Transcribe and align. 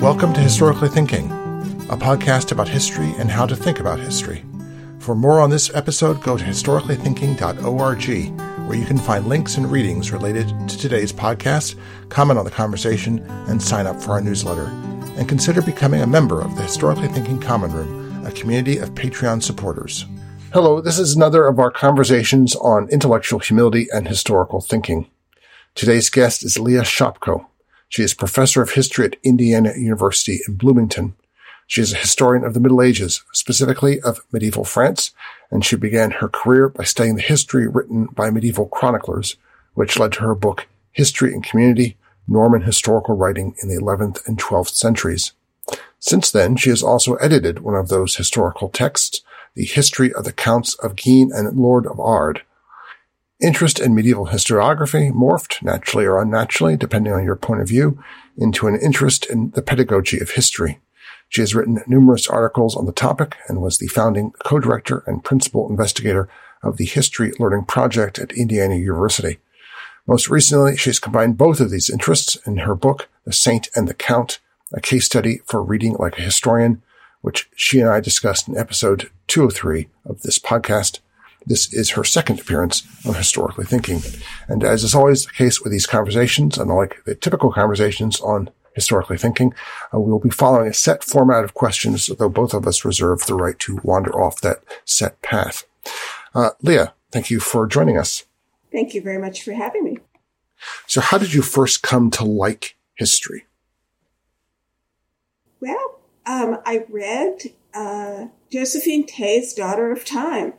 Welcome 0.00 0.32
to 0.32 0.40
Historically 0.40 0.88
Thinking, 0.88 1.30
a 1.90 1.96
podcast 1.96 2.52
about 2.52 2.68
history 2.68 3.12
and 3.18 3.30
how 3.30 3.44
to 3.44 3.54
think 3.54 3.80
about 3.80 4.00
history. 4.00 4.42
For 4.98 5.14
more 5.14 5.40
on 5.40 5.50
this 5.50 5.70
episode, 5.74 6.22
go 6.22 6.38
to 6.38 6.44
historicallythinking.org, 6.44 8.66
where 8.66 8.78
you 8.78 8.86
can 8.86 8.98
find 8.98 9.26
links 9.26 9.58
and 9.58 9.70
readings 9.70 10.10
related 10.10 10.48
to 10.68 10.78
today's 10.78 11.12
podcast, 11.12 11.78
comment 12.08 12.38
on 12.38 12.46
the 12.46 12.50
conversation, 12.50 13.18
and 13.46 13.62
sign 13.62 13.86
up 13.86 14.02
for 14.02 14.12
our 14.12 14.22
newsletter. 14.22 14.68
And 15.18 15.28
consider 15.28 15.60
becoming 15.60 16.00
a 16.00 16.06
member 16.06 16.40
of 16.40 16.56
the 16.56 16.62
Historically 16.62 17.08
Thinking 17.08 17.38
Common 17.38 17.70
Room, 17.70 18.24
a 18.24 18.32
community 18.32 18.78
of 18.78 18.94
Patreon 18.94 19.42
supporters. 19.42 20.06
Hello, 20.54 20.80
this 20.80 20.98
is 20.98 21.14
another 21.14 21.46
of 21.46 21.58
our 21.58 21.70
conversations 21.70 22.56
on 22.56 22.88
intellectual 22.88 23.38
humility 23.38 23.86
and 23.92 24.08
historical 24.08 24.62
thinking. 24.62 25.10
Today's 25.74 26.08
guest 26.08 26.42
is 26.42 26.58
Leah 26.58 26.82
Shopkow. 26.82 27.49
She 27.90 28.04
is 28.04 28.14
professor 28.14 28.62
of 28.62 28.70
history 28.70 29.06
at 29.06 29.16
Indiana 29.24 29.72
University 29.76 30.38
in 30.46 30.54
Bloomington. 30.54 31.14
She 31.66 31.80
is 31.80 31.92
a 31.92 31.96
historian 31.96 32.44
of 32.44 32.54
the 32.54 32.60
Middle 32.60 32.82
Ages, 32.82 33.24
specifically 33.32 34.00
of 34.00 34.20
medieval 34.30 34.64
France, 34.64 35.10
and 35.50 35.64
she 35.64 35.74
began 35.74 36.12
her 36.12 36.28
career 36.28 36.68
by 36.68 36.84
studying 36.84 37.16
the 37.16 37.22
history 37.22 37.66
written 37.66 38.06
by 38.06 38.30
medieval 38.30 38.66
chroniclers, 38.66 39.36
which 39.74 39.98
led 39.98 40.12
to 40.12 40.20
her 40.20 40.36
book, 40.36 40.68
History 40.92 41.34
and 41.34 41.42
Community, 41.42 41.96
Norman 42.28 42.62
Historical 42.62 43.16
Writing 43.16 43.56
in 43.60 43.68
the 43.68 43.80
11th 43.80 44.24
and 44.24 44.38
12th 44.38 44.70
Centuries. 44.70 45.32
Since 45.98 46.30
then, 46.30 46.54
she 46.54 46.70
has 46.70 46.84
also 46.84 47.16
edited 47.16 47.58
one 47.58 47.74
of 47.74 47.88
those 47.88 48.14
historical 48.14 48.68
texts, 48.68 49.22
The 49.56 49.64
History 49.64 50.14
of 50.14 50.22
the 50.22 50.32
Counts 50.32 50.74
of 50.74 50.94
Guines 50.94 51.36
and 51.36 51.58
Lord 51.58 51.86
of 51.86 51.96
Ardres, 51.96 52.42
Interest 53.42 53.80
in 53.80 53.94
medieval 53.94 54.26
historiography 54.26 55.10
morphed, 55.12 55.62
naturally 55.62 56.04
or 56.04 56.20
unnaturally, 56.20 56.76
depending 56.76 57.12
on 57.12 57.24
your 57.24 57.36
point 57.36 57.62
of 57.62 57.68
view, 57.68 58.02
into 58.36 58.66
an 58.66 58.78
interest 58.78 59.24
in 59.30 59.50
the 59.52 59.62
pedagogy 59.62 60.20
of 60.20 60.32
history. 60.32 60.78
She 61.30 61.40
has 61.40 61.54
written 61.54 61.82
numerous 61.86 62.28
articles 62.28 62.76
on 62.76 62.84
the 62.86 62.92
topic 62.92 63.36
and 63.48 63.62
was 63.62 63.78
the 63.78 63.86
founding 63.86 64.32
co-director 64.44 65.02
and 65.06 65.24
principal 65.24 65.70
investigator 65.70 66.28
of 66.62 66.76
the 66.76 66.84
History 66.84 67.32
Learning 67.38 67.64
Project 67.64 68.18
at 68.18 68.32
Indiana 68.32 68.74
University. 68.74 69.38
Most 70.06 70.28
recently, 70.28 70.76
she 70.76 70.90
has 70.90 70.98
combined 70.98 71.38
both 71.38 71.60
of 71.60 71.70
these 71.70 71.88
interests 71.88 72.36
in 72.46 72.58
her 72.58 72.74
book, 72.74 73.08
The 73.24 73.32
Saint 73.32 73.70
and 73.74 73.88
the 73.88 73.94
Count, 73.94 74.38
a 74.74 74.80
case 74.80 75.06
study 75.06 75.40
for 75.46 75.62
reading 75.62 75.94
like 75.94 76.18
a 76.18 76.22
historian, 76.22 76.82
which 77.22 77.48
she 77.54 77.80
and 77.80 77.88
I 77.88 78.00
discussed 78.00 78.48
in 78.48 78.58
episode 78.58 79.10
203 79.28 79.88
of 80.04 80.22
this 80.22 80.38
podcast. 80.38 80.98
This 81.46 81.72
is 81.72 81.90
her 81.90 82.04
second 82.04 82.40
appearance 82.40 82.86
on 83.06 83.14
Historically 83.14 83.64
Thinking. 83.64 84.00
And 84.48 84.62
as 84.62 84.84
is 84.84 84.94
always 84.94 85.24
the 85.24 85.32
case 85.32 85.60
with 85.60 85.72
these 85.72 85.86
conversations, 85.86 86.58
unlike 86.58 87.02
the 87.04 87.14
typical 87.14 87.52
conversations 87.52 88.20
on 88.20 88.50
Historically 88.74 89.18
Thinking, 89.18 89.52
uh, 89.92 89.98
we 89.98 90.12
will 90.12 90.20
be 90.20 90.30
following 90.30 90.68
a 90.68 90.74
set 90.74 91.02
format 91.02 91.42
of 91.42 91.54
questions, 91.54 92.06
though 92.06 92.28
both 92.28 92.54
of 92.54 92.66
us 92.66 92.84
reserve 92.84 93.26
the 93.26 93.34
right 93.34 93.58
to 93.60 93.80
wander 93.82 94.12
off 94.12 94.40
that 94.42 94.62
set 94.84 95.20
path. 95.22 95.64
Uh, 96.34 96.50
Leah, 96.62 96.94
thank 97.10 97.30
you 97.30 97.40
for 97.40 97.66
joining 97.66 97.98
us. 97.98 98.24
Thank 98.70 98.94
you 98.94 99.02
very 99.02 99.18
much 99.18 99.42
for 99.42 99.52
having 99.52 99.84
me. 99.84 99.98
So 100.86 101.00
how 101.00 101.18
did 101.18 101.34
you 101.34 101.42
first 101.42 101.82
come 101.82 102.10
to 102.12 102.24
like 102.24 102.76
history? 102.94 103.46
Well, 105.60 105.98
um, 106.26 106.58
I 106.64 106.84
read 106.88 107.52
uh, 107.74 108.26
Josephine 108.52 109.06
Tey's 109.06 109.52
Daughter 109.52 109.90
of 109.90 110.04
Time 110.04 110.54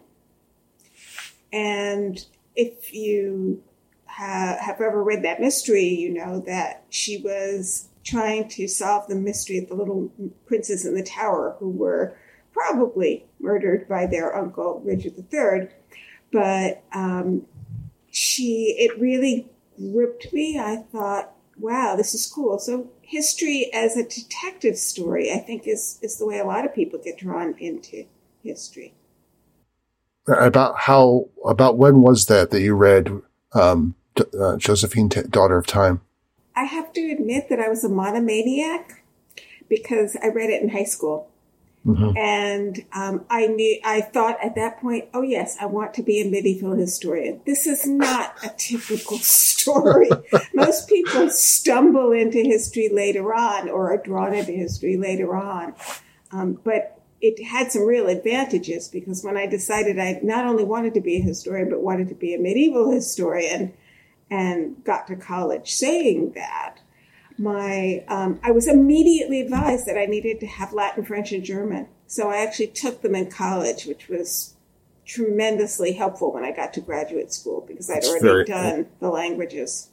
and 1.52 2.25
if 2.55 2.94
you 2.94 3.63
ha- 4.05 4.57
have 4.59 4.81
ever 4.81 5.03
read 5.03 5.23
that 5.23 5.41
mystery, 5.41 5.88
you 5.88 6.13
know 6.13 6.41
that 6.41 6.83
she 6.89 7.17
was 7.17 7.89
trying 8.03 8.47
to 8.49 8.67
solve 8.67 9.07
the 9.07 9.16
mystery 9.16 9.57
of 9.59 9.69
the 9.69 9.75
little 9.75 10.11
princes 10.45 10.85
in 10.85 10.95
the 10.95 11.03
tower 11.03 11.55
who 11.59 11.69
were 11.69 12.16
probably 12.52 13.25
murdered 13.39 13.88
by 13.88 14.05
their 14.05 14.35
uncle 14.35 14.81
Richard 14.83 15.13
III. 15.31 15.69
But 16.31 16.84
um, 16.94 17.45
she, 18.09 18.75
it 18.79 19.00
really 19.00 19.50
gripped 19.78 20.34
me. 20.34 20.57
I 20.59 20.84
thought, 20.91 21.31
wow, 21.57 21.95
this 21.95 22.13
is 22.13 22.28
cool. 22.28 22.57
So 22.59 22.90
history 23.01 23.69
as 23.73 23.95
a 23.95 24.07
detective 24.07 24.78
story, 24.78 25.31
I 25.31 25.38
think, 25.38 25.67
is 25.67 26.00
is 26.01 26.17
the 26.17 26.25
way 26.25 26.40
a 26.40 26.45
lot 26.45 26.66
of 26.66 26.73
people 26.73 27.00
get 27.03 27.17
drawn 27.17 27.56
into 27.59 28.06
history 28.44 28.94
about 30.28 30.80
how 30.80 31.28
about 31.46 31.78
when 31.78 32.02
was 32.02 32.28
that 32.28 32.52
that 32.52 32.62
you 32.62 32.76
read 32.76 33.12
um, 33.54 33.96
uh, 34.40 34.58
Josephine, 34.58 35.09
T- 35.09 35.24
Daughter 35.30 35.58
of 35.58 35.68
Time? 35.68 36.02
I 36.56 36.66
have 36.66 36.94
to 36.94 37.12
admit 37.12 37.50
that 37.50 37.59
I 37.59 37.70
was 37.70 37.84
a 37.84 37.90
monomaniac 37.90 39.04
because 39.70 40.18
I 40.22 40.28
read 40.28 40.50
it 40.50 40.62
in 40.62 40.70
high 40.70 40.84
school. 40.84 41.30
Mm-hmm. 41.86 42.16
And 42.16 42.86
um, 42.94 43.26
I 43.30 43.48
knew, 43.48 43.80
I 43.84 44.02
thought 44.02 44.38
at 44.44 44.54
that 44.56 44.80
point, 44.80 45.06
oh 45.14 45.24
yes, 45.24 45.58
I 45.59 45.66
want 45.66 45.96
to 45.96 46.04
be 46.04 46.22
a 46.22 46.30
medieval 46.30 46.76
historian. 46.76 47.42
This 47.46 47.66
is 47.66 47.88
not 47.88 48.36
a 48.44 48.50
typical 48.56 49.18
story. 49.20 50.09
Most 50.53 50.88
people 50.88 51.30
stumble 51.30 52.12
into 52.12 52.40
history 52.40 52.90
later 52.94 53.34
on 53.34 53.70
or 53.70 53.94
are 53.94 53.98
drawn 53.98 54.34
into 54.36 54.52
history 54.52 54.96
later 54.98 55.36
on. 55.36 55.74
Um, 56.32 56.59
but 56.64 57.00
it 57.22 57.44
had 57.44 57.72
some 57.72 57.86
real 57.86 58.08
advantages 58.08 58.88
because 58.88 59.24
when 59.24 59.38
I 59.38 59.46
decided 59.46 60.00
I 60.00 60.20
not 60.24 60.46
only 60.46 60.64
wanted 60.64 60.96
to 60.96 61.02
be 61.02 61.18
a 61.18 61.22
historian, 61.22 61.70
but 61.70 61.82
wanted 61.82 62.09
to 62.09 62.16
be 62.16 62.34
a 62.34 62.40
medieval 62.40 62.92
historian 62.92 63.74
and 64.30 64.84
got 64.84 65.08
to 65.08 65.16
college 65.16 65.72
saying 65.72 66.32
that, 66.34 66.80
my, 67.38 68.04
um, 68.08 68.40
I 68.44 68.52
was 68.52 68.68
immediately 68.68 69.42
advised 69.42 69.86
that 69.86 69.98
I 69.98 70.06
needed 70.06 70.40
to 70.40 70.48
have 70.48 70.74
Latin, 70.74 71.06
French, 71.06 71.32
and 71.32 71.44
German. 71.44 71.88
So 72.08 72.30
I 72.30 72.38
actually 72.38 72.68
took 72.68 73.02
them 73.02 73.16
in 73.16 73.30
college, 73.30 73.86
which 73.86 74.09
was 74.09 74.56
tremendously 75.06 75.94
helpful 75.94 76.34
when 76.34 76.44
I 76.44 76.52
got 76.52 76.74
to 76.74 76.82
graduate 76.82 77.34
school 77.34 77.64
because 77.68 77.90
I'd 77.90 78.03
already 78.03 78.24
very, 78.24 78.46
done 78.46 78.88
the 79.00 79.09
languages. 79.09 79.90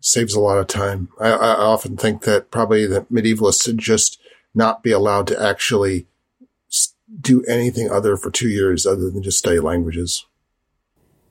Saves 0.00 0.34
a 0.34 0.40
lot 0.40 0.58
of 0.58 0.66
time. 0.66 1.08
I, 1.20 1.30
I 1.30 1.54
often 1.54 1.96
think 1.96 2.22
that 2.22 2.50
probably 2.50 2.86
the 2.86 3.02
medievalists 3.02 3.64
should 3.64 3.78
just 3.78 4.20
not 4.54 4.82
be 4.82 4.90
allowed 4.90 5.26
to 5.28 5.42
actually 5.42 6.06
do 7.20 7.44
anything 7.44 7.90
other 7.90 8.16
for 8.16 8.30
two 8.30 8.48
years 8.48 8.86
other 8.86 9.10
than 9.10 9.22
just 9.22 9.38
study 9.38 9.60
languages? 9.60 10.26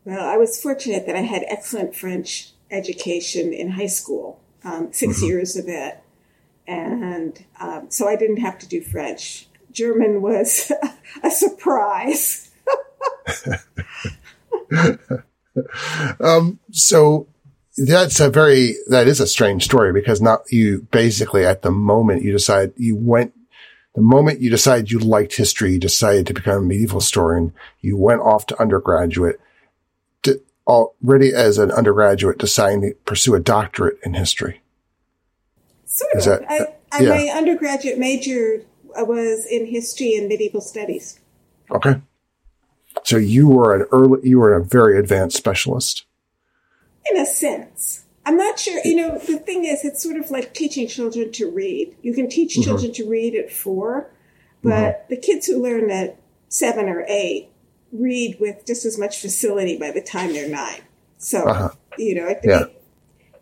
Well, 0.05 0.27
I 0.27 0.37
was 0.37 0.61
fortunate 0.61 1.05
that 1.05 1.15
I 1.15 1.21
had 1.21 1.43
excellent 1.47 1.95
French 1.95 2.51
education 2.71 3.53
in 3.53 3.71
high 3.71 3.87
school, 3.87 4.39
um, 4.63 4.91
6 4.91 5.17
mm-hmm. 5.17 5.25
years 5.25 5.55
of 5.55 5.65
it. 5.67 5.99
And 6.67 7.43
um, 7.59 7.87
so 7.89 8.07
I 8.07 8.15
didn't 8.15 8.37
have 8.37 8.57
to 8.59 8.67
do 8.67 8.81
French. 8.81 9.47
German 9.71 10.21
was 10.21 10.71
a 11.23 11.31
surprise. 11.31 12.51
um, 16.19 16.59
so 16.71 17.27
that's 17.77 18.19
a 18.19 18.29
very, 18.29 18.75
that 18.87 19.07
is 19.07 19.19
a 19.19 19.27
strange 19.27 19.65
story 19.65 19.93
because 19.93 20.21
not 20.21 20.43
you 20.51 20.87
basically 20.91 21.45
at 21.45 21.61
the 21.61 21.71
moment 21.71 22.23
you 22.23 22.31
decide 22.31 22.73
you 22.75 22.95
went 22.95 23.33
the 23.95 24.01
moment 24.01 24.41
you 24.41 24.49
decided 24.49 24.91
you 24.91 24.99
liked 24.99 25.35
history, 25.35 25.73
you 25.73 25.79
decided 25.79 26.27
to 26.27 26.33
become 26.33 26.57
a 26.57 26.61
medieval 26.61 26.99
historian, 26.99 27.53
you 27.81 27.97
went 27.97 28.21
off 28.21 28.45
to 28.47 28.61
undergraduate, 28.61 29.39
already 30.67 31.33
as 31.33 31.57
an 31.57 31.71
undergraduate, 31.71 32.37
deciding 32.37 32.81
to 32.81 32.93
pursue 33.05 33.35
a 33.35 33.39
doctorate 33.39 33.99
in 34.03 34.13
history. 34.13 34.61
Sort 35.85 36.13
of. 36.15 36.25
That, 36.25 36.49
I, 36.49 36.57
uh, 36.59 36.65
I, 36.91 37.01
yeah. 37.01 37.09
My 37.09 37.37
undergraduate 37.37 37.97
major 37.97 38.63
uh, 38.97 39.03
was 39.03 39.45
in 39.45 39.65
history 39.65 40.15
and 40.15 40.27
medieval 40.27 40.61
studies. 40.61 41.19
Okay. 41.69 42.01
So 43.03 43.17
you 43.17 43.47
were 43.47 43.75
an 43.75 43.87
early, 43.91 44.29
you 44.29 44.39
were 44.39 44.53
a 44.53 44.63
very 44.63 44.99
advanced 44.99 45.37
specialist. 45.37 46.05
In 47.09 47.17
a 47.17 47.25
sense. 47.25 48.05
I'm 48.25 48.37
not 48.37 48.59
sure, 48.59 48.79
you 48.85 48.95
know, 48.95 49.17
the 49.17 49.37
thing 49.37 49.65
is, 49.65 49.83
it's 49.83 50.03
sort 50.03 50.17
of 50.17 50.29
like 50.29 50.53
teaching 50.53 50.87
children 50.87 51.31
to 51.33 51.49
read. 51.49 51.95
You 52.01 52.13
can 52.13 52.29
teach 52.29 52.53
mm-hmm. 52.53 52.63
children 52.63 52.93
to 52.93 53.09
read 53.09 53.35
at 53.35 53.51
four, 53.51 54.11
but 54.61 54.69
mm-hmm. 54.69 55.05
the 55.09 55.17
kids 55.17 55.47
who 55.47 55.61
learn 55.61 55.89
at 55.89 56.19
seven 56.47 56.87
or 56.87 57.03
eight 57.07 57.49
read 57.91 58.37
with 58.39 58.65
just 58.65 58.85
as 58.85 58.97
much 58.97 59.19
facility 59.19 59.77
by 59.77 59.91
the 59.91 60.01
time 60.01 60.33
they're 60.33 60.47
nine. 60.47 60.81
So, 61.17 61.43
uh-huh. 61.43 61.69
you 61.97 62.15
know, 62.15 62.27
it, 62.27 62.39
yeah. 62.43 62.61
it, 62.63 62.83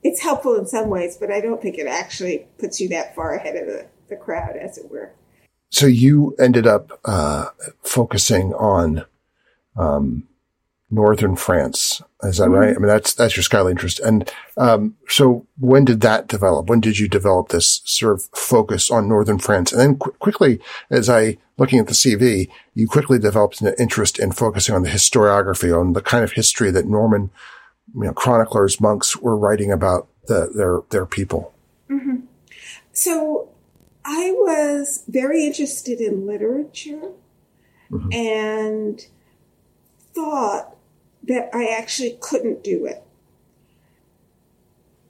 it's 0.01 0.21
helpful 0.21 0.55
in 0.55 0.65
some 0.65 0.89
ways, 0.89 1.17
but 1.17 1.29
I 1.29 1.41
don't 1.41 1.61
think 1.61 1.77
it 1.77 1.87
actually 1.87 2.47
puts 2.57 2.79
you 2.79 2.87
that 2.89 3.15
far 3.15 3.35
ahead 3.35 3.57
of 3.57 3.67
the, 3.67 3.87
the 4.07 4.15
crowd, 4.15 4.55
as 4.55 4.77
it 4.77 4.89
were. 4.89 5.11
So 5.71 5.85
you 5.87 6.35
ended 6.39 6.65
up 6.65 6.99
uh, 7.05 7.47
focusing 7.83 8.53
on 8.53 9.05
um, 9.77 10.28
northern 10.91 11.35
France. 11.35 12.01
Is 12.23 12.37
that 12.37 12.45
mm-hmm. 12.45 12.53
right? 12.53 12.75
I 12.75 12.79
mean, 12.79 12.87
that's, 12.87 13.13
that's 13.13 13.35
your 13.35 13.43
scholarly 13.43 13.71
interest. 13.71 13.99
And, 13.99 14.29
um, 14.57 14.95
so 15.07 15.45
when 15.59 15.85
did 15.85 16.01
that 16.01 16.27
develop? 16.27 16.67
When 16.67 16.79
did 16.79 16.99
you 16.99 17.07
develop 17.07 17.49
this 17.49 17.81
sort 17.85 18.13
of 18.13 18.23
focus 18.33 18.89
on 18.89 19.07
northern 19.07 19.39
France? 19.39 19.71
And 19.71 19.79
then 19.79 19.97
qu- 19.97 20.11
quickly, 20.13 20.59
as 20.89 21.09
I, 21.09 21.37
looking 21.57 21.79
at 21.79 21.87
the 21.87 21.93
CV, 21.93 22.49
you 22.73 22.87
quickly 22.87 23.19
developed 23.19 23.61
an 23.61 23.73
interest 23.79 24.19
in 24.19 24.31
focusing 24.31 24.75
on 24.75 24.83
the 24.83 24.89
historiography, 24.89 25.77
on 25.77 25.93
the 25.93 26.01
kind 26.01 26.23
of 26.23 26.33
history 26.33 26.71
that 26.71 26.87
Norman, 26.87 27.29
you 27.95 28.03
know, 28.03 28.13
chroniclers, 28.13 28.81
monks 28.81 29.15
were 29.17 29.37
writing 29.37 29.71
about 29.71 30.07
the, 30.27 30.51
their, 30.55 30.81
their 30.89 31.05
people. 31.05 31.53
Mm-hmm. 31.89 32.17
So 32.91 33.49
I 34.03 34.31
was 34.31 35.03
very 35.07 35.45
interested 35.45 36.01
in 36.01 36.25
literature 36.25 37.11
mm-hmm. 37.91 38.11
and 38.11 39.05
thought 40.13 40.75
that 41.23 41.49
I 41.53 41.65
actually 41.67 42.17
couldn't 42.19 42.63
do 42.63 42.85
it. 42.85 43.03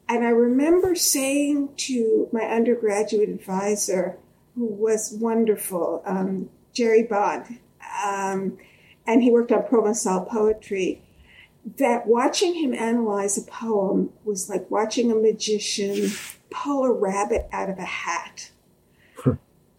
And 0.07 0.25
I 0.25 0.29
remember 0.29 0.95
saying 0.95 1.75
to 1.77 2.29
my 2.31 2.41
undergraduate 2.41 3.29
advisor, 3.29 4.17
who 4.56 4.65
was 4.65 5.13
wonderful, 5.13 6.01
um, 6.06 6.50
Jerry 6.73 7.03
Bond, 7.03 7.59
um, 8.03 8.57
and 9.06 9.21
he 9.21 9.31
worked 9.31 9.51
on 9.51 9.63
Provençal 9.63 10.27
poetry, 10.27 11.03
that 11.77 12.07
watching 12.07 12.56
him 12.56 12.73
analyze 12.73 13.38
a 13.38 13.44
poem 13.44 14.11
was 14.23 14.50
like 14.50 14.69
watching 14.71 15.11
a 15.11 15.15
magician 15.15 16.09
pull 16.50 16.83
a 16.83 16.91
rabbit 16.91 17.47
out 17.51 17.69
of 17.69 17.77
a 17.77 17.85
hat. 17.85 18.51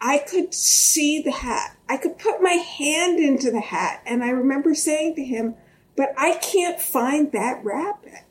I 0.00 0.18
could 0.18 0.54
see 0.54 1.20
the 1.20 1.30
hat. 1.30 1.76
I 1.88 1.98
could 1.98 2.18
put 2.18 2.40
my 2.40 2.52
hand 2.52 3.18
into 3.18 3.50
the 3.50 3.60
hat. 3.60 4.02
And 4.06 4.24
I 4.24 4.30
remember 4.30 4.74
saying 4.74 5.16
to 5.16 5.24
him, 5.24 5.56
but 6.00 6.14
I 6.16 6.36
can't 6.36 6.80
find 6.80 7.30
that 7.32 7.62
rabbit. 7.62 8.24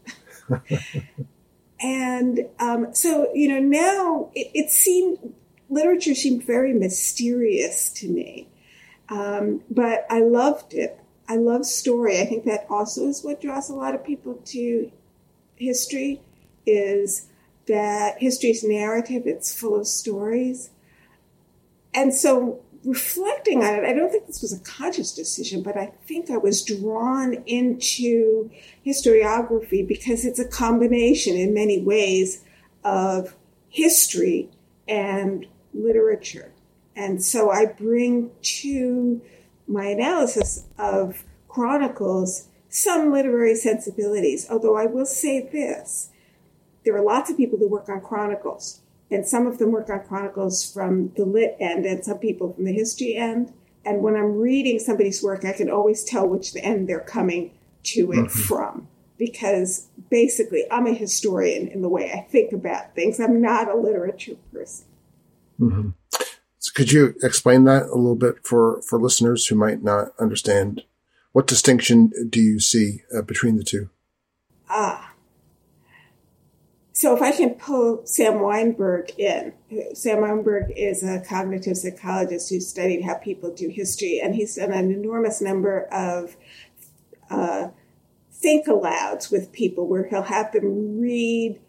and 1.80 2.48
um, 2.60 2.96
so, 2.96 3.32
you 3.36 3.48
know, 3.48 3.60
now 3.60 4.32
it, 4.34 4.50
it, 4.56 4.72
seemed, 4.72 5.36
literature 5.70 6.16
seemed 6.16 6.44
very 6.44 6.74
mysterious 6.74 7.92
to 7.92 8.10
me. 8.10 8.48
Um, 9.10 9.62
but 9.70 10.08
I 10.10 10.22
loved 10.22 10.74
it. 10.74 11.00
I 11.28 11.36
love 11.36 11.64
story. 11.64 12.20
I 12.20 12.26
think 12.26 12.46
that 12.46 12.66
also 12.72 13.06
is 13.06 13.24
what 13.24 13.40
draws 13.40 13.70
a 13.70 13.76
lot 13.76 13.94
of 13.94 14.04
people 14.04 14.42
to 14.46 14.92
history 15.56 16.24
is 16.66 17.28
that 17.68 18.16
history's 18.18 18.64
narrative, 18.64 19.28
it's 19.28 19.54
full 19.54 19.76
of 19.76 19.86
stories. 19.86 20.72
And 21.94 22.16
so 22.16 22.64
reflecting 22.86 23.64
on 23.64 23.76
it, 23.76 23.84
I 23.84 23.94
don't 23.94 24.12
think 24.12 24.28
this 24.28 24.42
was 24.42 24.54
a 24.54 24.60
conscious 24.60 25.14
decision, 25.14 25.62
but 25.62 25.78
I 25.78 25.92
think 26.08 26.30
I 26.30 26.38
was 26.38 26.64
drawn 26.64 27.36
into 27.46 28.50
historiography 28.86 29.88
because 29.88 30.26
it's 30.26 30.40
a 30.40 30.48
combination 30.48 31.36
in 31.36 31.54
many 31.54 31.82
ways 31.82 32.44
of 32.84 33.36
history 33.70 34.50
and 34.88 35.46
literature. 35.74 36.52
And 36.96 37.24
so 37.24 37.50
I 37.50 37.66
bring 37.66 38.32
to 38.42 39.22
my 39.68 39.86
analysis 39.86 40.66
of 40.78 41.24
chronicles 41.48 42.48
some 42.70 43.12
literary 43.12 43.56
sensibilities, 43.56 44.48
although 44.50 44.78
I 44.78 44.86
will 44.86 45.06
say 45.06 45.42
this 45.42 46.10
there 46.86 46.96
are 46.96 47.04
lots 47.04 47.30
of 47.30 47.38
people 47.38 47.60
who 47.60 47.68
work 47.68 47.90
on 47.90 48.02
chronicles 48.02 48.79
and 49.12 49.28
some 49.28 49.48
of 49.48 49.58
them 49.58 49.72
work 49.72 49.90
on 49.90 50.04
chronicles 50.04 50.72
from 50.72 51.12
the 51.16 51.26
lit 51.26 51.56
end 51.60 51.86
and 51.86 52.04
some 52.04 52.20
people 52.20 52.54
from 52.54 52.66
the 52.66 52.74
history 52.74 53.16
end. 53.16 53.54
And 53.86 54.02
when 54.02 54.16
I'm 54.16 54.38
reading 54.38 54.78
somebody's 54.78 55.24
work, 55.24 55.46
I 55.46 55.54
can 55.54 55.70
always 55.70 56.04
tell 56.04 56.28
which 56.28 56.56
end 56.56 56.88
they're 56.88 57.00
coming 57.00 57.52
to 57.84 58.12
it 58.12 58.16
mm-hmm. 58.18 58.28
from 58.28 58.88
because 59.18 59.88
basically 60.10 60.64
I'm 60.72 60.86
a 60.86 60.94
historian 60.94 61.68
in 61.68 61.82
the 61.82 61.90
way 61.90 62.12
I 62.12 62.22
think 62.30 62.54
about 62.54 62.94
things. 62.94 63.20
I'm 63.20 63.42
not 63.42 63.70
a 63.70 63.76
literature 63.76 64.36
person. 64.54 64.86
Mm-hmm. 65.60 65.90
So 66.60 66.72
could 66.76 66.92
you 66.92 67.16
explain 67.24 67.64
that 67.66 67.84
a 67.84 67.96
little 67.96 68.16
bit 68.16 68.46
for, 68.46 68.82
for 68.82 69.00
listeners 69.00 69.48
who 69.48 69.56
might 69.56 69.82
not 69.82 70.10
understand? 70.20 70.84
What 71.32 71.48
distinction 71.48 72.12
do 72.30 72.40
you 72.40 72.60
see 72.60 73.04
uh, 73.16 73.22
between 73.22 73.58
the 73.58 73.64
two? 73.64 73.90
Ah, 74.70 75.14
so 77.00 77.16
if 77.16 77.22
I 77.22 77.32
can 77.32 77.52
pull 77.52 78.06
Sam 78.06 78.40
Wineburg 78.40 79.18
in, 79.18 79.54
Sam 79.94 80.18
Wineburg 80.18 80.74
is 80.76 81.02
a 81.02 81.22
cognitive 81.22 81.78
psychologist 81.78 82.50
who 82.50 82.60
studied 82.60 83.04
how 83.04 83.14
people 83.14 83.56
do 83.56 83.70
history, 83.70 84.20
and 84.22 84.36
he's 84.36 84.58
done 84.58 84.74
an 84.74 84.92
enormous 84.92 85.40
number 85.40 85.84
of 85.94 86.36
uh, 87.30 87.70
think 88.34 88.68
alouds 88.68 89.32
with 89.32 89.54
people 89.54 89.88
where 89.88 90.10
he'll 90.10 90.24
have 90.24 90.52
them 90.52 91.00
read 91.00 91.62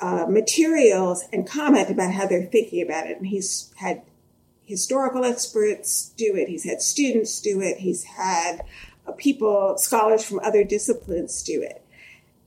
uh, 0.00 0.26
materials 0.28 1.26
and 1.32 1.48
comment 1.48 1.88
about 1.88 2.12
how 2.12 2.26
they're 2.26 2.46
thinking 2.46 2.82
about 2.82 3.06
it. 3.06 3.18
And 3.18 3.28
he's 3.28 3.72
had 3.76 4.02
historical 4.64 5.24
experts 5.24 6.12
do 6.16 6.34
it, 6.34 6.48
he's 6.48 6.64
had 6.64 6.82
students 6.82 7.40
do 7.40 7.60
it, 7.60 7.78
he's 7.78 8.02
had 8.02 8.64
uh, 9.06 9.12
people, 9.12 9.78
scholars 9.78 10.24
from 10.24 10.40
other 10.40 10.64
disciplines 10.64 11.44
do 11.44 11.62
it. 11.62 11.80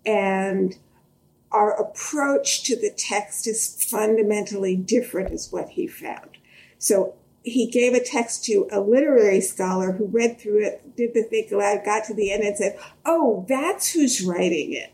And 0.06 0.76
our 1.52 1.72
approach 1.80 2.64
to 2.64 2.76
the 2.76 2.92
text 2.92 3.48
is 3.48 3.84
fundamentally 3.84 4.76
different, 4.76 5.34
is 5.34 5.52
what 5.52 5.70
he 5.70 5.88
found. 5.88 6.38
So 6.78 7.16
he 7.44 7.70
gave 7.70 7.94
a 7.94 8.04
text 8.04 8.46
to 8.46 8.68
a 8.72 8.80
literary 8.80 9.42
scholar 9.42 9.94
who 9.94 10.06
read 10.06 10.40
through 10.40 10.66
it, 10.66 10.96
did 10.96 11.14
the 11.14 11.24
think 11.24 11.52
aloud, 11.52 11.84
got 11.84 12.06
to 12.06 12.14
the 12.14 12.32
end, 12.32 12.44
and 12.44 12.58
said, 12.58 12.78
Oh, 13.06 13.46
that's 13.50 13.92
who's 13.92 14.24
writing 14.24 14.74
it. 14.74 14.94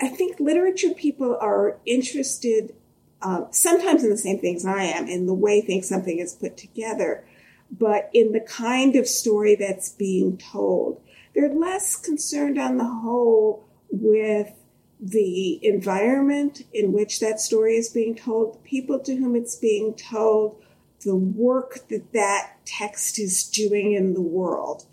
I 0.00 0.08
think 0.08 0.40
literature 0.40 0.94
people 0.94 1.36
are 1.40 1.78
interested 1.84 2.74
uh, 3.22 3.44
sometimes 3.50 4.02
in 4.02 4.10
the 4.10 4.16
same 4.16 4.38
things 4.38 4.64
I 4.64 4.84
am, 4.84 5.06
in 5.06 5.26
the 5.26 5.34
way 5.34 5.60
things 5.60 5.88
something 5.88 6.18
is 6.18 6.32
put 6.32 6.56
together, 6.56 7.24
but 7.70 8.08
in 8.14 8.32
the 8.32 8.40
kind 8.40 8.96
of 8.96 9.06
story 9.06 9.54
that's 9.54 9.90
being 9.90 10.38
told. 10.38 11.02
They're 11.34 11.52
less 11.52 11.96
concerned 11.96 12.58
on 12.58 12.78
the 12.78 12.86
whole 12.86 13.64
with 13.90 14.52
the 15.00 15.64
environment 15.64 16.62
in 16.74 16.92
which 16.92 17.20
that 17.20 17.40
story 17.40 17.76
is 17.76 17.88
being 17.88 18.14
told, 18.14 18.54
the 18.54 18.58
people 18.58 18.98
to 19.00 19.16
whom 19.16 19.34
it's 19.34 19.56
being 19.56 19.94
told, 19.94 20.62
the 21.04 21.16
work 21.16 21.88
that 21.88 22.12
that 22.12 22.56
text 22.66 23.18
is 23.18 23.44
doing 23.44 23.94
in 23.94 24.12
the 24.12 24.20
world. 24.20 24.84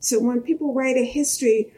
So 0.00 0.18
when 0.18 0.40
people 0.40 0.72
write 0.72 0.96
a 0.96 1.04
history, 1.04 1.74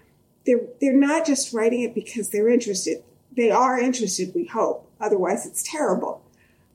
they're, 0.47 0.61
they're 0.81 0.93
not 0.93 1.27
just 1.27 1.53
writing 1.53 1.83
it 1.83 1.95
because 1.95 2.31
they're 2.31 2.49
interested. 2.49 3.03
They 3.37 3.51
are 3.51 3.81
interested, 3.81 4.33
we 4.35 4.47
hope. 4.47 4.89
Otherwise, 5.01 5.47
it's 5.47 5.69
terrible. 5.69 6.23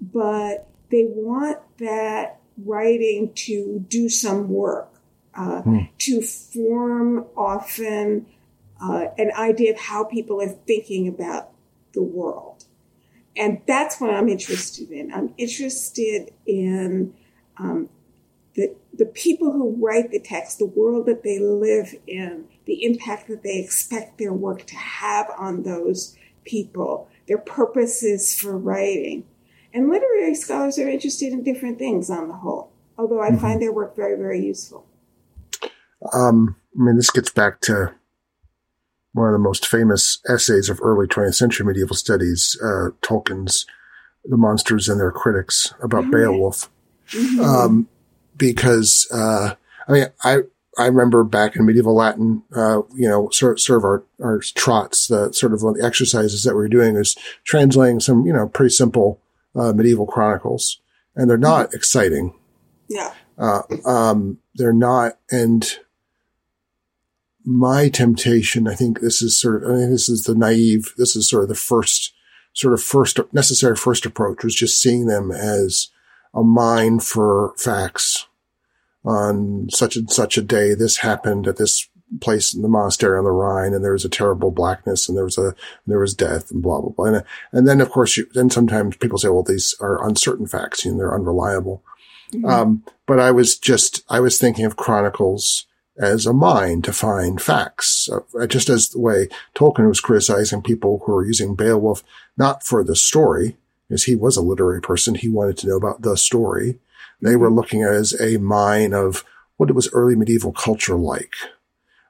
But 0.01 0.67
they 0.89 1.05
want 1.07 1.59
that 1.77 2.39
writing 2.65 3.31
to 3.33 3.85
do 3.87 4.09
some 4.09 4.49
work, 4.49 4.89
uh, 5.35 5.61
hmm. 5.61 5.79
to 5.99 6.21
form 6.21 7.25
often 7.37 8.25
uh, 8.81 9.05
an 9.17 9.31
idea 9.37 9.73
of 9.73 9.79
how 9.79 10.03
people 10.03 10.41
are 10.41 10.47
thinking 10.47 11.07
about 11.07 11.51
the 11.93 12.03
world. 12.03 12.65
And 13.35 13.61
that's 13.67 14.01
what 14.01 14.13
I'm 14.13 14.29
interested 14.29 14.89
in. 14.91 15.13
I'm 15.13 15.33
interested 15.37 16.31
in 16.45 17.13
um, 17.57 17.89
the, 18.55 18.75
the 18.93 19.05
people 19.05 19.51
who 19.51 19.75
write 19.79 20.11
the 20.11 20.19
text, 20.19 20.57
the 20.57 20.65
world 20.65 21.05
that 21.05 21.23
they 21.23 21.39
live 21.39 21.93
in, 22.07 22.45
the 22.65 22.83
impact 22.83 23.27
that 23.27 23.43
they 23.43 23.59
expect 23.59 24.17
their 24.17 24.33
work 24.33 24.65
to 24.65 24.75
have 24.75 25.27
on 25.37 25.63
those 25.63 26.17
people, 26.43 27.07
their 27.27 27.37
purposes 27.37 28.39
for 28.39 28.57
writing. 28.57 29.25
And 29.73 29.89
literary 29.89 30.33
scholars 30.33 30.79
are 30.79 30.89
interested 30.89 31.33
in 31.33 31.43
different 31.43 31.77
things 31.77 32.09
on 32.09 32.29
the 32.29 32.33
whole, 32.33 32.71
although 32.97 33.21
I 33.21 33.29
mm-hmm. 33.29 33.37
find 33.37 33.61
their 33.61 33.73
work 33.73 33.95
very, 33.95 34.17
very 34.17 34.43
useful. 34.43 34.87
Um, 36.13 36.55
I 36.79 36.83
mean, 36.83 36.95
this 36.95 37.11
gets 37.11 37.29
back 37.29 37.61
to 37.61 37.93
one 39.17 39.27
of 39.27 39.33
the 39.33 39.39
most 39.39 39.67
famous 39.67 40.19
essays 40.29 40.69
of 40.69 40.79
early 40.81 41.07
20th 41.07 41.35
century 41.35 41.65
medieval 41.65 41.95
studies, 41.95 42.57
uh, 42.63 42.89
Tolkien's 43.01 43.65
The 44.23 44.37
Monsters 44.37 44.87
and 44.87 44.99
Their 44.99 45.11
Critics 45.11 45.73
about 45.81 46.03
mm-hmm. 46.03 46.11
Beowulf. 46.11 46.69
Mm-hmm. 47.09 47.39
Um, 47.39 47.89
because, 48.37 49.07
uh, 49.11 49.55
I 49.87 49.91
mean, 49.91 50.05
I, 50.23 50.41
I 50.77 50.85
remember 50.85 51.23
back 51.23 51.55
in 51.55 51.65
medieval 51.65 51.95
Latin, 51.95 52.43
uh, 52.55 52.81
you 52.95 53.09
know, 53.09 53.29
sort, 53.31 53.59
sort 53.59 53.79
of 53.79 53.85
our, 53.85 54.03
our 54.21 54.39
trots, 54.39 55.07
the 55.07 55.33
sort 55.33 55.53
of 55.53 55.61
the 55.61 55.81
exercises 55.83 56.43
that 56.43 56.53
we 56.53 56.57
were 56.57 56.67
doing 56.67 56.95
is 56.95 57.15
translating 57.43 57.99
some, 57.99 58.25
you 58.25 58.33
know, 58.33 58.47
pretty 58.47 58.69
simple, 58.69 59.19
uh, 59.55 59.73
medieval 59.73 60.05
chronicles 60.05 60.79
and 61.15 61.27
they're 61.27 61.37
not 61.37 61.67
mm-hmm. 61.67 61.75
exciting. 61.75 62.33
Yeah. 62.87 63.13
Uh, 63.37 63.63
um, 63.85 64.37
they're 64.53 64.73
not, 64.73 65.13
and, 65.31 65.67
my 67.47 67.87
temptation, 67.87 68.67
I 68.67 68.75
think 68.75 68.99
this 68.99 69.21
is 69.21 69.39
sort 69.39 69.63
of, 69.63 69.71
I 69.71 69.75
think 69.77 69.91
this 69.91 70.09
is 70.09 70.23
the 70.23 70.35
naive, 70.35 70.93
this 70.97 71.15
is 71.15 71.29
sort 71.29 71.43
of 71.43 71.49
the 71.49 71.55
first, 71.55 72.13
sort 72.51 72.73
of 72.73 72.83
first, 72.83 73.21
necessary 73.31 73.77
first 73.77 74.05
approach 74.05 74.43
was 74.43 74.53
just 74.53 74.81
seeing 74.81 75.05
them 75.05 75.31
as 75.31 75.87
a 76.33 76.43
mine 76.43 76.99
for 76.99 77.53
facts 77.57 78.27
on 79.05 79.69
such 79.69 79.95
and 79.95 80.11
such 80.11 80.37
a 80.37 80.41
day. 80.41 80.73
This 80.73 80.97
happened 80.97 81.47
at 81.47 81.55
this 81.55 81.87
place 82.19 82.53
in 82.53 82.63
the 82.63 82.67
monastery 82.67 83.17
on 83.17 83.23
the 83.23 83.31
Rhine 83.31 83.73
and 83.73 83.81
there 83.81 83.93
was 83.93 84.03
a 84.03 84.09
terrible 84.09 84.51
blackness 84.51 85.07
and 85.07 85.17
there 85.17 85.23
was 85.23 85.37
a, 85.37 85.55
there 85.85 85.99
was 85.99 86.13
death 86.13 86.51
and 86.51 86.61
blah, 86.61 86.81
blah, 86.81 86.89
blah. 86.89 87.05
And, 87.05 87.23
and 87.53 87.65
then 87.65 87.79
of 87.79 87.89
course 87.89 88.17
you, 88.17 88.27
then 88.33 88.49
sometimes 88.49 88.97
people 88.97 89.19
say, 89.19 89.29
well, 89.29 89.43
these 89.43 89.73
are 89.79 90.05
uncertain 90.05 90.47
facts 90.47 90.85
and 90.85 90.99
they're 90.99 91.15
unreliable. 91.15 91.81
Mm-hmm. 92.33 92.45
Um, 92.45 92.83
but 93.05 93.21
I 93.21 93.31
was 93.31 93.57
just, 93.57 94.03
I 94.09 94.19
was 94.19 94.37
thinking 94.37 94.65
of 94.65 94.75
chronicles 94.75 95.65
as 95.99 96.25
a 96.25 96.33
mine 96.33 96.81
to 96.83 96.93
find 96.93 97.41
facts, 97.41 98.09
uh, 98.09 98.47
just 98.47 98.69
as 98.69 98.89
the 98.89 98.99
way 98.99 99.27
Tolkien 99.55 99.87
was 99.87 100.01
criticizing 100.01 100.61
people 100.61 101.01
who 101.05 101.15
are 101.15 101.25
using 101.25 101.55
Beowulf 101.55 102.03
not 102.37 102.63
for 102.63 102.83
the 102.83 102.95
story 102.95 103.57
because 103.87 104.03
he 104.03 104.15
was 104.15 104.37
a 104.37 104.41
literary 104.41 104.81
person. 104.81 105.15
He 105.15 105.29
wanted 105.29 105.57
to 105.59 105.67
know 105.67 105.77
about 105.77 106.01
the 106.01 106.15
story. 106.17 106.79
They 107.21 107.35
were 107.35 107.51
looking 107.51 107.83
at 107.83 107.93
it 107.93 107.95
as 107.95 108.21
a 108.21 108.37
mine 108.37 108.93
of 108.93 109.23
what 109.57 109.69
it 109.69 109.75
was 109.75 109.91
early 109.91 110.15
medieval 110.15 110.51
culture 110.51 110.95
like, 110.95 111.33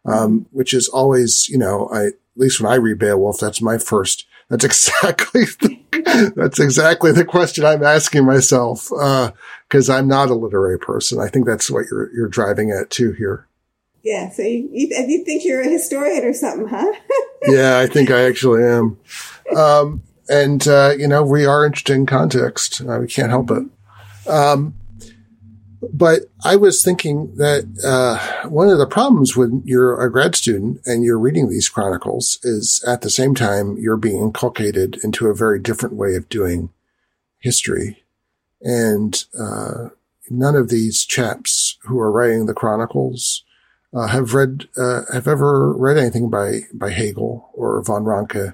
um, 0.06 0.48
which 0.52 0.74
is 0.74 0.90
always, 0.90 1.48
you 1.48 1.58
know, 1.58 1.90
I, 1.94 2.08
at 2.08 2.14
least 2.36 2.60
when 2.60 2.72
I 2.72 2.76
read 2.76 3.00
Beowulf, 3.00 3.40
that's 3.40 3.62
my 3.62 3.78
first, 3.78 4.26
that's 4.50 4.66
exactly, 4.66 5.46
the, 5.62 6.34
that's 6.36 6.60
exactly 6.60 7.14
the 7.14 7.26
question 7.26 7.64
I'm 7.64 7.84
asking 7.84 8.26
myself, 8.26 8.92
uh, 9.00 9.32
cause 9.70 9.90
I'm 9.90 10.10
not 10.10 10.30
a 10.30 10.36
literary 10.36 10.78
person. 10.78 11.20
I 11.20 11.30
think 11.30 11.46
that's 11.46 11.72
what 11.72 11.86
you're, 11.90 12.14
you're 12.14 12.28
driving 12.28 12.72
at 12.72 12.90
too 12.90 13.14
here. 13.14 13.48
Yeah. 14.04 14.30
So 14.30 14.42
you, 14.42 14.70
you, 14.72 14.88
you 15.08 15.26
think 15.26 15.44
you're 15.44 15.62
a 15.62 15.70
historian 15.70 16.24
or 16.24 16.34
something, 16.34 16.68
huh? 16.68 16.94
yeah, 17.48 17.80
I 17.80 17.88
think 17.88 18.10
I 18.10 18.22
actually 18.22 18.64
am. 18.64 18.98
Um, 19.56 20.04
and, 20.30 20.68
uh, 20.68 20.94
you 20.98 21.08
know, 21.08 21.24
we 21.24 21.46
are 21.46 21.66
interested 21.66 21.96
in 21.96 22.06
context. 22.06 22.82
Uh, 22.82 23.00
we 23.00 23.08
can't 23.08 23.30
help 23.30 23.52
it. 23.52 23.64
Um, 24.30 24.76
but 25.94 26.24
I 26.44 26.56
was 26.56 26.84
thinking 26.84 27.36
that 27.36 27.66
uh, 27.84 28.50
one 28.50 28.70
of 28.70 28.78
the 28.78 28.88
problems 28.88 29.36
when 29.36 29.62
you're 29.66 30.02
a 30.02 30.12
grad 30.12 30.36
student 30.36 30.82
and 30.86 31.04
you're 31.04 31.20
reading 31.20 31.50
these 31.50 31.70
chronicles 31.70 32.40
is 32.44 32.84
at 32.88 33.02
the 33.02 33.10
same 33.10 33.36
time 33.36 33.78
you're 33.78 33.98
being 33.98 34.22
inculcated 34.22 34.98
into 35.04 35.28
a 35.28 35.36
very 35.36 35.60
different 35.60 35.96
way 35.96 36.16
of 36.16 36.30
doing 36.30 36.70
history, 37.40 38.04
and 38.62 39.26
uh, 39.40 39.90
none 40.30 40.56
of 40.56 40.70
these 40.70 41.06
chaps 41.06 41.78
who 41.84 42.00
are 42.00 42.12
writing 42.12 42.48
the 42.48 42.54
chronicles 42.54 43.44
uh, 43.94 44.08
have 44.08 44.34
read 44.34 44.68
uh, 44.78 45.02
have 45.12 45.28
ever 45.28 45.74
read 45.74 45.98
anything 45.98 46.30
by 46.30 46.62
by 46.74 46.92
Hegel 46.92 47.50
or 47.54 47.82
von 47.84 48.04
Ranke 48.04 48.54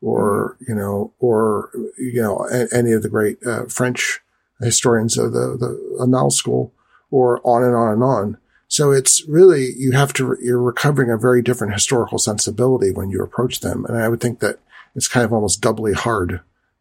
or 0.00 0.56
you 0.66 0.74
know 0.74 1.12
or 1.18 1.70
you 1.98 2.20
know 2.20 2.46
any 2.72 2.92
of 2.92 3.02
the 3.02 3.08
great 3.08 3.38
uh, 3.46 3.66
French 3.66 4.20
historians 4.60 5.18
of 5.18 5.32
the, 5.32 5.56
the 5.58 5.98
Annales 6.00 6.32
school 6.32 6.72
or 7.10 7.40
on 7.44 7.62
and 7.62 7.74
on 7.74 7.92
and 7.92 8.02
on. 8.02 8.38
So 8.68 8.90
it's 8.90 9.26
really, 9.28 9.72
you 9.76 9.92
have 9.92 10.12
to, 10.14 10.36
you're 10.42 10.60
recovering 10.60 11.10
a 11.10 11.16
very 11.16 11.40
different 11.40 11.72
historical 11.72 12.18
sensibility 12.18 12.90
when 12.90 13.10
you 13.10 13.22
approach 13.22 13.60
them. 13.60 13.84
And 13.86 13.96
I 13.96 14.08
would 14.08 14.20
think 14.20 14.40
that 14.40 14.58
it's 14.94 15.08
kind 15.08 15.24
of 15.24 15.32
almost 15.32 15.60
doubly 15.60 15.92
hard 15.92 16.40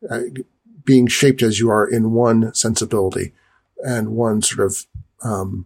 uh, 0.10 0.22
being 0.84 1.08
shaped 1.08 1.44
as 1.44 1.60
you 1.60 1.70
are 1.70 1.88
in 1.88 2.12
one 2.12 2.54
sensibility 2.54 3.34
and 3.84 4.16
one 4.16 4.42
sort 4.42 4.66
of, 4.66 4.86
um, 5.22 5.66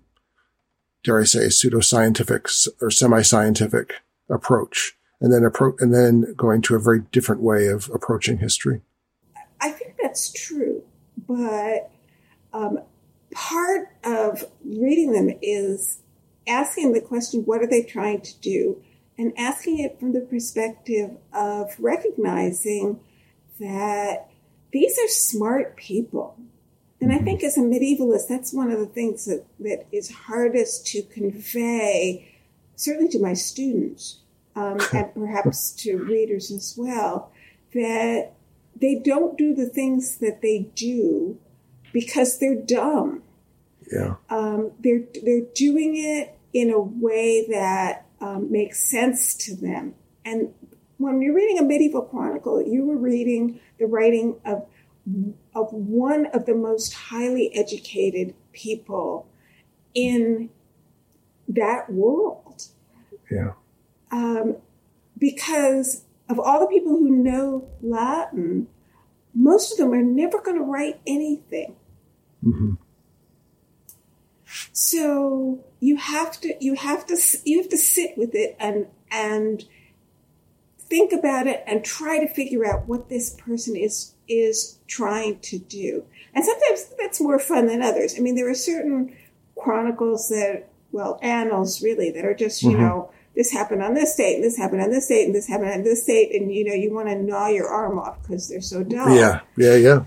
dare 1.03 1.21
I 1.21 1.23
say, 1.23 1.47
pseudoscientific 1.47 2.67
or 2.81 2.91
semi-scientific 2.91 3.93
approach, 4.29 4.97
and 5.21 5.33
then 5.33 5.43
approach, 5.43 5.75
and 5.79 5.93
then 5.93 6.33
going 6.35 6.61
to 6.63 6.75
a 6.75 6.79
very 6.79 7.01
different 7.11 7.41
way 7.41 7.67
of 7.67 7.89
approaching 7.93 8.37
history. 8.37 8.81
I 9.61 9.71
think 9.71 9.95
that's 10.01 10.31
true, 10.31 10.83
but 11.27 11.91
um, 12.53 12.79
part 13.33 13.89
of 14.03 14.45
reading 14.63 15.11
them 15.13 15.37
is 15.41 15.99
asking 16.47 16.93
the 16.93 17.01
question, 17.01 17.41
what 17.41 17.61
are 17.61 17.67
they 17.67 17.83
trying 17.83 18.21
to 18.21 18.39
do? 18.39 18.81
And 19.17 19.33
asking 19.37 19.79
it 19.79 19.99
from 19.99 20.13
the 20.13 20.21
perspective 20.21 21.11
of 21.33 21.75
recognizing 21.77 23.01
that 23.59 24.29
these 24.71 24.97
are 24.97 25.07
smart 25.09 25.75
people. 25.75 26.37
And 27.01 27.11
I 27.11 27.15
mm-hmm. 27.15 27.25
think 27.25 27.43
as 27.43 27.57
a 27.57 27.61
medievalist, 27.61 28.27
that's 28.27 28.53
one 28.53 28.71
of 28.71 28.79
the 28.79 28.85
things 28.85 29.25
that, 29.25 29.45
that 29.59 29.85
is 29.91 30.11
hardest 30.11 30.85
to 30.87 31.01
convey, 31.03 32.35
certainly 32.75 33.09
to 33.11 33.19
my 33.19 33.33
students, 33.33 34.19
um, 34.55 34.79
and 34.93 35.13
perhaps 35.13 35.71
to 35.83 35.97
readers 35.97 36.51
as 36.51 36.75
well, 36.77 37.31
that 37.73 38.33
they 38.75 38.95
don't 38.95 39.37
do 39.37 39.53
the 39.53 39.67
things 39.67 40.17
that 40.17 40.41
they 40.41 40.69
do 40.75 41.37
because 41.93 42.39
they're 42.39 42.55
dumb. 42.61 43.23
Yeah. 43.91 44.15
Um, 44.29 44.71
they're 44.79 45.03
they're 45.23 45.47
doing 45.55 45.95
it 45.95 46.37
in 46.53 46.69
a 46.69 46.79
way 46.79 47.47
that 47.49 48.05
um, 48.21 48.51
makes 48.51 48.79
sense 48.79 49.33
to 49.35 49.55
them. 49.55 49.95
And 50.25 50.53
when 50.97 51.21
you're 51.21 51.33
reading 51.33 51.57
a 51.57 51.63
medieval 51.63 52.01
chronicle, 52.03 52.61
you 52.61 52.85
were 52.85 52.97
reading 52.97 53.59
the 53.79 53.85
writing 53.85 54.35
of 54.45 54.67
of 55.55 55.71
one 55.71 56.27
of 56.27 56.45
the 56.45 56.55
most 56.55 56.93
highly 56.93 57.53
educated 57.55 58.33
people 58.51 59.27
in 59.93 60.49
that 61.47 61.91
world. 61.91 62.65
Yeah. 63.29 63.53
Um, 64.11 64.57
because 65.17 66.05
of 66.29 66.39
all 66.39 66.59
the 66.59 66.67
people 66.67 66.97
who 66.97 67.09
know 67.09 67.67
Latin, 67.81 68.67
most 69.33 69.71
of 69.71 69.77
them 69.77 69.93
are 69.93 70.03
never 70.03 70.41
going 70.41 70.57
to 70.57 70.63
write 70.63 70.99
anything. 71.05 71.75
Mm-hmm. 72.43 72.73
So 74.71 75.63
you 75.79 75.97
have 75.97 76.39
to 76.41 76.55
you 76.59 76.75
have 76.75 77.05
to 77.07 77.17
you 77.43 77.59
have 77.59 77.69
to 77.69 77.77
sit 77.77 78.17
with 78.17 78.33
it 78.33 78.55
and 78.59 78.87
and 79.11 79.63
think 80.79 81.11
about 81.11 81.45
it 81.47 81.63
and 81.67 81.83
try 81.83 82.19
to 82.19 82.27
figure 82.27 82.65
out 82.65 82.87
what 82.87 83.09
this 83.09 83.35
person 83.35 83.75
is 83.75 84.13
is 84.29 84.79
trying 84.87 85.39
to 85.39 85.57
do. 85.57 86.05
And 86.33 86.45
sometimes 86.45 86.85
that's 86.97 87.19
more 87.19 87.39
fun 87.39 87.67
than 87.67 87.81
others. 87.81 88.15
I 88.17 88.21
mean, 88.21 88.35
there 88.35 88.49
are 88.49 88.55
certain 88.55 89.15
chronicles 89.55 90.29
that 90.29 90.69
well, 90.91 91.19
annals 91.21 91.83
really 91.83 92.11
that 92.11 92.25
are 92.25 92.33
just 92.33 92.63
you 92.63 92.71
mm-hmm. 92.71 92.81
know 92.81 93.11
this 93.35 93.51
happened 93.51 93.83
on 93.83 93.93
this 93.93 94.15
date, 94.15 94.35
and 94.35 94.43
this 94.43 94.57
happened 94.57 94.81
on 94.81 94.89
this 94.89 95.07
date, 95.07 95.25
and 95.25 95.35
this 95.35 95.47
happened 95.47 95.71
on 95.71 95.83
this 95.83 96.03
date, 96.05 96.33
and 96.33 96.51
you 96.53 96.65
know 96.65 96.73
you 96.73 96.93
want 96.93 97.07
to 97.09 97.15
gnaw 97.15 97.47
your 97.47 97.67
arm 97.67 97.99
off 97.99 98.21
because 98.21 98.49
they're 98.49 98.61
so 98.61 98.83
dull. 98.83 99.15
Yeah, 99.15 99.41
yeah, 99.55 99.75
yeah. 99.75 100.05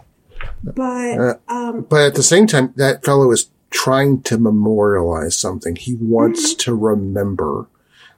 But 0.63 1.19
uh, 1.19 1.35
um, 1.49 1.83
but 1.83 2.03
at 2.03 2.15
the 2.15 2.23
same 2.23 2.47
time, 2.47 2.73
that 2.77 3.05
fellow 3.05 3.31
is 3.31 3.51
trying 3.71 4.23
to 4.23 4.39
memorialize 4.39 5.37
something. 5.37 5.77
He 5.77 5.95
wants 5.95 6.51
mm-hmm. 6.51 6.59
to 6.59 6.75
remember, 6.75 7.69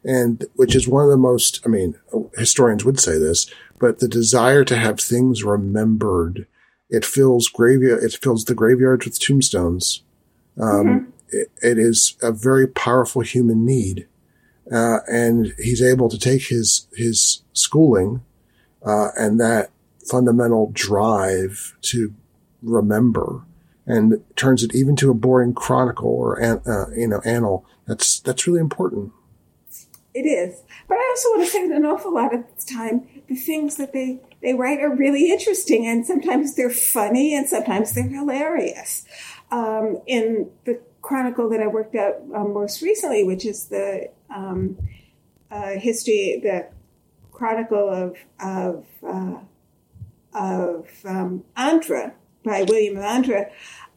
and 0.03 0.45
which 0.55 0.75
is 0.75 0.89
one 0.89 1.05
of 1.05 1.11
the 1.11 1.17
most. 1.17 1.61
I 1.65 1.69
mean, 1.69 1.97
historians 2.39 2.85
would 2.85 2.99
say 2.99 3.19
this, 3.19 3.51
but 3.85 3.99
the 3.99 4.09
desire 4.09 4.65
to 4.65 4.77
have 4.77 4.99
things 4.99 5.45
remembered. 5.45 6.47
It 6.89 7.05
fills 7.05 7.49
graveyard. 7.49 8.03
It 8.03 8.15
fills 8.15 8.47
the 8.47 8.55
graveyards 8.55 9.05
with 9.05 9.21
tombstones. 9.21 10.03
Um, 10.59 10.87
mm-hmm. 10.87 11.11
it, 11.29 11.51
it 11.61 11.79
is 11.79 12.17
a 12.23 12.33
very 12.33 12.67
powerful 12.67 13.21
human 13.21 13.67
need, 13.67 14.09
uh, 14.73 15.01
and 15.07 15.53
he's 15.59 15.83
able 15.83 16.09
to 16.09 16.19
take 16.19 16.47
his 16.47 16.89
his 16.97 17.43
schooling 17.53 18.23
uh, 18.83 19.09
and 19.19 19.39
that 19.39 19.71
fundamental 20.09 20.71
drive 20.73 21.77
to 21.83 22.15
remember 22.63 23.45
and 23.87 24.25
turns 24.35 24.63
it 24.63 24.75
even 24.75 24.97
to 24.97 25.11
a 25.11 25.15
boring 25.15 25.53
chronicle 25.53 26.09
or 26.09 26.43
uh, 26.43 26.87
you 26.97 27.09
know 27.09 27.21
annal. 27.27 27.67
That's 27.87 28.19
that's 28.21 28.47
really 28.47 28.61
important. 28.61 29.13
It 30.15 30.27
is, 30.27 30.63
but 30.89 30.95
I 30.95 31.09
also 31.11 31.29
want 31.31 31.45
to 31.45 31.51
say 31.51 31.69
that 31.69 31.77
an 31.77 31.85
awful 31.85 32.15
lot 32.15 32.33
of 32.33 32.45
time, 32.67 33.07
the 33.29 33.37
things 33.37 33.77
that 33.77 33.93
they 33.93 34.21
they 34.43 34.55
write 34.55 34.81
are 34.81 34.95
really 34.95 35.31
interesting, 35.31 35.87
and 35.87 36.07
sometimes 36.07 36.55
they're 36.55 36.71
funny, 36.71 37.35
and 37.35 37.49
sometimes 37.49 37.93
they're 37.93 38.09
hilarious. 38.09 39.05
Um, 39.51 40.01
in 40.07 40.51
the 40.65 40.81
chronicle 41.03 41.49
that 41.51 41.61
I 41.61 41.67
worked 41.67 41.95
out 41.95 42.17
um, 42.35 42.55
most 42.55 42.83
recently, 42.83 43.25
which 43.25 43.45
is 43.45 43.67
the 43.69 44.11
um, 44.35 44.77
uh, 45.51 45.79
history, 45.79 46.41
the 46.43 46.69
chronicle 47.33 47.89
of 47.89 48.17
of 48.41 48.87
uh, 49.07 49.39
of 50.35 50.89
um, 51.05 51.45
Andres 51.57 52.13
by 52.45 52.63
William 52.63 52.99
Andres. 52.99 53.47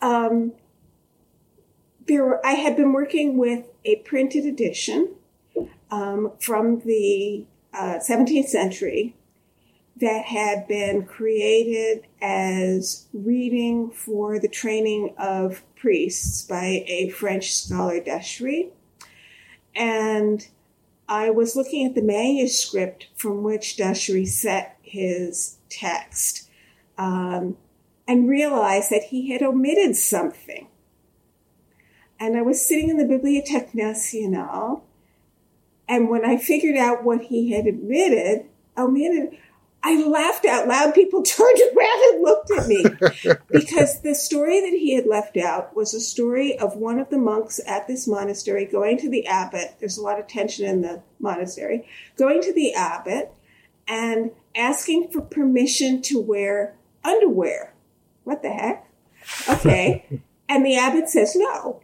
Um, 0.01 0.53
there, 2.07 2.45
I 2.45 2.51
had 2.51 2.77
been 2.77 2.93
working 2.93 3.37
with 3.37 3.65
a 3.83 3.97
printed 3.97 4.45
edition 4.45 5.15
um, 5.91 6.31
from 6.39 6.79
the 6.81 7.45
uh, 7.73 7.99
17th 7.99 8.47
century 8.47 9.16
that 9.99 10.25
had 10.25 10.67
been 10.67 11.05
created 11.05 12.05
as 12.21 13.07
reading 13.13 13.91
for 13.91 14.39
the 14.39 14.47
training 14.47 15.13
of 15.17 15.63
priests 15.75 16.43
by 16.43 16.83
a 16.87 17.09
French 17.09 17.53
scholar, 17.53 17.99
d'Achery. 17.99 18.69
And 19.75 20.47
I 21.07 21.29
was 21.29 21.55
looking 21.55 21.85
at 21.85 21.95
the 21.95 22.01
manuscript 22.01 23.07
from 23.15 23.43
which 23.43 23.77
d'Achery 23.77 24.25
set 24.25 24.77
his 24.81 25.57
text. 25.69 26.49
Um, 26.97 27.57
and 28.07 28.29
realized 28.29 28.89
that 28.89 29.03
he 29.03 29.31
had 29.31 29.43
omitted 29.43 29.95
something. 29.95 30.67
And 32.19 32.37
I 32.37 32.41
was 32.41 32.65
sitting 32.65 32.89
in 32.89 32.97
the 32.97 33.03
Bibliothèque 33.03 33.75
Nationale, 33.75 34.83
and 35.87 36.09
when 36.09 36.25
I 36.25 36.37
figured 36.37 36.77
out 36.77 37.03
what 37.03 37.23
he 37.23 37.51
had 37.51 37.67
omitted, 37.67 38.45
omitted, 38.77 39.37
I 39.87 40.03
laughed 40.05 40.45
out 40.45 40.67
loud. 40.67 40.93
People 40.93 41.23
turned 41.23 41.59
around 41.59 42.13
and 42.13 42.21
looked 42.21 42.51
at 42.51 42.67
me 42.67 42.83
because 43.51 44.01
the 44.01 44.15
story 44.15 44.59
that 44.59 44.77
he 44.77 44.93
had 44.93 45.05
left 45.05 45.37
out 45.37 45.73
was 45.77 45.93
a 45.93 46.01
story 46.01 46.59
of 46.59 46.75
one 46.75 46.99
of 46.99 47.09
the 47.09 47.17
monks 47.17 47.61
at 47.65 47.87
this 47.87 48.05
monastery 48.05 48.65
going 48.65 48.97
to 48.97 49.09
the 49.09 49.25
abbot. 49.25 49.77
There's 49.79 49.97
a 49.97 50.03
lot 50.03 50.19
of 50.19 50.27
tension 50.27 50.65
in 50.65 50.81
the 50.81 51.03
monastery, 51.19 51.87
going 52.17 52.41
to 52.41 52.53
the 52.53 52.73
abbot 52.73 53.33
and 53.87 54.31
asking 54.53 55.09
for 55.09 55.21
permission 55.21 56.01
to 56.01 56.19
wear 56.19 56.75
underwear 57.05 57.73
what 58.25 58.41
the 58.41 58.49
heck? 58.49 58.91
Okay. 59.47 60.21
and 60.49 60.65
the 60.65 60.75
abbot 60.75 61.07
says 61.07 61.33
no. 61.33 61.79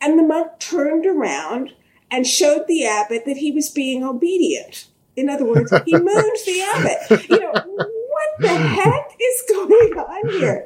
And 0.00 0.16
the 0.16 0.22
monk 0.22 0.60
turned 0.60 1.06
around 1.06 1.72
and 2.08 2.24
showed 2.24 2.68
the 2.68 2.86
abbot 2.86 3.24
that 3.26 3.38
he 3.38 3.50
was 3.50 3.68
being 3.68 4.04
obedient. 4.04 4.86
In 5.16 5.28
other 5.28 5.44
words, 5.44 5.72
he 5.84 5.92
mooned 5.92 6.06
the 6.06 6.62
abbot. 6.74 7.28
You 7.30 7.40
know, 7.40 7.52
what 7.52 8.28
the 8.38 8.48
heck 8.48 9.16
is 9.18 9.44
going 9.48 9.98
on 9.98 10.28
here? 10.30 10.64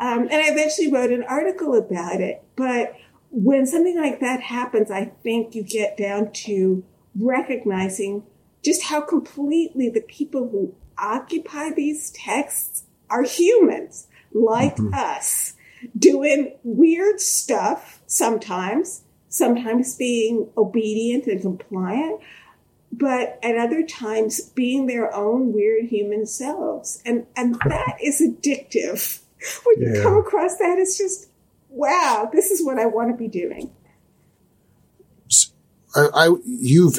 Um, 0.00 0.28
and 0.30 0.34
I 0.34 0.50
eventually 0.50 0.92
wrote 0.92 1.10
an 1.10 1.24
article 1.24 1.74
about 1.74 2.20
it. 2.20 2.42
But 2.54 2.94
when 3.30 3.66
something 3.66 4.00
like 4.00 4.20
that 4.20 4.40
happens, 4.40 4.90
I 4.90 5.06
think 5.22 5.54
you 5.54 5.62
get 5.62 5.96
down 5.96 6.32
to 6.44 6.84
recognizing 7.18 8.22
just 8.62 8.84
how 8.84 9.00
completely 9.00 9.88
the 9.88 10.00
people 10.02 10.48
who 10.48 10.74
occupy 10.98 11.70
these 11.70 12.10
texts 12.10 12.84
are 13.10 13.22
humans 13.22 14.08
like 14.32 14.76
mm-hmm. 14.76 14.94
us, 14.94 15.54
doing 15.98 16.56
weird 16.62 17.20
stuff 17.20 18.02
sometimes, 18.06 19.04
sometimes 19.28 19.96
being 19.96 20.48
obedient 20.56 21.26
and 21.26 21.40
compliant, 21.40 22.20
but 22.90 23.38
at 23.42 23.56
other 23.56 23.84
times 23.84 24.40
being 24.40 24.86
their 24.86 25.14
own 25.14 25.52
weird 25.52 25.86
human 25.86 26.26
selves. 26.26 27.02
And, 27.04 27.26
and 27.36 27.56
that 27.66 27.96
is 28.02 28.20
addictive. 28.20 29.20
When 29.64 29.94
you 29.94 30.02
come 30.02 30.16
across 30.16 30.56
that, 30.56 30.78
it's 30.80 30.98
just, 30.98 31.28
wow, 31.68 32.28
this 32.32 32.50
is 32.50 32.64
what 32.64 32.76
I 32.76 32.86
want 32.86 33.10
to 33.10 33.16
be 33.16 33.28
doing. 33.28 33.70
I, 35.94 36.08
I 36.12 36.34
you've 36.44 36.98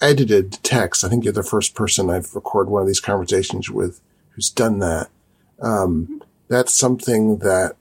edited 0.00 0.52
the 0.52 0.56
text. 0.58 1.04
I 1.04 1.08
think 1.08 1.24
you're 1.24 1.32
the 1.32 1.42
first 1.42 1.74
person 1.74 2.10
I've 2.10 2.34
recorded 2.34 2.70
one 2.70 2.82
of 2.82 2.88
these 2.88 3.00
conversations 3.00 3.70
with 3.70 4.00
who's 4.30 4.50
done 4.50 4.78
that. 4.80 5.08
Um, 5.60 6.22
that's 6.48 6.74
something 6.74 7.38
that 7.38 7.76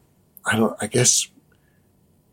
I 0.45 0.55
don't, 0.55 0.77
I 0.81 0.87
guess 0.87 1.27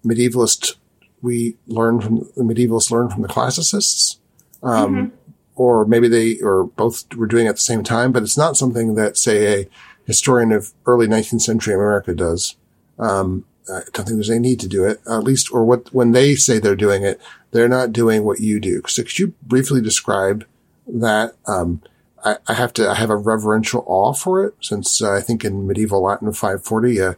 medievalist, 0.04 0.76
we 1.22 1.56
learn 1.66 2.00
from 2.00 2.18
the 2.36 2.42
medievalists 2.42 2.90
learn 2.90 3.10
from 3.10 3.22
the 3.22 3.28
classicists. 3.28 4.17
Um, 4.62 4.94
mm-hmm. 4.94 5.32
or 5.56 5.84
maybe 5.84 6.08
they, 6.08 6.38
or 6.40 6.64
both 6.64 7.12
were 7.14 7.26
doing 7.26 7.46
it 7.46 7.50
at 7.50 7.56
the 7.56 7.62
same 7.62 7.84
time, 7.84 8.12
but 8.12 8.22
it's 8.22 8.38
not 8.38 8.56
something 8.56 8.94
that 8.94 9.16
say 9.16 9.62
a 9.62 9.68
historian 10.04 10.52
of 10.52 10.72
early 10.86 11.06
19th 11.06 11.42
century 11.42 11.74
America 11.74 12.14
does. 12.14 12.56
Um, 12.98 13.44
I 13.68 13.82
don't 13.92 14.06
think 14.06 14.16
there's 14.16 14.30
any 14.30 14.40
need 14.40 14.60
to 14.60 14.68
do 14.68 14.84
it, 14.84 15.00
at 15.06 15.24
least, 15.24 15.52
or 15.52 15.64
what, 15.64 15.92
when 15.92 16.12
they 16.12 16.34
say 16.34 16.58
they're 16.58 16.74
doing 16.74 17.04
it, 17.04 17.20
they're 17.50 17.68
not 17.68 17.92
doing 17.92 18.24
what 18.24 18.40
you 18.40 18.60
do. 18.60 18.82
So 18.86 19.02
could 19.02 19.18
you 19.18 19.34
briefly 19.42 19.80
describe 19.80 20.46
that? 20.86 21.34
Um, 21.46 21.82
I, 22.24 22.36
I, 22.48 22.54
have 22.54 22.72
to, 22.74 22.88
I 22.88 22.94
have 22.94 23.10
a 23.10 23.16
reverential 23.16 23.84
awe 23.86 24.12
for 24.12 24.44
it 24.44 24.54
since 24.60 25.02
uh, 25.02 25.12
I 25.12 25.20
think 25.20 25.44
in 25.44 25.66
medieval 25.66 26.02
Latin 26.02 26.32
540, 26.32 27.00
uh, 27.00 27.14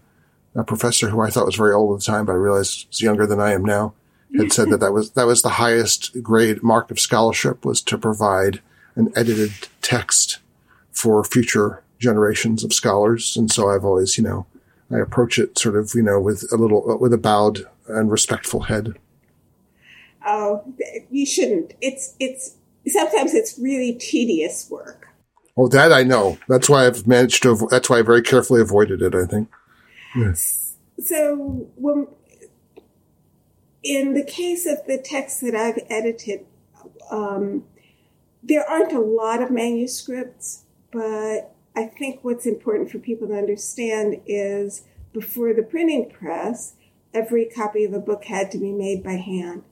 a 0.54 0.64
professor 0.64 1.11
who 1.11 1.20
I 1.20 1.30
thought 1.30 1.47
was 1.47 1.56
very 1.56 1.73
old 1.73 1.94
at 1.94 2.04
the 2.04 2.12
time, 2.12 2.26
but 2.26 2.32
I 2.32 2.37
realized 2.37 2.88
is 2.90 3.00
younger 3.00 3.26
than 3.26 3.40
I 3.40 3.52
am 3.52 3.64
now, 3.64 3.94
had 4.37 4.52
said 4.52 4.70
that 4.70 4.80
that 4.80 4.92
was, 4.92 5.10
that 5.12 5.26
was 5.26 5.42
the 5.42 5.49
highest 5.50 6.22
grade 6.22 6.62
mark 6.62 6.90
of 6.90 7.00
scholarship 7.00 7.64
was 7.64 7.82
to 7.82 7.99
provide 7.99 8.60
an 8.94 9.12
edited 9.16 9.52
text 9.82 10.38
for 10.92 11.25
future 11.25 11.82
generations 11.99 12.64
of 12.64 12.72
scholars. 12.72 13.37
And 13.37 13.50
so 13.50 13.70
I've 13.70 13.84
always, 13.84 14.16
you 14.16 14.25
know, 14.25 14.46
I 14.90 14.99
approach 14.99 15.38
it 15.38 15.58
sort 15.58 15.76
of, 15.76 15.92
you 15.94 16.02
know, 16.02 16.20
with 16.20 16.44
a 16.52 16.56
little, 16.56 16.99
with 16.99 17.12
a 17.12 17.18
bowed 17.18 17.60
and 17.88 18.10
respectful 18.10 18.60
head. 18.60 18.94
Oh, 20.26 20.64
you 21.10 21.25
shouldn't. 21.26 21.75
It's, 21.80 22.14
it's, 22.20 22.56
sometimes 22.87 23.34
it's 23.34 23.58
really 23.58 23.94
tedious 23.94 24.68
work. 24.70 25.08
Oh, 25.56 25.68
that 25.68 25.92
I 25.92 26.02
know. 26.02 26.38
That's 26.49 26.68
why 26.68 26.87
I've 26.87 27.06
managed 27.06 27.42
to, 27.42 27.68
that's 27.70 27.90
why 27.90 27.99
I 27.99 28.02
very 28.02 28.22
carefully 28.22 28.60
avoided 28.60 29.02
it, 29.02 29.14
I 29.14 29.26
think. 29.26 29.49
Yes. 30.16 30.76
So 30.99 31.68
when, 31.76 32.06
in 33.82 34.14
the 34.14 34.24
case 34.24 34.66
of 34.66 34.87
the 34.87 34.98
text 34.98 35.40
that 35.40 35.55
I've 35.55 35.78
edited, 35.88 36.46
um, 37.11 37.64
there 38.42 38.68
aren't 38.68 38.92
a 38.92 39.00
lot 39.00 39.42
of 39.42 39.50
manuscripts, 39.50 40.64
but 40.90 41.55
I 41.76 41.85
think 41.85 42.20
what's 42.22 42.46
important 42.46 42.90
for 42.90 42.98
people 42.98 43.28
to 43.28 43.35
understand 43.35 44.20
is 44.26 44.83
before 45.12 45.52
the 45.55 45.62
printing 45.62 46.11
press, 46.11 46.74
every 47.12 47.46
copy 47.46 47.85
of 47.85 47.92
a 47.92 48.00
book 48.00 48.24
had 48.24 48.50
to 48.52 48.59
be 48.59 48.72
made 48.72 49.02
by 49.02 49.14
hand. 49.14 49.64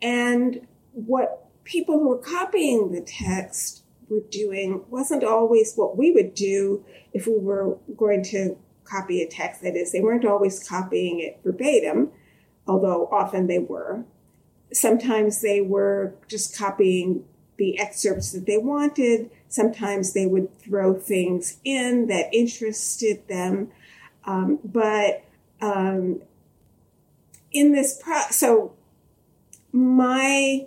And 0.00 0.66
what 0.92 1.48
people 1.64 1.98
who 1.98 2.08
were 2.08 2.18
copying 2.18 2.92
the 2.92 3.00
text 3.00 3.82
were 4.08 4.22
doing 4.30 4.84
wasn't 4.88 5.24
always 5.24 5.74
what 5.74 5.96
we 5.96 6.12
would 6.12 6.34
do 6.34 6.84
if 7.12 7.26
we 7.26 7.38
were 7.38 7.76
going 7.96 8.22
to 8.24 8.56
copy 8.84 9.22
a 9.22 9.28
text. 9.28 9.62
That 9.62 9.76
is, 9.76 9.92
they 9.92 10.00
weren't 10.00 10.24
always 10.24 10.66
copying 10.66 11.20
it 11.20 11.40
verbatim, 11.44 12.10
although 12.68 13.08
often 13.10 13.46
they 13.46 13.58
were. 13.58 14.04
Sometimes 14.72 15.40
they 15.40 15.60
were 15.60 16.14
just 16.28 16.56
copying 16.56 17.24
the 17.56 17.78
excerpts 17.80 18.32
that 18.32 18.46
they 18.46 18.58
wanted. 18.58 19.30
Sometimes 19.48 20.12
they 20.12 20.26
would 20.26 20.56
throw 20.60 20.94
things 20.94 21.58
in 21.64 22.06
that 22.06 22.32
interested 22.32 23.26
them. 23.28 23.70
Um, 24.24 24.58
but 24.62 25.24
um, 25.60 26.20
in 27.50 27.72
this 27.72 28.00
pro, 28.00 28.20
so 28.30 28.74
my 29.72 30.66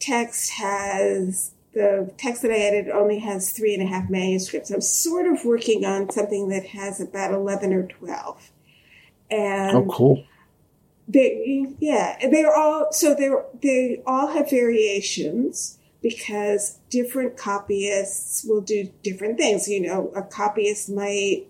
text 0.00 0.52
has 0.52 1.52
the 1.72 2.12
text 2.16 2.42
that 2.42 2.50
I 2.50 2.56
edited 2.56 2.90
only 2.90 3.20
has 3.20 3.52
three 3.52 3.74
and 3.74 3.82
a 3.82 3.86
half 3.86 4.10
manuscripts. 4.10 4.70
I'm 4.70 4.80
sort 4.80 5.26
of 5.26 5.44
working 5.44 5.84
on 5.84 6.10
something 6.10 6.48
that 6.48 6.66
has 6.66 7.00
about 7.00 7.32
11 7.32 7.72
or 7.72 7.84
12. 7.84 8.50
And 9.30 9.76
oh, 9.76 9.86
cool. 9.88 10.24
They, 11.12 11.66
yeah, 11.80 12.18
they're 12.30 12.54
all, 12.54 12.92
so 12.92 13.14
they're, 13.14 13.44
they 13.60 14.00
all 14.06 14.28
have 14.28 14.48
variations 14.48 15.78
because 16.02 16.78
different 16.88 17.36
copyists 17.36 18.44
will 18.44 18.60
do 18.60 18.90
different 19.02 19.36
things. 19.36 19.68
You 19.68 19.80
know, 19.80 20.12
a 20.14 20.22
copyist 20.22 20.88
might 20.88 21.46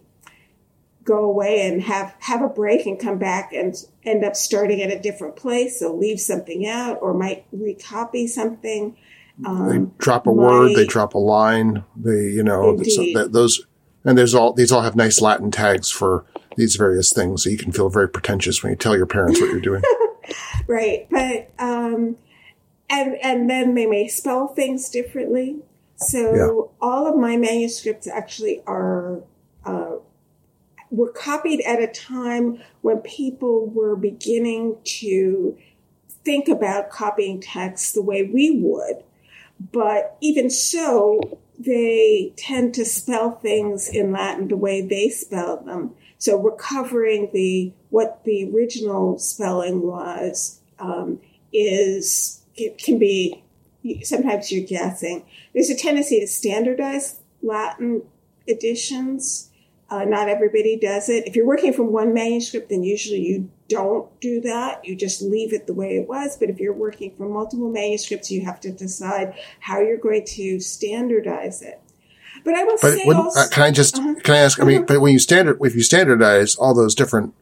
go 1.04 1.24
away 1.24 1.66
and 1.66 1.82
have, 1.82 2.14
have 2.20 2.42
a 2.42 2.48
break 2.48 2.86
and 2.86 2.98
come 2.98 3.18
back 3.18 3.52
and 3.52 3.74
end 4.04 4.24
up 4.24 4.34
starting 4.34 4.80
at 4.80 4.90
a 4.90 4.98
different 4.98 5.36
place. 5.36 5.78
So 5.78 5.94
leave 5.94 6.20
something 6.20 6.66
out 6.66 6.98
or 7.02 7.12
might 7.12 7.44
recopy 7.54 8.28
something. 8.28 8.96
Um, 9.44 9.68
they 9.68 10.04
drop 10.04 10.26
a 10.26 10.32
word, 10.32 10.74
they 10.74 10.86
drop 10.86 11.14
a 11.14 11.18
line, 11.18 11.84
they, 11.96 12.30
you 12.30 12.42
know, 12.42 12.76
those, 12.76 13.66
and 14.04 14.16
there's 14.16 14.34
all, 14.34 14.52
these 14.52 14.72
all 14.72 14.82
have 14.82 14.96
nice 14.96 15.20
Latin 15.20 15.50
tags 15.50 15.90
for 15.90 16.24
these 16.56 16.76
various 16.76 17.12
things. 17.12 17.44
So 17.44 17.50
you 17.50 17.58
can 17.58 17.72
feel 17.72 17.88
very 17.88 18.08
pretentious 18.08 18.62
when 18.62 18.70
you 18.70 18.76
tell 18.76 18.96
your 18.96 19.06
parents 19.06 19.40
what 19.40 19.50
you're 19.50 19.60
doing. 19.60 19.82
right. 20.66 21.06
But, 21.10 21.50
um, 21.58 22.16
and, 22.88 23.16
and 23.22 23.48
then 23.48 23.74
they 23.74 23.86
may 23.86 24.08
spell 24.08 24.48
things 24.48 24.88
differently. 24.88 25.58
So 25.96 26.34
yeah. 26.34 26.70
all 26.80 27.06
of 27.06 27.16
my 27.16 27.36
manuscripts 27.36 28.06
actually 28.06 28.62
are, 28.66 29.22
uh, 29.64 29.96
were 30.90 31.12
copied 31.12 31.60
at 31.62 31.80
a 31.80 31.86
time 31.86 32.62
when 32.80 32.98
people 32.98 33.66
were 33.66 33.94
beginning 33.96 34.76
to 34.82 35.56
think 36.24 36.48
about 36.48 36.90
copying 36.90 37.40
text 37.40 37.94
the 37.94 38.02
way 38.02 38.22
we 38.22 38.50
would 38.50 39.04
but 39.72 40.16
even 40.20 40.48
so, 40.48 41.38
they 41.60 42.32
tend 42.36 42.74
to 42.74 42.84
spell 42.84 43.32
things 43.32 43.88
in 43.88 44.12
Latin 44.12 44.48
the 44.48 44.56
way 44.56 44.80
they 44.80 45.08
spell 45.08 45.58
them. 45.58 45.94
So 46.18 46.40
recovering 46.40 47.30
the 47.32 47.72
what 47.90 48.24
the 48.24 48.50
original 48.50 49.18
spelling 49.18 49.82
was 49.82 50.60
um, 50.78 51.20
is 51.52 52.42
it 52.54 52.78
can 52.78 52.98
be 52.98 53.42
sometimes 54.02 54.50
you're 54.50 54.66
guessing. 54.66 55.24
There's 55.54 55.70
a 55.70 55.76
tendency 55.76 56.20
to 56.20 56.26
standardize 56.26 57.20
Latin 57.42 58.02
editions 58.46 59.50
uh, 59.90 60.04
not 60.04 60.28
everybody 60.28 60.76
does 60.76 61.08
it. 61.08 61.26
If 61.26 61.34
you're 61.34 61.46
working 61.46 61.72
from 61.72 61.92
one 61.92 62.14
manuscript, 62.14 62.68
then 62.70 62.84
usually 62.84 63.20
you 63.20 63.50
don't 63.70 64.20
do 64.20 64.42
that. 64.42 64.84
You 64.84 64.94
just 64.94 65.22
leave 65.22 65.54
it 65.54 65.66
the 65.66 65.72
way 65.72 65.96
it 65.96 66.06
was. 66.08 66.36
But 66.36 66.50
if 66.50 66.60
you're 66.60 66.74
working 66.74 67.14
from 67.16 67.32
multiple 67.32 67.70
manuscripts, 67.70 68.30
you 68.30 68.44
have 68.44 68.60
to 68.60 68.70
decide 68.70 69.34
how 69.60 69.80
you're 69.80 69.96
going 69.96 70.26
to 70.26 70.60
standardize 70.60 71.62
it. 71.62 71.80
But 72.44 72.54
I 72.54 72.64
will 72.64 72.78
but 72.82 72.92
say 72.92 73.04
also, 73.04 73.40
uh, 73.40 73.48
can 73.48 73.62
I 73.62 73.70
just 73.70 73.98
uh-huh. 73.98 74.16
can 74.22 74.34
I 74.34 74.38
ask? 74.38 74.60
I 74.60 74.64
mean, 74.64 74.78
uh-huh. 74.78 74.86
but 74.88 75.00
when 75.00 75.12
you 75.12 75.18
standard 75.18 75.58
if 75.62 75.74
you 75.74 75.82
standardize 75.82 76.56
all 76.56 76.74
those 76.74 76.94
different, 76.94 77.34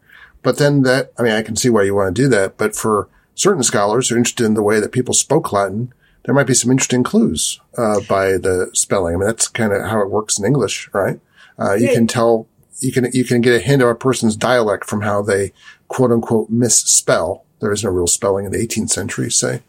but 0.43 0.59
then 0.59 0.83
that 0.83 1.13
I 1.19 1.23
mean, 1.23 1.33
I 1.33 1.43
can 1.43 1.57
see 1.57 1.71
why 1.71 1.83
you 1.83 1.95
want 1.95 2.15
to 2.15 2.23
do 2.23 2.29
that. 2.29 2.57
But 2.57 2.77
for 2.77 3.09
certain 3.35 3.63
scholars 3.63 4.09
who 4.09 4.15
are 4.15 4.19
interested 4.19 4.45
in 4.45 4.55
the 4.55 4.63
way 4.63 4.81
that 4.81 4.93
people 4.93 5.15
spoke 5.15 5.53
Latin, 5.53 5.93
there 6.25 6.35
might 6.35 6.47
be 6.47 6.55
some 6.55 6.71
interesting 6.71 7.03
clues 7.03 7.61
uh, 7.79 8.01
by 8.09 8.33
the 8.33 8.71
spelling. 8.75 9.15
I 9.15 9.19
mean, 9.19 9.27
that's 9.27 9.49
kind 9.49 9.73
of 9.73 9.89
how 9.89 10.03
it 10.03 10.11
works 10.11 10.39
in 10.39 10.45
English, 10.45 10.91
right? 10.93 11.21
Uh, 11.59 11.75
you 11.75 11.89
can 11.89 12.07
tell, 12.07 12.47
you 12.81 12.93
can, 12.93 13.09
you 13.13 13.25
can 13.25 13.41
get 13.41 13.55
a 13.55 13.59
hint 13.59 13.83
of 13.83 13.89
a 13.89 13.95
person's 13.95 14.37
dialect 14.37 14.85
from 14.85 15.01
how 15.01 15.23
they 15.23 15.53
quote 15.89 16.13
unquote 16.13 16.51
misspell. 16.51 17.45
There 17.61 17.73
is 17.73 17.83
no 17.83 17.91
real 17.91 18.07
spelling 18.07 18.47
in 18.47 18.53
the 18.53 18.59
18th 18.59 18.91
century, 18.91 19.31
say. 19.31 19.63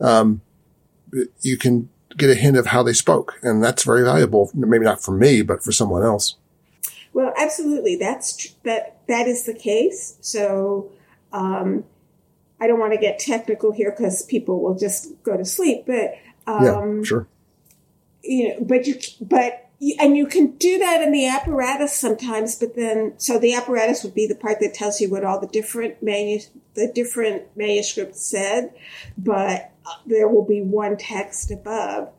Um, 0.00 0.40
you 1.40 1.56
can 1.56 1.88
get 2.16 2.30
a 2.30 2.34
hint 2.34 2.56
of 2.56 2.66
how 2.66 2.82
they 2.82 2.92
spoke. 2.92 3.38
And 3.42 3.62
that's 3.62 3.84
very 3.84 4.02
valuable. 4.02 4.50
Maybe 4.54 4.84
not 4.84 5.02
for 5.02 5.12
me, 5.12 5.42
but 5.42 5.62
for 5.62 5.72
someone 5.72 6.02
else. 6.02 6.36
Well, 7.12 7.32
absolutely. 7.38 7.96
That's 7.96 8.36
tr- 8.36 8.48
that 8.64 8.98
that 9.08 9.26
is 9.26 9.44
the 9.44 9.54
case. 9.54 10.18
So 10.20 10.90
um, 11.32 11.84
I 12.60 12.66
don't 12.66 12.80
want 12.80 12.92
to 12.92 12.98
get 12.98 13.18
technical 13.18 13.72
here 13.72 13.90
because 13.90 14.22
people 14.22 14.60
will 14.60 14.74
just 14.74 15.22
go 15.22 15.36
to 15.36 15.44
sleep. 15.44 15.84
But 15.86 16.18
um, 16.46 16.98
yeah, 16.98 17.02
sure. 17.04 17.28
You 18.22 18.48
know, 18.48 18.64
but 18.64 18.86
you 18.86 18.98
but 19.20 19.65
and 19.98 20.16
you 20.16 20.26
can 20.26 20.52
do 20.56 20.78
that 20.78 21.02
in 21.02 21.12
the 21.12 21.28
apparatus 21.28 21.94
sometimes, 21.94 22.56
but 22.56 22.74
then 22.76 23.14
so 23.18 23.38
the 23.38 23.54
apparatus 23.54 24.02
would 24.04 24.14
be 24.14 24.26
the 24.26 24.34
part 24.34 24.58
that 24.60 24.74
tells 24.74 25.00
you 25.00 25.10
what 25.10 25.24
all 25.24 25.40
the 25.40 25.46
different 25.46 26.02
manus- 26.02 26.50
the 26.74 26.90
different 26.94 27.44
manuscripts 27.56 28.24
said, 28.24 28.72
but 29.18 29.72
uh, 29.84 29.94
there 30.06 30.28
will 30.28 30.44
be 30.44 30.62
one 30.62 30.96
text 30.96 31.50
above. 31.50 32.10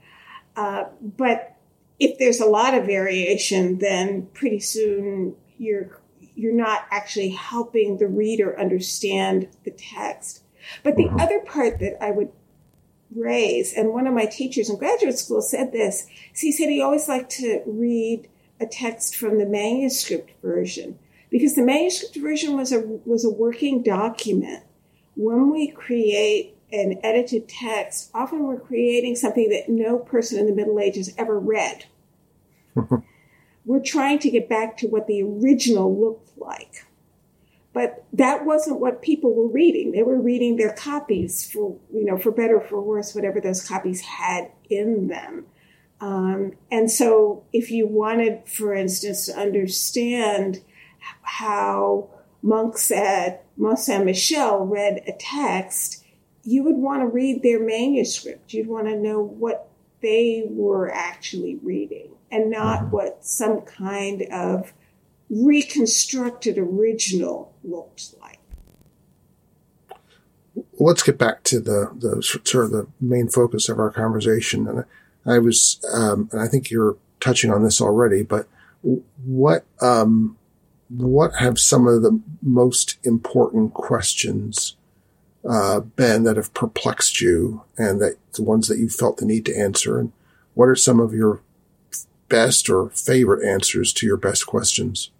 Uh, 0.55 0.85
but 1.01 1.55
if 1.99 2.19
there's 2.19 2.39
a 2.39 2.45
lot 2.45 2.75
of 2.75 2.85
variation, 2.85 3.79
then 3.79 4.27
pretty 4.33 4.59
soon 4.59 5.35
you're 5.57 5.99
you're 6.35 6.53
not 6.53 6.85
actually 6.91 7.29
helping 7.29 7.97
the 7.97 8.07
reader 8.07 8.59
understand 8.59 9.47
the 9.63 9.71
text. 9.71 10.43
But 10.83 10.95
the 10.95 11.05
mm-hmm. 11.05 11.19
other 11.19 11.39
part 11.39 11.79
that 11.79 12.03
I 12.03 12.11
would 12.11 12.31
raise, 13.15 13.73
and 13.73 13.89
one 13.89 14.07
of 14.07 14.13
my 14.13 14.25
teachers 14.25 14.69
in 14.69 14.77
graduate 14.77 15.17
school 15.17 15.41
said 15.41 15.71
this, 15.71 16.07
he 16.35 16.51
said 16.51 16.69
he 16.69 16.81
always 16.81 17.07
liked 17.07 17.31
to 17.31 17.61
read 17.65 18.27
a 18.59 18.65
text 18.65 19.15
from 19.15 19.37
the 19.37 19.45
manuscript 19.45 20.31
version 20.41 20.97
because 21.29 21.55
the 21.55 21.61
manuscript 21.61 22.15
version 22.15 22.55
was 22.55 22.71
a 22.71 22.81
was 22.81 23.25
a 23.25 23.29
working 23.29 23.83
document. 23.83 24.63
When 25.15 25.51
we 25.51 25.67
create 25.67 26.55
an 26.71 26.99
edited 27.03 27.47
text, 27.47 28.09
often 28.13 28.43
we're 28.43 28.59
creating 28.59 29.15
something 29.15 29.49
that 29.49 29.69
no 29.69 29.99
person 29.99 30.39
in 30.39 30.47
the 30.47 30.55
Middle 30.55 30.79
Ages 30.79 31.13
ever 31.17 31.39
read. 31.39 31.85
we're 33.65 33.83
trying 33.83 34.19
to 34.19 34.29
get 34.29 34.49
back 34.49 34.77
to 34.77 34.87
what 34.87 35.07
the 35.07 35.21
original 35.21 35.99
looked 35.99 36.37
like. 36.37 36.86
But 37.77 38.05
that 38.13 38.43
wasn't 38.43 38.79
what 38.79 39.03
people 39.03 39.35
were 39.35 39.47
reading. 39.47 39.91
They 39.91 40.01
were 40.01 40.19
reading 40.19 40.55
their 40.55 40.73
copies 40.73 41.47
for, 41.47 41.77
you 41.93 42.05
know, 42.05 42.17
for 42.17 42.31
better 42.31 42.57
or 42.57 42.67
for 42.67 42.81
worse, 42.81 43.13
whatever 43.13 43.39
those 43.39 43.63
copies 43.63 44.01
had 44.01 44.49
in 44.67 45.09
them. 45.09 45.45
Um, 46.01 46.53
and 46.71 46.89
so 46.89 47.43
if 47.53 47.69
you 47.69 47.85
wanted, 47.85 48.47
for 48.47 48.73
instance, 48.73 49.27
to 49.27 49.39
understand 49.39 50.63
how 51.21 52.09
monks 52.41 52.89
at 52.89 53.45
Mont 53.57 53.77
Saint 53.77 54.05
Michel 54.05 54.65
read 54.65 55.03
a 55.05 55.11
text, 55.11 56.03
you 56.43 56.63
would 56.63 56.77
want 56.77 57.03
to 57.03 57.07
read 57.07 57.43
their 57.43 57.59
manuscript. 57.59 58.55
You'd 58.55 58.65
want 58.65 58.87
to 58.87 58.95
know 58.95 59.21
what 59.21 59.69
they 60.01 60.45
were 60.49 60.91
actually 60.91 61.59
reading 61.61 62.09
and 62.31 62.49
not 62.49 62.85
mm-hmm. 62.85 62.89
what 62.89 63.23
some 63.23 63.61
kind 63.61 64.23
of 64.31 64.73
reconstructed 65.29 66.57
original 66.57 67.53
looks 67.63 68.15
like. 68.21 68.39
Let's 70.79 71.03
get 71.03 71.17
back 71.17 71.43
to 71.45 71.59
the, 71.59 71.91
the 71.95 72.21
sort 72.21 72.65
of 72.65 72.71
the 72.71 72.87
main 73.01 73.29
focus 73.29 73.69
of 73.69 73.79
our 73.79 73.91
conversation. 73.91 74.67
And 74.67 74.85
I 75.25 75.39
was, 75.39 75.79
um, 75.93 76.29
and 76.31 76.41
I 76.41 76.47
think 76.47 76.69
you're 76.69 76.97
touching 77.19 77.51
on 77.51 77.63
this 77.63 77.81
already, 77.81 78.23
but 78.23 78.47
what, 79.25 79.65
um, 79.81 80.37
what 80.89 81.35
have 81.39 81.59
some 81.59 81.87
of 81.87 82.01
the 82.01 82.21
most 82.41 82.97
important 83.03 83.73
questions 83.73 84.75
uh, 85.47 85.79
been 85.81 86.23
that 86.23 86.37
have 86.37 86.53
perplexed 86.53 87.21
you 87.21 87.63
and 87.77 88.01
that 88.01 88.15
the 88.33 88.43
ones 88.43 88.67
that 88.67 88.77
you 88.77 88.89
felt 88.89 89.17
the 89.17 89.25
need 89.25 89.45
to 89.45 89.57
answer? 89.57 89.99
And 89.99 90.11
what 90.53 90.69
are 90.69 90.75
some 90.75 90.99
of 90.99 91.13
your 91.13 91.41
best 92.29 92.69
or 92.69 92.89
favorite 92.91 93.45
answers 93.45 93.91
to 93.93 94.05
your 94.05 94.17
best 94.17 94.45
questions? 94.45 95.11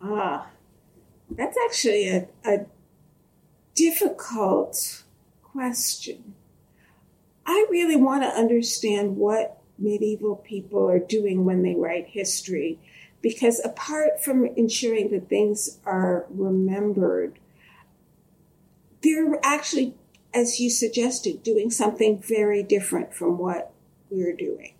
Ah, 0.00 0.48
that's 1.30 1.56
actually 1.64 2.08
a, 2.08 2.28
a 2.44 2.66
difficult 3.74 5.02
question. 5.42 6.34
I 7.44 7.66
really 7.70 7.96
want 7.96 8.22
to 8.22 8.28
understand 8.28 9.16
what 9.16 9.60
medieval 9.78 10.36
people 10.36 10.88
are 10.88 10.98
doing 10.98 11.44
when 11.44 11.62
they 11.62 11.74
write 11.74 12.08
history, 12.08 12.78
because 13.22 13.60
apart 13.64 14.22
from 14.22 14.46
ensuring 14.56 15.10
that 15.10 15.28
things 15.28 15.78
are 15.84 16.26
remembered, 16.30 17.38
they're 19.02 19.38
actually, 19.42 19.94
as 20.34 20.60
you 20.60 20.70
suggested, 20.70 21.42
doing 21.42 21.70
something 21.70 22.18
very 22.18 22.62
different 22.62 23.14
from 23.14 23.38
what 23.38 23.72
we're 24.10 24.34
doing. 24.34 24.74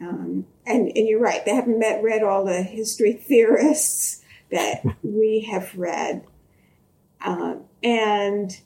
Um, 0.00 0.46
and, 0.66 0.88
and 0.88 1.06
you're 1.06 1.20
right, 1.20 1.44
they 1.44 1.54
haven't 1.54 1.78
met, 1.78 2.02
read 2.02 2.22
all 2.22 2.44
the 2.44 2.62
history 2.62 3.12
theorists 3.12 4.21
that 4.52 4.84
we 5.02 5.48
have 5.50 5.74
read. 5.76 6.24
Um, 7.24 7.64
and 7.82 8.60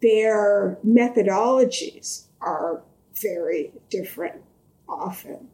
their 0.00 0.78
methodologies 0.86 2.24
are 2.40 2.82
very 3.20 3.72
different 3.90 4.42
often. 4.88 5.48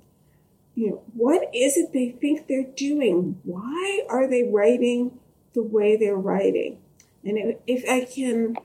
You 0.74 0.90
know, 0.90 1.02
what 1.14 1.50
is 1.54 1.76
it 1.76 1.92
they 1.92 2.10
think 2.10 2.46
they're 2.46 2.62
doing? 2.76 3.40
Why 3.44 4.02
are 4.08 4.26
they 4.26 4.44
writing 4.44 5.18
the 5.54 5.62
way 5.62 5.96
they're 5.96 6.16
writing? 6.16 6.78
And 7.24 7.56
if 7.66 7.88
I 7.88 8.04
can 8.04 8.56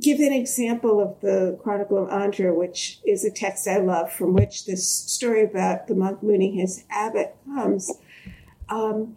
give 0.00 0.20
an 0.20 0.32
example 0.32 1.00
of 1.00 1.20
the 1.20 1.58
Chronicle 1.62 1.98
of 1.98 2.08
Andres, 2.10 2.56
which 2.56 3.00
is 3.04 3.24
a 3.24 3.30
text 3.30 3.68
I 3.68 3.78
love, 3.78 4.12
from 4.12 4.32
which 4.32 4.64
this 4.64 4.88
story 4.88 5.44
about 5.44 5.86
the 5.86 5.94
monk 5.94 6.22
mooning 6.22 6.54
his 6.54 6.84
abbot 6.90 7.34
comes. 7.44 7.92
Um, 8.68 9.16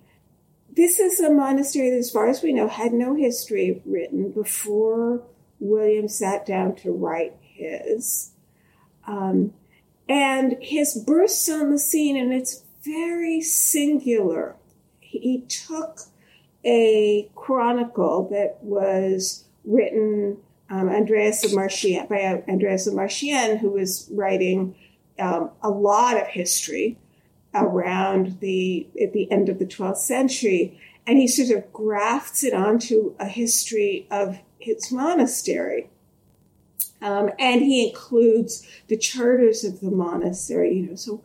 this 0.74 1.00
is 1.00 1.20
a 1.20 1.30
monastery 1.30 1.90
that, 1.90 1.98
as 1.98 2.12
far 2.12 2.30
as 2.30 2.42
we 2.42 2.54
know, 2.54 2.68
had 2.68 2.94
no 2.94 3.16
history 3.16 3.82
written 3.86 4.32
before 4.32 5.24
William 5.60 6.08
sat 6.08 6.46
down 6.46 6.76
to 6.76 6.92
write 6.92 7.34
his. 7.42 8.32
Um, 9.06 9.54
and 10.08 10.58
his 10.62 10.96
bursts 10.96 11.50
on 11.50 11.72
the 11.72 11.80
scene, 11.80 12.18
and 12.18 12.34
it's 12.34 12.64
very 12.84 13.42
singular. 13.42 14.56
He 15.00 15.42
took 15.48 16.02
a 16.66 17.30
chronicle 17.36 18.30
that 18.30 18.58
was 18.62 19.46
written 19.64 20.38
um, 20.70 20.90
Andreas 20.90 21.44
of 21.44 21.54
Marchiennes, 21.54 22.08
by 22.08 22.44
Andreas 22.48 22.88
of 22.88 22.94
Marchiennes, 22.94 23.60
who 23.60 23.72
was 23.72 24.10
writing 24.12 24.76
um, 25.20 25.52
a 25.62 25.70
lot 25.70 26.20
of 26.20 26.28
history 26.28 26.98
around 27.54 28.40
the 28.40 28.88
at 29.02 29.14
the 29.14 29.30
end 29.32 29.50
of 29.50 29.60
the 29.60 29.66
12th 29.66 29.98
century, 29.98 30.80
and 31.06 31.18
he 31.18 31.28
sort 31.28 31.58
of 31.58 31.72
grafts 31.74 32.44
it 32.44 32.54
onto 32.54 33.16
a 33.20 33.28
history 33.28 34.08
of 34.10 34.40
his 34.60 34.92
monastery. 34.92 35.90
Um, 37.02 37.32
and 37.40 37.62
he 37.62 37.88
includes 37.90 38.68
the 38.88 38.98
charters 38.98 39.64
of 39.64 39.80
the 39.80 39.90
monastery, 39.90 40.76
you 40.76 40.88
know. 40.88 40.96
So, 40.96 41.24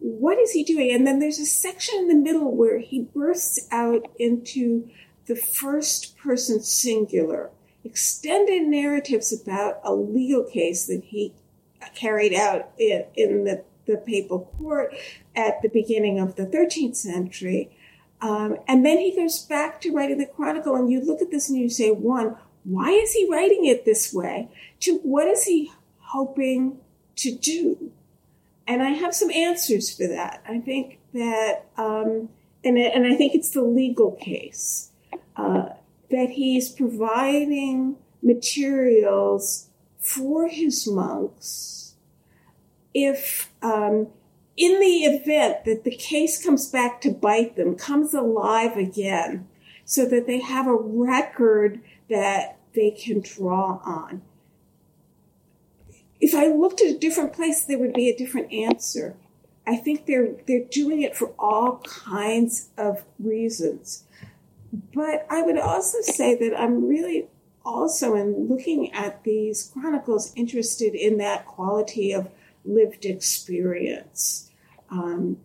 what 0.00 0.38
is 0.38 0.52
he 0.52 0.64
doing? 0.64 0.90
And 0.90 1.06
then 1.06 1.18
there's 1.18 1.38
a 1.38 1.46
section 1.46 1.98
in 1.98 2.08
the 2.08 2.14
middle 2.14 2.56
where 2.56 2.78
he 2.78 3.02
bursts 3.14 3.68
out 3.70 4.06
into 4.18 4.88
the 5.26 5.36
first 5.36 6.16
person 6.16 6.62
singular, 6.62 7.50
extended 7.84 8.62
narratives 8.62 9.32
about 9.32 9.80
a 9.84 9.94
legal 9.94 10.44
case 10.44 10.86
that 10.86 11.04
he 11.04 11.34
carried 11.94 12.32
out 12.32 12.70
in, 12.78 13.04
in 13.14 13.44
the, 13.44 13.62
the 13.88 13.96
papal 13.96 14.52
court 14.58 14.94
at 15.34 15.60
the 15.62 15.68
beginning 15.68 16.20
of 16.20 16.36
the 16.36 16.46
13th 16.46 16.94
century. 16.94 17.76
Um, 18.20 18.58
and 18.68 18.84
then 18.84 18.98
he 18.98 19.16
goes 19.16 19.40
back 19.40 19.80
to 19.80 19.92
writing 19.92 20.18
the 20.18 20.26
chronicle, 20.26 20.76
and 20.76 20.90
you 20.90 21.00
look 21.00 21.20
at 21.20 21.30
this 21.30 21.48
and 21.48 21.58
you 21.58 21.68
say, 21.68 21.90
one, 21.90 22.36
why 22.64 22.90
is 22.90 23.12
he 23.12 23.28
writing 23.30 23.64
it 23.64 23.84
this 23.84 24.12
way? 24.12 24.48
Two, 24.78 24.98
what 25.02 25.26
is 25.26 25.44
he 25.44 25.72
hoping 25.98 26.78
to 27.16 27.34
do? 27.34 27.92
And 28.66 28.82
I 28.82 28.90
have 28.90 29.14
some 29.14 29.30
answers 29.30 29.94
for 29.94 30.06
that. 30.06 30.42
I 30.46 30.58
think 30.58 30.98
that, 31.14 31.66
um, 31.76 32.28
and, 32.62 32.76
and 32.76 33.06
I 33.06 33.16
think 33.16 33.34
it's 33.34 33.50
the 33.50 33.62
legal 33.62 34.12
case, 34.12 34.90
uh, 35.36 35.70
that 36.10 36.30
he's 36.30 36.68
providing 36.68 37.96
materials 38.22 39.68
for 39.98 40.48
his 40.48 40.86
monks 40.86 41.77
if 43.04 43.50
um, 43.62 44.08
in 44.56 44.80
the 44.80 45.04
event 45.04 45.64
that 45.64 45.84
the 45.84 45.94
case 45.94 46.42
comes 46.42 46.70
back 46.70 47.00
to 47.02 47.10
bite 47.10 47.56
them, 47.56 47.76
comes 47.76 48.14
alive 48.14 48.76
again, 48.76 49.46
so 49.84 50.04
that 50.06 50.26
they 50.26 50.40
have 50.40 50.66
a 50.66 50.74
record 50.74 51.80
that 52.10 52.58
they 52.74 52.90
can 52.90 53.20
draw 53.20 53.80
on. 53.84 54.22
If 56.20 56.34
I 56.34 56.48
looked 56.48 56.80
at 56.80 56.94
a 56.94 56.98
different 56.98 57.32
place, 57.32 57.64
there 57.64 57.78
would 57.78 57.94
be 57.94 58.08
a 58.08 58.16
different 58.16 58.52
answer. 58.52 59.16
I 59.66 59.76
think 59.76 60.06
they're 60.06 60.34
they're 60.46 60.64
doing 60.64 61.02
it 61.02 61.14
for 61.14 61.32
all 61.38 61.78
kinds 61.84 62.70
of 62.76 63.04
reasons. 63.18 64.04
But 64.94 65.26
I 65.30 65.42
would 65.42 65.58
also 65.58 66.00
say 66.00 66.34
that 66.34 66.58
I'm 66.58 66.88
really 66.88 67.28
also 67.64 68.14
in 68.14 68.48
looking 68.48 68.92
at 68.92 69.24
these 69.24 69.70
chronicles 69.72 70.32
interested 70.34 70.94
in 70.94 71.18
that 71.18 71.46
quality 71.46 72.12
of 72.12 72.28
lived 72.64 73.04
experience 73.04 74.50
um, 74.90 75.38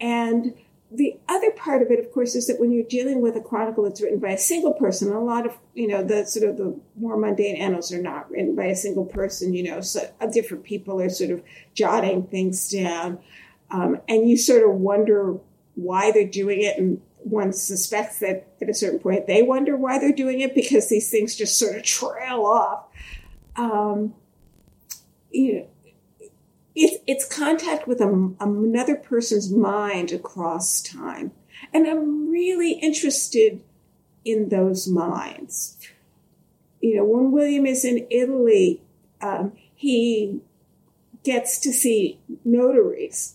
and 0.00 0.54
the 0.90 1.18
other 1.28 1.50
part 1.50 1.82
of 1.82 1.90
it, 1.90 1.98
of 1.98 2.10
course, 2.12 2.34
is 2.34 2.46
that 2.46 2.58
when 2.58 2.70
you're 2.70 2.84
dealing 2.84 3.20
with 3.20 3.36
a 3.36 3.42
chronicle 3.42 3.84
that's 3.84 4.00
written 4.00 4.18
by 4.18 4.30
a 4.30 4.38
single 4.38 4.72
person, 4.72 5.12
a 5.12 5.20
lot 5.20 5.44
of, 5.44 5.54
you 5.74 5.86
know, 5.86 6.02
the 6.02 6.24
sort 6.24 6.48
of 6.48 6.56
the 6.56 6.80
more 6.96 7.16
mundane 7.16 7.56
annals 7.56 7.92
are 7.92 8.00
not 8.00 8.30
written 8.30 8.56
by 8.56 8.64
a 8.64 8.76
single 8.76 9.04
person, 9.04 9.52
you 9.52 9.62
know, 9.64 9.82
so 9.82 10.10
uh, 10.20 10.26
different 10.26 10.64
people 10.64 11.00
are 11.00 11.10
sort 11.10 11.30
of 11.30 11.42
jotting 11.74 12.22
things 12.22 12.70
down. 12.70 13.18
Um, 13.70 14.00
and 14.08 14.30
you 14.30 14.38
sort 14.38 14.62
of 14.62 14.76
wonder 14.76 15.36
why 15.74 16.10
they're 16.10 16.26
doing 16.26 16.62
it. 16.62 16.78
And 16.78 17.02
one 17.18 17.52
suspects 17.52 18.20
that 18.20 18.48
at 18.62 18.70
a 18.70 18.74
certain 18.74 18.98
point 18.98 19.26
they 19.26 19.42
wonder 19.42 19.76
why 19.76 19.98
they're 19.98 20.12
doing 20.12 20.40
it 20.40 20.54
because 20.54 20.88
these 20.88 21.10
things 21.10 21.36
just 21.36 21.58
sort 21.58 21.76
of 21.76 21.82
trail 21.82 22.46
off. 22.46 22.84
Um, 23.56 24.14
you 25.30 25.54
know, 25.54 25.68
it's, 26.78 27.02
it's 27.08 27.24
contact 27.24 27.88
with 27.88 28.00
a, 28.00 28.34
another 28.38 28.94
person's 28.94 29.50
mind 29.50 30.12
across 30.12 30.80
time. 30.80 31.32
And 31.74 31.88
I'm 31.88 32.30
really 32.30 32.72
interested 32.74 33.60
in 34.24 34.48
those 34.48 34.86
minds. 34.86 35.76
You 36.80 36.96
know, 36.96 37.04
when 37.04 37.32
William 37.32 37.66
is 37.66 37.84
in 37.84 38.06
Italy, 38.10 38.80
um, 39.20 39.52
he 39.74 40.40
gets 41.24 41.58
to 41.60 41.72
see 41.72 42.20
notaries 42.44 43.34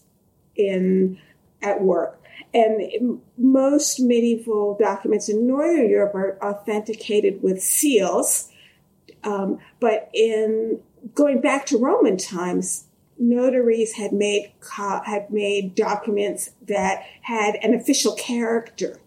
in 0.56 1.19
at 1.62 1.82
work. 1.82 2.21
And 2.53 3.19
most 3.38 3.99
medieval 3.99 4.77
documents 4.79 5.27
in 5.27 5.47
Northern 5.47 5.89
Europe 5.89 6.15
are 6.15 6.38
authenticated 6.41 7.43
with 7.43 7.62
seals. 7.62 8.49
Um, 9.25 9.60
but 9.82 10.10
in 10.13 10.79
going 11.13 11.41
back 11.41 11.65
to 11.67 11.77
Roman 11.77 12.15
times, 12.15 12.86
notaries 13.17 13.93
had 13.93 14.12
made 14.12 14.52
had 14.78 15.30
made 15.30 15.76
documents 15.76 16.52
that 16.67 17.04
had 17.21 17.56
an 17.62 17.73
official 17.73 18.15
character. 18.15 18.99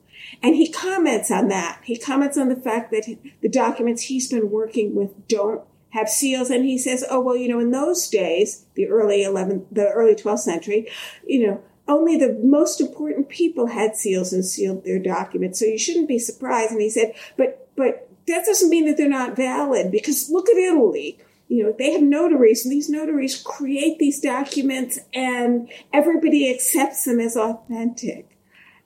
And 0.43 0.55
he 0.55 0.71
comments 0.71 1.31
on 1.31 1.49
that. 1.49 1.81
He 1.85 1.99
comments 1.99 2.37
on 2.37 2.49
the 2.49 2.57
fact 2.57 2.91
that 2.91 3.17
the 3.41 3.49
documents 3.49 4.03
he's 4.03 4.29
been 4.29 4.51
working 4.51 4.95
with 4.95 5.29
don't 5.29 5.63
have 5.91 6.09
seals. 6.09 6.51
And 6.51 6.65
he 6.65 6.79
says, 6.79 7.05
oh, 7.11 7.21
well, 7.21 7.37
you 7.37 7.49
know, 7.49 7.61
in 7.61 7.71
those 7.71 8.09
days, 8.09 8.67
the 8.75 8.87
early 8.89 9.19
11th, 9.25 9.67
the 9.71 9.89
early 9.89 10.15
12th 10.15 10.41
century, 10.41 10.91
you 11.27 11.47
know, 11.47 11.63
only 11.89 12.17
the 12.17 12.39
most 12.43 12.81
important 12.81 13.29
people 13.29 13.69
had 13.69 13.97
seals 13.97 14.33
and 14.33 14.45
sealed 14.45 14.85
their 14.85 14.99
documents. 14.99 15.59
So 15.59 15.65
you 15.65 15.79
shouldn't 15.79 16.09
be 16.09 16.19
surprised. 16.19 16.73
And 16.73 16.81
he 16.81 16.91
said, 16.91 17.15
but, 17.37 17.69
but 17.77 18.11
that 18.27 18.45
doesn't 18.45 18.71
mean 18.71 18.87
that 18.87 18.97
they're 18.97 19.09
not 19.09 19.37
valid 19.37 19.93
because 19.93 20.31
look 20.31 20.49
at 20.49 20.57
Italy 20.57 21.19
you 21.49 21.63
know, 21.63 21.75
they 21.79 21.93
have 21.93 22.03
notaries, 22.03 22.65
and 22.65 22.73
these 22.73 22.91
notaries 22.91 23.41
create 23.41 23.99
these 23.99 24.21
documents, 24.21 24.99
and 25.15 25.69
everybody 25.93 26.53
accepts 26.53 27.05
them 27.05 27.21
as 27.21 27.37
authentic. 27.37 28.37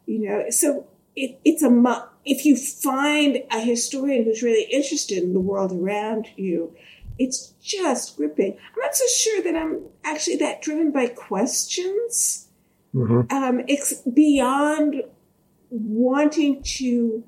You 0.07 0.29
know, 0.29 0.51
so 0.51 0.87
it, 1.17 1.41
it's 1.45 1.63
a 1.63 2.09
if 2.25 2.45
you 2.45 2.57
find 2.57 3.43
a 3.51 3.61
historian 3.61 4.25
who's 4.25 4.43
really 4.43 4.65
interested 4.71 5.23
in 5.23 5.33
the 5.33 5.41
world 5.41 5.73
around 5.73 6.29
you, 6.37 6.75
it's 7.19 7.55
just 7.63 8.17
gripping. 8.17 8.53
I'm 8.53 8.81
not 8.81 8.95
so 8.95 9.07
sure 9.07 9.43
that 9.43 9.57
I'm 9.57 9.83
actually 10.05 10.37
that 10.37 10.63
driven 10.63 10.91
by 10.93 11.09
questions. 11.09 12.49
Mm-hmm. 12.95 13.35
Um, 13.35 13.63
it's 13.69 13.95
beyond 14.03 15.03
wanting 15.71 16.63
to 16.63 17.25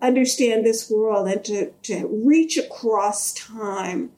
understand 0.00 0.64
this 0.64 0.90
world 0.90 1.28
and 1.28 1.44
to, 1.44 1.70
to 1.82 2.08
reach 2.24 2.56
across 2.56 3.32
time 3.32 4.10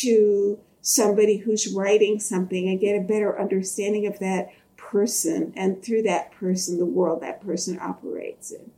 to 0.00 0.58
somebody 0.80 1.38
who's 1.38 1.72
writing 1.72 2.20
something 2.20 2.68
and 2.68 2.80
get 2.80 2.94
a 2.94 3.00
better 3.00 3.38
understanding 3.40 4.06
of 4.06 4.18
that 4.18 4.50
person 4.76 5.52
and 5.56 5.82
through 5.82 6.02
that 6.02 6.30
person 6.32 6.78
the 6.78 6.84
world 6.84 7.22
that 7.22 7.44
person 7.44 7.78
operates 7.80 8.50
in. 8.50 8.70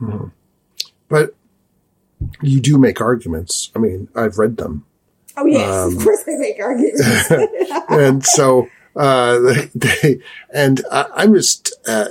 Mm-hmm. 0.00 0.26
but 1.08 1.34
you 2.42 2.60
do 2.60 2.76
make 2.76 3.00
arguments. 3.00 3.70
I 3.74 3.78
mean 3.78 4.08
i've 4.14 4.38
read 4.38 4.56
them. 4.56 4.84
Oh 5.36 5.46
yes 5.46 5.68
um, 5.68 5.96
of 5.96 6.02
course 6.04 6.22
i 6.28 6.36
make 6.36 6.60
arguments. 6.60 7.30
And 7.88 8.24
so 8.24 8.68
uh, 8.96 9.38
they, 9.74 10.20
and 10.52 10.82
I, 10.90 11.24
am 11.24 11.34
just 11.34 11.74
uh, 11.86 12.08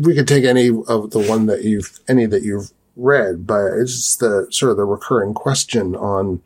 we 0.00 0.14
could 0.14 0.28
take 0.28 0.44
any 0.44 0.68
of 0.68 1.10
the 1.10 1.24
one 1.26 1.46
that 1.46 1.64
you've 1.64 1.98
any 2.08 2.26
that 2.26 2.42
you've 2.42 2.72
read, 2.96 3.46
but 3.46 3.72
it's 3.74 4.16
the 4.16 4.46
sort 4.50 4.70
of 4.70 4.76
the 4.76 4.84
recurring 4.84 5.34
question 5.34 5.96
on 5.96 6.42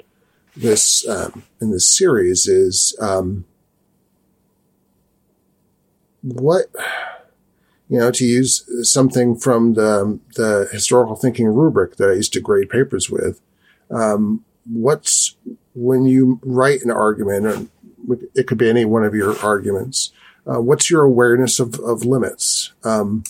this 0.59 1.07
um, 1.09 1.45
in 1.61 1.71
this 1.71 1.87
series 1.97 2.47
is 2.47 2.97
um, 3.01 3.45
what 6.23 6.67
you 7.89 7.99
know 7.99 8.11
to 8.11 8.25
use 8.25 8.65
something 8.89 9.37
from 9.37 9.75
the 9.75 10.19
the 10.35 10.69
historical 10.73 11.17
thinking 11.17 11.47
rubric 11.47 11.97
that 11.97 12.11
I 12.11 12.15
used 12.15 12.33
to 12.35 12.41
grade 12.41 12.71
papers 12.71 13.09
with. 13.09 13.41
Um, 13.91 14.45
what's 14.67 15.37
when 15.75 16.05
you 16.05 16.41
write 16.43 16.83
an 16.83 16.91
argument, 16.91 17.47
or 17.47 18.19
it 18.35 18.47
could 18.47 18.59
be 18.59 18.69
any 18.69 18.85
one 18.85 19.05
of 19.05 19.15
your 19.15 19.39
arguments. 19.39 20.13
Uh, 20.47 20.63
what's 20.63 20.91
your 20.91 21.03
awareness 21.03 21.61
of, 21.61 21.79
of 21.81 22.07
limits? 22.07 22.73
Um, 22.83 23.23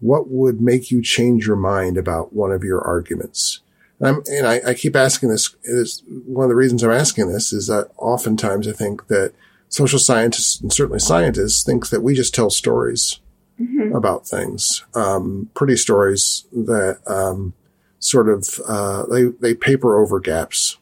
what 0.00 0.28
would 0.28 0.60
make 0.60 0.90
you 0.90 1.00
change 1.00 1.46
your 1.46 1.56
mind 1.56 1.96
about 1.96 2.32
one 2.32 2.50
of 2.50 2.64
your 2.64 2.80
arguments? 2.80 3.60
I'm, 4.04 4.22
and 4.26 4.46
I, 4.46 4.60
I 4.66 4.74
keep 4.74 4.96
asking 4.96 5.28
this 5.28 5.54
is 5.64 6.02
one 6.06 6.44
of 6.44 6.48
the 6.48 6.54
reasons 6.54 6.82
I'm 6.82 6.90
asking 6.90 7.32
this 7.32 7.52
is 7.52 7.66
that 7.68 7.90
oftentimes 7.96 8.68
I 8.68 8.72
think 8.72 9.06
that 9.08 9.32
social 9.68 9.98
scientists 9.98 10.60
and 10.60 10.72
certainly 10.72 11.00
scientists 11.00 11.64
think 11.64 11.88
that 11.88 12.02
we 12.02 12.14
just 12.14 12.34
tell 12.34 12.50
stories 12.50 13.20
mm-hmm. 13.60 13.94
about 13.94 14.26
things, 14.26 14.84
um, 14.94 15.50
pretty 15.54 15.76
stories 15.76 16.44
that, 16.52 17.00
um, 17.06 17.54
sort 17.98 18.28
of, 18.28 18.60
uh, 18.68 19.06
they, 19.06 19.24
they 19.40 19.54
paper 19.54 19.98
over 19.98 20.20
gaps. 20.20 20.78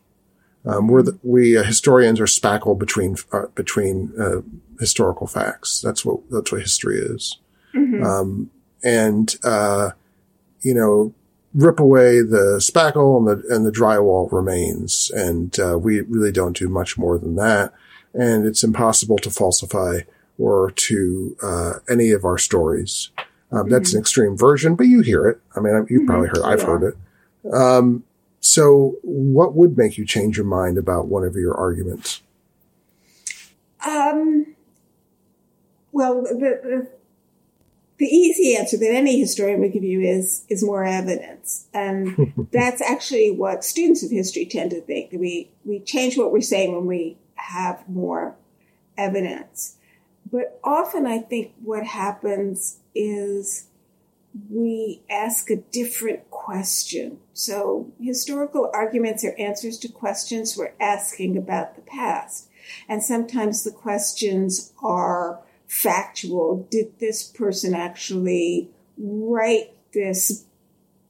Um, 0.65 0.89
we're 0.89 1.03
the, 1.03 1.19
we 1.23 1.57
uh, 1.57 1.63
historians 1.63 2.21
are 2.21 2.27
spackled 2.27 2.79
between, 2.79 3.17
uh, 3.33 3.47
between, 3.55 4.13
uh, 4.21 4.43
historical 4.79 5.27
facts. 5.27 5.81
That's 5.81 6.05
what, 6.05 6.21
that's 6.31 6.53
what 6.53 6.61
history 6.61 6.99
is. 6.99 7.39
Mm-hmm. 7.75 8.03
Um, 8.03 8.51
and, 8.85 9.35
uh, 9.45 9.91
you 10.61 10.75
know, 10.75 11.15
rip 11.55 11.79
away 11.81 12.21
the 12.21 12.59
spackle 12.59 13.19
and 13.19 13.27
the 13.27 13.55
and 13.55 13.67
the 13.67 13.71
drywall 13.71 14.31
remains, 14.33 15.11
and 15.15 15.59
uh, 15.61 15.79
we 15.79 16.01
really 16.03 16.33
don't 16.33 16.57
do 16.57 16.69
much 16.69 16.97
more 16.97 17.19
than 17.19 17.37
that. 17.37 17.73
And 18.15 18.47
it's 18.47 18.63
impossible 18.63 19.17
to 19.19 19.31
falsify 19.31 20.01
or 20.39 20.71
to 20.73 21.37
uh, 21.43 21.73
any 21.89 22.11
of 22.11 22.25
our 22.25 22.39
stories. 22.39 23.11
Um, 23.19 23.27
mm-hmm. 23.65 23.71
That's 23.71 23.95
an 23.95 24.01
extreme 24.01 24.37
version, 24.37 24.75
but 24.75 24.87
you 24.87 25.01
hear 25.01 25.27
it. 25.29 25.41
I 25.57 25.61
mean, 25.61 25.87
you've 25.89 26.07
probably 26.07 26.29
heard. 26.29 26.43
I've 26.43 26.61
yeah. 26.61 26.67
heard 26.67 26.83
it. 26.83 27.55
Um, 27.55 28.05
so, 28.41 28.97
what 29.03 29.55
would 29.55 29.77
make 29.77 29.97
you 29.99 30.05
change 30.05 30.37
your 30.37 30.47
mind 30.47 30.79
about 30.79 31.07
one 31.07 31.25
of 31.25 31.37
your 31.37 31.55
arguments? 31.55 32.23
Um. 33.87 34.55
Well, 35.93 36.23
the, 36.23 36.61
the 36.63 36.89
the 38.03 38.09
easy 38.09 38.57
answer 38.57 38.77
that 38.77 38.93
any 38.93 39.21
historian 39.21 39.61
would 39.61 39.73
give 39.73 39.85
you 39.85 40.01
is 40.01 40.45
is 40.49 40.61
more 40.65 40.85
evidence, 40.85 41.69
um, 41.73 42.35
and 42.37 42.49
that's 42.53 42.83
actually 42.83 43.31
what 43.31 43.65
students 43.65 44.03
of 44.03 44.11
history 44.11 44.45
tend 44.45 44.73
to 44.73 44.81
think. 44.81 45.13
That 45.13 45.21
We 45.21 45.53
we 45.65 45.79
change 45.79 46.19
what 46.19 46.33
we're 46.33 46.41
saying 46.41 46.75
when 46.75 46.87
we 46.87 47.17
have 47.37 47.89
more 47.89 48.35
evidence, 48.99 49.77
but 50.33 50.59
often 50.65 51.07
I 51.07 51.21
think 51.21 51.53
what 51.63 51.87
happens 51.87 52.81
is 52.93 53.69
we 54.51 55.03
ask 55.09 55.49
a 55.49 55.57
different 55.57 56.29
question. 56.29 57.19
So 57.35 57.93
historical 58.01 58.69
arguments 58.75 59.25
are 59.25 59.37
answers 59.39 59.79
to 59.79 59.89
questions 59.89 60.57
we're 60.57 60.73
asking 60.81 61.37
about 61.37 61.77
the 61.77 61.83
past, 61.83 62.49
and 62.89 63.01
sometimes 63.01 63.63
the 63.63 63.71
questions 63.71 64.73
are 64.83 65.39
factual. 65.83 66.67
Did 66.71 66.99
this 66.99 67.25
person 67.25 67.75
actually 67.75 68.71
write 68.97 69.73
this 69.93 70.45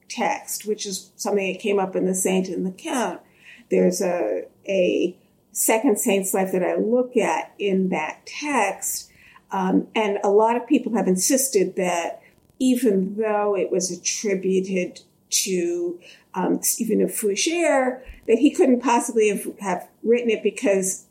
text, 0.09 0.65
which 0.65 0.85
is 0.85 1.11
something 1.15 1.53
that 1.53 1.59
came 1.59 1.79
up 1.79 1.95
in 1.95 2.05
the 2.05 2.15
Saint 2.15 2.47
and 2.47 2.65
the 2.65 2.71
Count? 2.71 3.21
There's 3.69 4.01
a, 4.01 4.45
a 4.67 5.15
second 5.51 5.99
saint's 5.99 6.33
life 6.33 6.51
that 6.51 6.63
I 6.63 6.75
look 6.75 7.15
at 7.15 7.53
in 7.59 7.89
that 7.89 8.25
text. 8.25 9.11
Um, 9.51 9.87
and 9.95 10.17
a 10.23 10.29
lot 10.29 10.57
of 10.57 10.67
people 10.67 10.95
have 10.95 11.07
insisted 11.07 11.75
that 11.75 12.21
even 12.59 13.15
though 13.15 13.55
it 13.55 13.71
was 13.71 13.91
attributed 13.91 15.01
to 15.29 15.99
um, 16.33 16.61
Stephen 16.61 17.01
of 17.01 17.11
Fougères, 17.11 18.01
that 18.27 18.37
he 18.37 18.51
couldn't 18.51 18.81
possibly 18.81 19.29
have, 19.29 19.47
have 19.59 19.87
written 20.01 20.29
it 20.29 20.41
because 20.43 21.05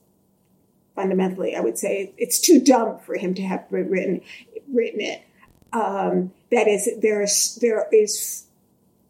fundamentally, 0.94 1.56
I 1.56 1.60
would 1.60 1.78
say 1.78 2.12
it's 2.16 2.40
too 2.40 2.60
dumb 2.60 2.98
for 3.00 3.16
him 3.16 3.34
to 3.34 3.42
have 3.42 3.64
written 3.70 4.20
written 4.72 5.00
it. 5.00 5.22
Um, 5.72 6.32
that 6.50 6.68
is, 6.68 6.88
there's 7.00 7.58
there 7.60 7.86
is 7.92 8.46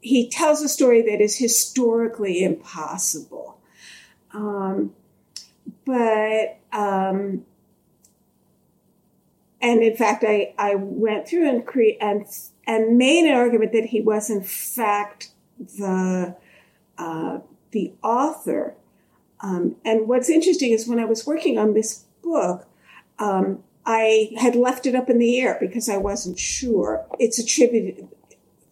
he 0.00 0.28
tells 0.28 0.62
a 0.62 0.68
story 0.68 1.02
that 1.02 1.20
is 1.20 1.38
historically 1.38 2.42
impossible. 2.42 3.58
Um, 4.34 4.94
but 5.84 6.58
um, 6.72 7.44
and 9.60 9.82
in 9.82 9.96
fact, 9.96 10.24
I, 10.26 10.54
I 10.58 10.74
went 10.74 11.28
through 11.28 11.48
and 11.48 11.64
cre- 11.64 11.98
and 12.00 12.26
and 12.66 12.98
made 12.98 13.28
an 13.28 13.36
argument 13.36 13.72
that 13.72 13.86
he 13.86 14.00
was 14.00 14.28
in 14.28 14.42
fact 14.42 15.30
the 15.58 16.36
uh, 16.98 17.38
the 17.70 17.92
author. 18.02 18.74
Um, 19.42 19.76
and 19.84 20.08
what's 20.08 20.30
interesting 20.30 20.70
is 20.70 20.86
when 20.86 21.00
I 21.00 21.04
was 21.04 21.26
working 21.26 21.58
on 21.58 21.74
this 21.74 22.04
book, 22.22 22.66
um, 23.18 23.62
I 23.84 24.30
had 24.38 24.54
left 24.54 24.86
it 24.86 24.94
up 24.94 25.10
in 25.10 25.18
the 25.18 25.40
air 25.40 25.58
because 25.60 25.88
I 25.88 25.96
wasn't 25.96 26.38
sure. 26.38 27.04
It's 27.18 27.38
attributed. 27.38 28.08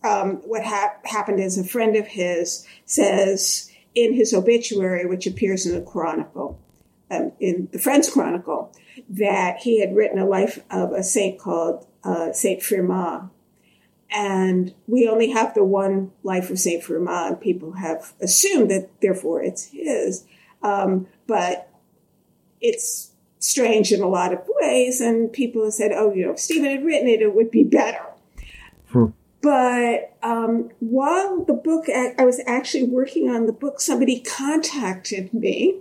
Um, 0.05 0.37
what 0.47 0.65
ha- 0.65 0.95
happened 1.05 1.41
is 1.41 1.59
a 1.59 1.65
friend 1.65 1.97
of 1.97 2.07
his 2.07 2.67
says 2.87 3.71
in 3.95 4.15
his 4.15 4.33
obituary, 4.33 5.05
which 5.07 5.27
appears 5.27 5.67
in 5.67 5.75
the 5.75 5.83
Chronicle, 5.83 6.61
um, 7.11 7.33
in 7.41 7.69
the 7.73 7.79
Friends 7.79 8.09
Chronicle, 8.09 8.73
that 9.09 9.59
he 9.59 9.81
had 9.81 9.95
written 9.95 10.19
a 10.19 10.27
life 10.27 10.63
of 10.71 10.93
a 10.93 11.03
saint 11.03 11.39
called 11.39 11.87
uh, 12.05 12.33
Saint 12.33 12.63
Firmat, 12.63 13.29
And 14.11 14.73
we 14.87 15.09
only 15.09 15.31
have 15.31 15.55
the 15.55 15.65
one 15.65 16.13
life 16.23 16.51
of 16.51 16.59
Saint 16.59 16.85
Firmat, 16.85 17.29
and 17.29 17.41
people 17.41 17.73
have 17.73 18.15
assumed 18.21 18.71
that 18.71 19.01
therefore 19.01 19.43
it's 19.43 19.65
his. 19.65 20.25
Um, 20.63 21.07
but 21.27 21.69
it's 22.61 23.13
strange 23.39 23.93
in 23.93 24.03
a 24.03 24.09
lot 24.09 24.33
of 24.33 24.41
ways, 24.61 25.01
and 25.01 25.33
people 25.33 25.65
have 25.65 25.73
said, 25.73 25.93
oh, 25.93 26.13
you 26.13 26.27
know, 26.27 26.33
if 26.33 26.39
Stephen 26.39 26.71
had 26.71 26.85
written 26.85 27.09
it, 27.09 27.23
it 27.23 27.35
would 27.35 27.51
be 27.51 27.65
better. 27.65 28.05
Hmm. 28.89 29.07
But 29.43 30.15
um, 30.23 30.71
while 30.81 31.45
the 31.45 31.55
book, 31.55 31.87
I 31.89 32.23
was 32.25 32.43
actually 32.47 32.85
working 32.85 33.31
on 33.31 33.47
the 33.47 33.53
book, 33.53 33.81
somebody 33.81 34.21
contacted 34.21 35.33
me, 35.33 35.77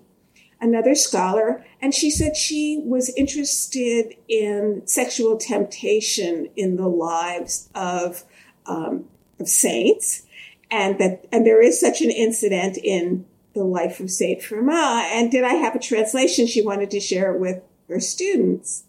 another 0.61 0.95
scholar, 0.95 1.65
and 1.81 1.93
she 1.93 2.09
said 2.09 2.37
she 2.37 2.81
was 2.85 3.13
interested 3.15 4.15
in 4.29 4.81
sexual 4.85 5.37
temptation 5.37 6.49
in 6.55 6.77
the 6.77 6.87
lives 6.87 7.69
of, 7.75 8.23
um, 8.65 9.05
of 9.39 9.49
saints, 9.49 10.25
and 10.71 10.97
that 10.99 11.25
and 11.31 11.45
there 11.45 11.61
is 11.61 11.79
such 11.79 12.01
an 12.01 12.11
incident 12.11 12.77
in 12.77 13.25
the 13.53 13.63
life 13.63 13.99
of 13.99 14.11
Saint 14.11 14.41
Firmat. 14.41 15.11
And 15.11 15.31
did 15.31 15.43
I 15.43 15.55
have 15.55 15.75
a 15.75 15.79
translation? 15.79 16.47
She 16.47 16.61
wanted 16.61 16.91
to 16.91 16.99
share 16.99 17.33
it 17.33 17.39
with 17.39 17.61
her 17.87 17.99
students. 17.99 18.83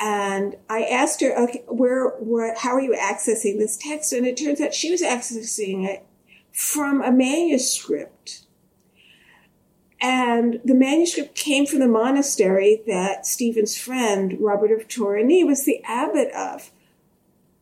And 0.00 0.56
I 0.68 0.84
asked 0.84 1.20
her, 1.22 1.36
okay, 1.36 1.64
where, 1.66 2.10
where, 2.20 2.54
how 2.56 2.70
are 2.70 2.80
you 2.80 2.92
accessing 2.92 3.58
this 3.58 3.76
text? 3.76 4.12
And 4.12 4.26
it 4.26 4.36
turns 4.36 4.60
out 4.60 4.74
she 4.74 4.90
was 4.90 5.02
accessing 5.02 5.88
it 5.88 6.06
from 6.52 7.02
a 7.02 7.10
manuscript. 7.10 8.42
And 10.00 10.60
the 10.64 10.74
manuscript 10.74 11.34
came 11.34 11.66
from 11.66 11.80
the 11.80 11.88
monastery 11.88 12.82
that 12.86 13.26
Stephen's 13.26 13.76
friend, 13.76 14.36
Robert 14.38 14.70
of 14.70 14.86
Torigny, 14.86 15.44
was 15.44 15.64
the 15.64 15.82
abbot 15.84 16.30
of. 16.32 16.70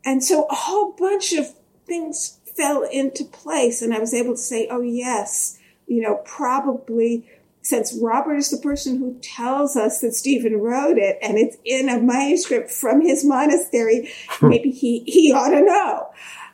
And 0.05 0.23
so 0.23 0.45
a 0.51 0.55
whole 0.55 0.93
bunch 0.93 1.33
of 1.33 1.55
things 1.87 2.39
fell 2.55 2.83
into 2.83 3.25
place. 3.25 3.81
And 3.81 3.95
I 3.95 3.99
was 3.99 4.13
able 4.13 4.33
to 4.33 4.39
say, 4.39 4.69
oh, 4.71 4.83
yes, 4.83 5.59
you 5.87 6.03
know, 6.03 6.17
probably 6.25 7.29
since 7.63 7.99
Robert 8.01 8.37
is 8.37 8.51
the 8.51 8.59
person 8.59 8.99
who 8.99 9.19
tells 9.21 9.77
us 9.77 10.01
that 10.01 10.15
Stephen 10.15 10.59
wrote 10.59 10.99
it 10.99 11.19
and 11.21 11.37
it's 11.37 11.57
in 11.65 11.89
a 11.89 12.01
manuscript 12.01 12.71
from 12.71 13.01
his 13.01 13.25
monastery, 13.25 14.09
hmm. 14.29 14.49
maybe 14.49 14.71
he, 14.71 15.01
he 15.01 15.33
ought 15.33 15.51
to 15.51 15.63
know. 15.63 16.09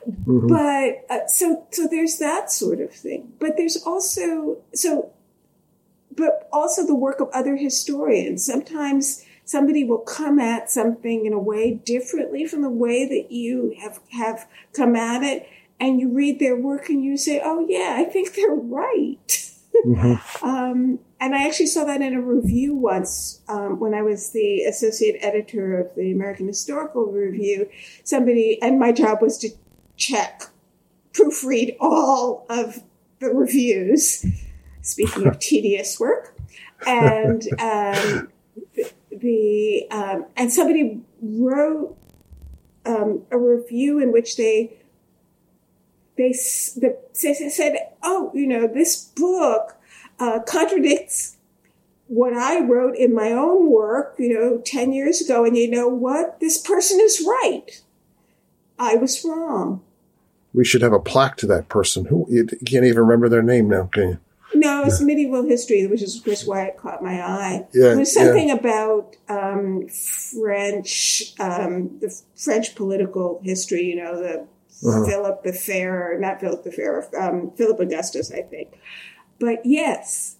Mm-hmm. 0.09 0.47
But 0.47 1.15
uh, 1.15 1.27
so, 1.27 1.67
so 1.71 1.87
there's 1.87 2.17
that 2.17 2.51
sort 2.51 2.81
of 2.81 2.91
thing. 2.91 3.31
But 3.39 3.57
there's 3.57 3.77
also, 3.83 4.57
so, 4.73 5.11
but 6.15 6.49
also 6.51 6.85
the 6.85 6.95
work 6.95 7.19
of 7.19 7.29
other 7.29 7.55
historians. 7.55 8.43
Sometimes 8.43 9.23
somebody 9.45 9.83
will 9.83 9.99
come 9.99 10.39
at 10.39 10.71
something 10.71 11.25
in 11.25 11.33
a 11.33 11.39
way 11.39 11.75
differently 11.75 12.45
from 12.45 12.63
the 12.63 12.69
way 12.69 13.05
that 13.07 13.31
you 13.31 13.75
have, 13.81 13.99
have 14.11 14.47
come 14.73 14.95
at 14.95 15.21
it. 15.21 15.47
And 15.79 15.99
you 15.99 16.09
read 16.09 16.39
their 16.39 16.55
work 16.55 16.89
and 16.89 17.03
you 17.03 17.17
say, 17.17 17.41
oh 17.43 17.65
yeah, 17.67 17.95
I 17.97 18.05
think 18.05 18.35
they're 18.35 18.55
right. 18.55 19.51
Mm-hmm. 19.85 20.45
um, 20.45 20.99
and 21.19 21.35
I 21.35 21.47
actually 21.47 21.67
saw 21.67 21.85
that 21.85 22.01
in 22.01 22.13
a 22.13 22.21
review 22.21 22.75
once 22.75 23.41
um, 23.47 23.79
when 23.79 23.93
I 23.93 24.01
was 24.01 24.31
the 24.31 24.63
associate 24.63 25.17
editor 25.21 25.79
of 25.79 25.95
the 25.95 26.11
American 26.11 26.47
Historical 26.47 27.05
Review. 27.05 27.69
Somebody, 28.03 28.61
and 28.61 28.77
my 28.77 28.91
job 28.91 29.21
was 29.21 29.37
to 29.39 29.49
check, 29.95 30.43
proofread 31.13 31.77
all 31.79 32.45
of 32.49 32.83
the 33.19 33.29
reviews. 33.29 34.25
Speaking 34.81 35.25
of 35.27 35.39
tedious 35.39 35.97
work, 35.97 36.37
and 36.85 37.41
um, 37.59 38.27
the, 38.75 38.91
the 39.09 39.87
um, 39.91 40.25
and 40.35 40.51
somebody 40.51 40.99
wrote 41.21 41.97
um, 42.85 43.23
a 43.31 43.37
review 43.37 43.99
in 43.99 44.11
which 44.11 44.35
they 44.35 44.77
they 46.23 46.31
the, 46.31 46.97
said, 47.49 47.75
"Oh, 48.01 48.31
you 48.33 48.47
know, 48.47 48.67
this 48.67 49.05
book 49.15 49.75
uh, 50.19 50.39
contradicts 50.47 51.37
what 52.07 52.33
I 52.33 52.61
wrote 52.61 52.95
in 52.95 53.13
my 53.13 53.31
own 53.31 53.69
work, 53.69 54.15
you 54.17 54.33
know, 54.33 54.61
ten 54.65 54.93
years 54.93 55.21
ago." 55.21 55.43
And 55.45 55.57
you 55.57 55.69
know 55.69 55.87
what? 55.87 56.39
This 56.39 56.57
person 56.57 56.99
is 57.01 57.25
right. 57.27 57.81
I 58.79 58.95
was 58.95 59.23
wrong. 59.23 59.81
We 60.53 60.65
should 60.65 60.81
have 60.81 60.93
a 60.93 60.99
plaque 60.99 61.37
to 61.37 61.47
that 61.47 61.69
person. 61.69 62.05
Who 62.05 62.25
you 62.29 62.45
can't 62.45 62.85
even 62.85 62.99
remember 62.99 63.27
their 63.27 63.43
name 63.43 63.67
now, 63.67 63.89
can 63.91 64.09
you? 64.09 64.19
No, 64.55 64.83
it's 64.83 64.99
yeah. 64.99 65.07
medieval 65.07 65.43
history, 65.43 65.87
which 65.87 66.01
is 66.01 66.19
just 66.19 66.47
why 66.47 66.65
it 66.65 66.77
caught 66.77 67.03
my 67.03 67.21
eye. 67.21 67.65
Yeah, 67.73 67.95
There's 67.95 68.13
something 68.13 68.49
yeah. 68.49 68.55
about 68.55 69.15
um, 69.27 69.87
French, 69.87 71.33
um, 71.39 71.97
the 71.99 72.15
French 72.35 72.75
political 72.75 73.41
history. 73.43 73.83
You 73.85 73.95
know, 73.95 74.15
the 74.21 74.47
uh-huh. 74.85 75.05
Philip 75.05 75.43
the 75.43 75.53
Fair, 75.53 76.17
not 76.19 76.39
Philip 76.39 76.63
the 76.63 76.71
Fair, 76.71 77.07
um, 77.19 77.51
Philip 77.51 77.79
Augustus, 77.79 78.31
I 78.31 78.41
think. 78.41 78.79
But 79.39 79.65
yes, 79.65 80.37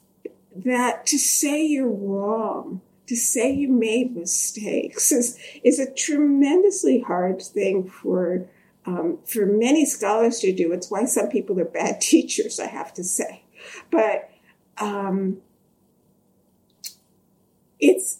that 0.56 1.06
to 1.08 1.17
say 1.17 1.65
you're 1.65 1.88
wrong, 1.88 2.82
to 3.08 3.15
say 3.15 3.51
you 3.51 3.69
made 3.69 4.15
mistakes 4.15 5.12
is, 5.12 5.38
is 5.63 5.79
a 5.79 5.91
tremendously 5.91 7.01
hard 7.01 7.41
thing 7.41 7.89
for 7.89 8.47
um, 8.86 9.19
for 9.25 9.45
many 9.45 9.86
scholars 9.86 10.39
to 10.39 10.53
do. 10.53 10.73
It's 10.73 10.91
why 10.91 11.06
some 11.06 11.29
people 11.29 11.60
are 11.60 11.65
bad 11.65 12.01
teachers, 12.01 12.60
I 12.60 12.67
have 12.67 12.93
to 12.95 13.03
say. 13.03 13.43
But 13.89 14.29
um, 14.77 15.38
it's 17.79 18.19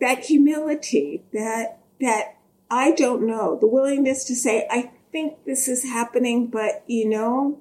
that 0.00 0.24
humility, 0.24 1.22
that 1.32 1.78
that 2.00 2.36
I 2.70 2.92
don't 2.92 3.26
know, 3.26 3.58
the 3.60 3.66
willingness 3.66 4.24
to 4.24 4.34
say, 4.34 4.66
I 4.70 4.90
think 5.12 5.44
this 5.44 5.68
is 5.68 5.84
happening, 5.84 6.46
but 6.46 6.84
you 6.86 7.08
know, 7.08 7.58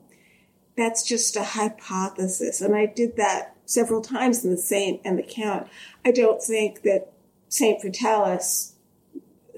that's 0.78 1.04
just 1.04 1.36
a 1.36 1.44
hypothesis. 1.44 2.62
And 2.62 2.76
I 2.76 2.86
did 2.86 3.18
that 3.18 3.56
several 3.66 4.02
times 4.02 4.44
in 4.44 4.52
the 4.52 4.58
Saint 4.58 5.02
and 5.04 5.18
the 5.20 5.24
Count. 5.24 5.68
I 6.06 6.12
don't 6.12 6.42
think 6.42 6.84
that 6.84 7.12
Saint 7.50 7.82
Vitalis, 7.82 8.76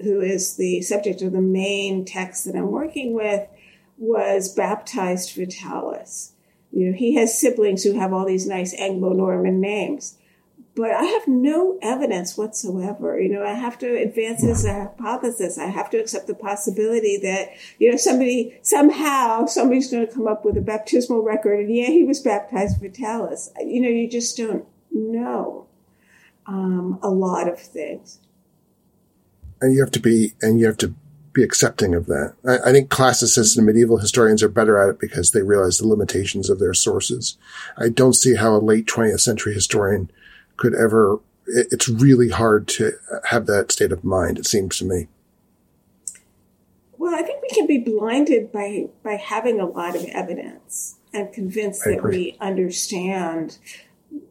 who 0.02 0.20
is 0.20 0.56
the 0.56 0.82
subject 0.82 1.22
of 1.22 1.32
the 1.32 1.40
main 1.40 2.04
text 2.04 2.44
that 2.44 2.56
I'm 2.56 2.70
working 2.70 3.14
with, 3.14 3.46
was 3.98 4.52
baptized 4.52 5.32
Vitalis. 5.34 6.32
You 6.72 6.86
know, 6.90 6.96
he 6.96 7.14
has 7.16 7.38
siblings 7.38 7.84
who 7.84 7.98
have 7.98 8.12
all 8.12 8.26
these 8.26 8.46
nice 8.46 8.74
Anglo-Norman 8.74 9.60
names 9.60 10.18
but 10.74 10.90
I 10.90 11.04
have 11.04 11.28
no 11.28 11.78
evidence 11.82 12.36
whatsoever. 12.36 13.20
You 13.20 13.28
know, 13.28 13.44
I 13.44 13.52
have 13.52 13.78
to 13.80 13.86
advance 13.86 14.42
a 14.42 14.72
hypothesis. 14.72 15.58
I 15.58 15.66
have 15.66 15.90
to 15.90 15.98
accept 15.98 16.26
the 16.26 16.34
possibility 16.34 17.18
that, 17.18 17.50
you 17.78 17.90
know, 17.90 17.96
somebody, 17.96 18.58
somehow, 18.62 19.46
somebody's 19.46 19.90
going 19.90 20.06
to 20.06 20.12
come 20.12 20.26
up 20.26 20.44
with 20.44 20.56
a 20.56 20.62
baptismal 20.62 21.22
record 21.22 21.60
and 21.60 21.74
yeah, 21.74 21.88
he 21.88 22.04
was 22.04 22.20
baptized 22.20 22.80
Vitalis. 22.80 23.50
You 23.60 23.82
know, 23.82 23.88
you 23.88 24.08
just 24.08 24.36
don't 24.36 24.64
know 24.90 25.66
um, 26.46 26.98
a 27.02 27.10
lot 27.10 27.48
of 27.48 27.60
things. 27.60 28.20
And 29.60 29.74
you 29.74 29.80
have 29.80 29.92
to 29.92 30.00
be, 30.00 30.32
and 30.40 30.58
you 30.58 30.66
have 30.66 30.78
to 30.78 30.94
be 31.34 31.42
accepting 31.42 31.94
of 31.94 32.06
that. 32.06 32.34
I, 32.46 32.70
I, 32.70 32.72
think 32.72 32.90
classicists 32.90 33.56
and 33.56 33.66
medieval 33.66 33.98
historians 33.98 34.42
are 34.42 34.48
better 34.48 34.78
at 34.78 34.90
it 34.90 35.00
because 35.00 35.30
they 35.30 35.42
realize 35.42 35.78
the 35.78 35.86
limitations 35.86 36.50
of 36.50 36.58
their 36.58 36.74
sources. 36.74 37.38
I 37.78 37.88
don't 37.88 38.14
see 38.14 38.34
how 38.34 38.54
a 38.54 38.58
late 38.58 38.86
20th 38.86 39.20
century 39.20 39.54
historian 39.54 40.10
could 40.56 40.74
ever, 40.74 41.20
it's 41.46 41.88
really 41.88 42.30
hard 42.30 42.68
to 42.68 42.92
have 43.24 43.46
that 43.46 43.72
state 43.72 43.92
of 43.92 44.04
mind, 44.04 44.38
it 44.38 44.46
seems 44.46 44.78
to 44.78 44.84
me. 44.84 45.08
Well, 46.98 47.14
I 47.14 47.22
think 47.22 47.42
we 47.42 47.48
can 47.48 47.66
be 47.66 47.78
blinded 47.78 48.52
by, 48.52 48.88
by 49.02 49.14
having 49.14 49.60
a 49.60 49.66
lot 49.66 49.96
of 49.96 50.04
evidence 50.04 50.96
and 51.12 51.32
convinced 51.32 51.84
that 51.84 52.02
we 52.02 52.36
understand. 52.40 53.58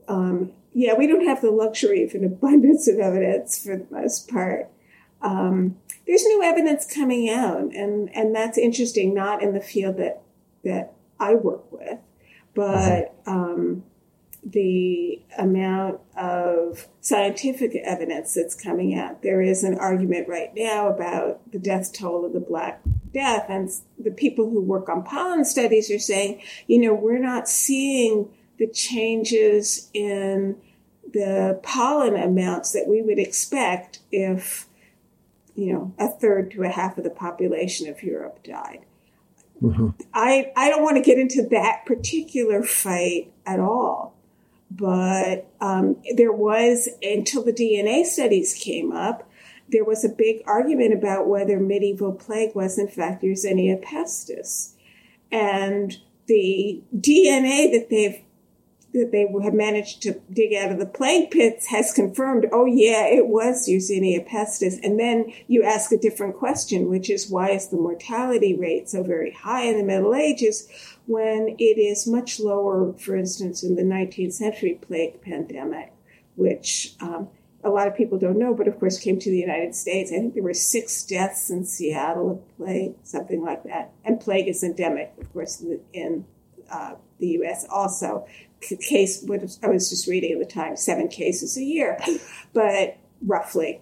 Um, 0.07 0.53
yeah, 0.73 0.93
we 0.93 1.05
don't 1.05 1.25
have 1.25 1.41
the 1.41 1.51
luxury 1.51 2.03
of 2.03 2.13
an 2.13 2.23
abundance 2.25 2.87
of 2.87 2.97
evidence 2.97 3.63
for 3.63 3.75
the 3.75 3.87
most 3.91 4.29
part. 4.29 4.69
Um, 5.21 5.77
there's 6.07 6.23
new 6.23 6.41
evidence 6.43 6.91
coming 6.91 7.29
out, 7.29 7.73
and, 7.75 8.09
and 8.15 8.35
that's 8.35 8.57
interesting, 8.57 9.13
not 9.13 9.43
in 9.43 9.53
the 9.53 9.59
field 9.59 9.97
that, 9.97 10.21
that 10.63 10.93
I 11.19 11.35
work 11.35 11.71
with, 11.71 11.99
but 12.53 13.23
mm-hmm. 13.25 13.31
um, 13.31 13.83
the 14.43 15.21
amount 15.37 15.99
of 16.17 16.87
scientific 16.99 17.75
evidence 17.83 18.33
that's 18.33 18.55
coming 18.55 18.97
out. 18.97 19.21
There 19.21 19.41
is 19.41 19.63
an 19.63 19.77
argument 19.77 20.27
right 20.27 20.51
now 20.55 20.87
about 20.87 21.51
the 21.51 21.59
death 21.59 21.93
toll 21.93 22.25
of 22.25 22.33
the 22.33 22.39
Black 22.39 22.81
Death, 23.13 23.45
and 23.49 23.69
the 23.99 24.11
people 24.11 24.49
who 24.49 24.61
work 24.61 24.89
on 24.89 25.03
pollen 25.03 25.45
studies 25.45 25.91
are 25.91 25.99
saying, 25.99 26.41
you 26.67 26.79
know, 26.79 26.93
we're 26.93 27.19
not 27.19 27.47
seeing 27.47 28.29
the 28.57 28.67
changes 28.67 29.89
in 29.93 30.55
the 31.13 31.59
pollen 31.61 32.15
amounts 32.15 32.71
that 32.71 32.87
we 32.87 33.01
would 33.01 33.19
expect 33.19 33.99
if, 34.11 34.67
you 35.55 35.73
know, 35.73 35.93
a 35.99 36.07
third 36.07 36.51
to 36.51 36.63
a 36.63 36.69
half 36.69 36.97
of 36.97 37.03
the 37.03 37.09
population 37.09 37.89
of 37.89 38.01
Europe 38.01 38.41
died. 38.43 38.85
Mm-hmm. 39.61 39.89
I, 40.13 40.51
I 40.55 40.69
don't 40.69 40.83
want 40.83 40.97
to 40.97 41.03
get 41.03 41.19
into 41.19 41.45
that 41.51 41.85
particular 41.85 42.63
fight 42.63 43.31
at 43.45 43.59
all. 43.59 44.15
But 44.73 45.51
um, 45.59 45.97
there 46.15 46.31
was, 46.31 46.87
until 47.03 47.43
the 47.43 47.51
DNA 47.51 48.05
studies 48.05 48.53
came 48.53 48.93
up, 48.93 49.29
there 49.67 49.83
was 49.83 50.05
a 50.05 50.09
big 50.09 50.41
argument 50.45 50.93
about 50.93 51.27
whether 51.27 51.59
medieval 51.59 52.13
plague 52.13 52.55
was, 52.55 52.79
in 52.79 52.87
fact, 52.87 53.21
Yersinia 53.21 53.83
pestis. 53.83 54.73
And 55.29 55.97
the 56.27 56.81
DNA 56.95 57.71
that 57.71 57.87
they've 57.89 58.21
that 58.93 59.11
they 59.11 59.25
have 59.41 59.53
managed 59.53 60.01
to 60.01 60.19
dig 60.33 60.53
out 60.53 60.69
of 60.71 60.77
the 60.77 60.85
plague 60.85 61.31
pits 61.31 61.67
has 61.67 61.93
confirmed, 61.93 62.45
oh 62.51 62.65
yeah, 62.65 63.05
it 63.05 63.27
was 63.27 63.67
Yersinia 63.67 64.27
pestis. 64.29 64.79
And 64.83 64.99
then 64.99 65.31
you 65.47 65.63
ask 65.63 65.93
a 65.93 65.97
different 65.97 66.35
question, 66.35 66.89
which 66.89 67.09
is 67.09 67.29
why 67.29 67.51
is 67.51 67.69
the 67.69 67.77
mortality 67.77 68.53
rate 68.53 68.89
so 68.89 69.01
very 69.01 69.31
high 69.31 69.63
in 69.63 69.77
the 69.77 69.83
Middle 69.85 70.13
Ages 70.13 70.67
when 71.07 71.55
it 71.57 71.77
is 71.79 72.07
much 72.07 72.39
lower, 72.39 72.93
for 72.93 73.15
instance, 73.15 73.63
in 73.63 73.75
the 73.75 73.83
19th 73.83 74.33
century 74.33 74.79
plague 74.81 75.21
pandemic, 75.21 75.91
which 76.35 76.95
um, 77.01 77.27
a 77.63 77.69
lot 77.69 77.87
of 77.87 77.95
people 77.95 78.17
don't 78.17 78.37
know, 78.37 78.53
but 78.53 78.67
of 78.67 78.79
course 78.79 78.99
came 78.99 79.19
to 79.19 79.29
the 79.29 79.37
United 79.37 79.75
States. 79.75 80.11
I 80.11 80.15
think 80.15 80.33
there 80.33 80.43
were 80.43 80.53
six 80.53 81.03
deaths 81.03 81.49
in 81.49 81.65
Seattle 81.65 82.31
of 82.31 82.57
plague, 82.57 82.95
something 83.03 83.43
like 83.43 83.63
that. 83.63 83.91
And 84.05 84.19
plague 84.19 84.47
is 84.47 84.63
endemic, 84.63 85.13
of 85.19 85.31
course, 85.33 85.63
in, 85.93 86.25
uh, 86.69 86.95
the 87.19 87.27
U.S. 87.27 87.65
also 87.69 88.25
case, 88.61 89.23
I 89.63 89.67
was 89.67 89.89
just 89.89 90.07
reading 90.07 90.33
at 90.33 90.39
the 90.39 90.45
time, 90.45 90.75
seven 90.77 91.07
cases 91.07 91.57
a 91.57 91.63
year, 91.63 91.99
but 92.53 92.97
roughly. 93.25 93.81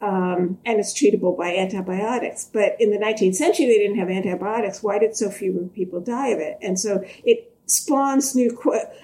Um, 0.00 0.58
and 0.64 0.80
it's 0.80 0.98
treatable 0.98 1.36
by 1.36 1.54
antibiotics. 1.54 2.48
But 2.50 2.76
in 2.80 2.90
the 2.90 2.96
19th 2.96 3.34
century, 3.34 3.66
they 3.66 3.78
didn't 3.78 3.98
have 3.98 4.08
antibiotics. 4.08 4.82
Why 4.82 4.98
did 4.98 5.14
so 5.14 5.30
few 5.30 5.70
people 5.74 6.00
die 6.00 6.28
of 6.28 6.38
it? 6.38 6.58
And 6.62 6.78
so 6.78 7.04
it 7.24 7.54
spawns 7.66 8.34
new. 8.34 8.58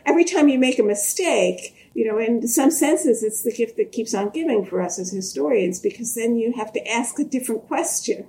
Every 0.05 0.25
time 0.25 0.49
you 0.49 0.59
make 0.59 0.79
a 0.79 0.83
mistake, 0.83 1.91
you 1.95 2.07
know, 2.07 2.19
in 2.19 2.47
some 2.49 2.71
senses, 2.71 3.23
it's 3.23 3.43
the 3.43 3.53
gift 3.53 3.77
that 3.77 3.93
keeps 3.93 4.15
on 4.15 4.31
giving 4.31 4.65
for 4.65 4.83
us 4.83 4.99
as 4.99 5.13
historians, 5.13 5.81
because 5.81 6.15
then 6.15 6.37
you 6.37 6.53
have 6.55 6.73
to 6.73 6.87
ask 6.89 7.19
a 7.19 7.25
different 7.25 7.67
question, 7.67 8.27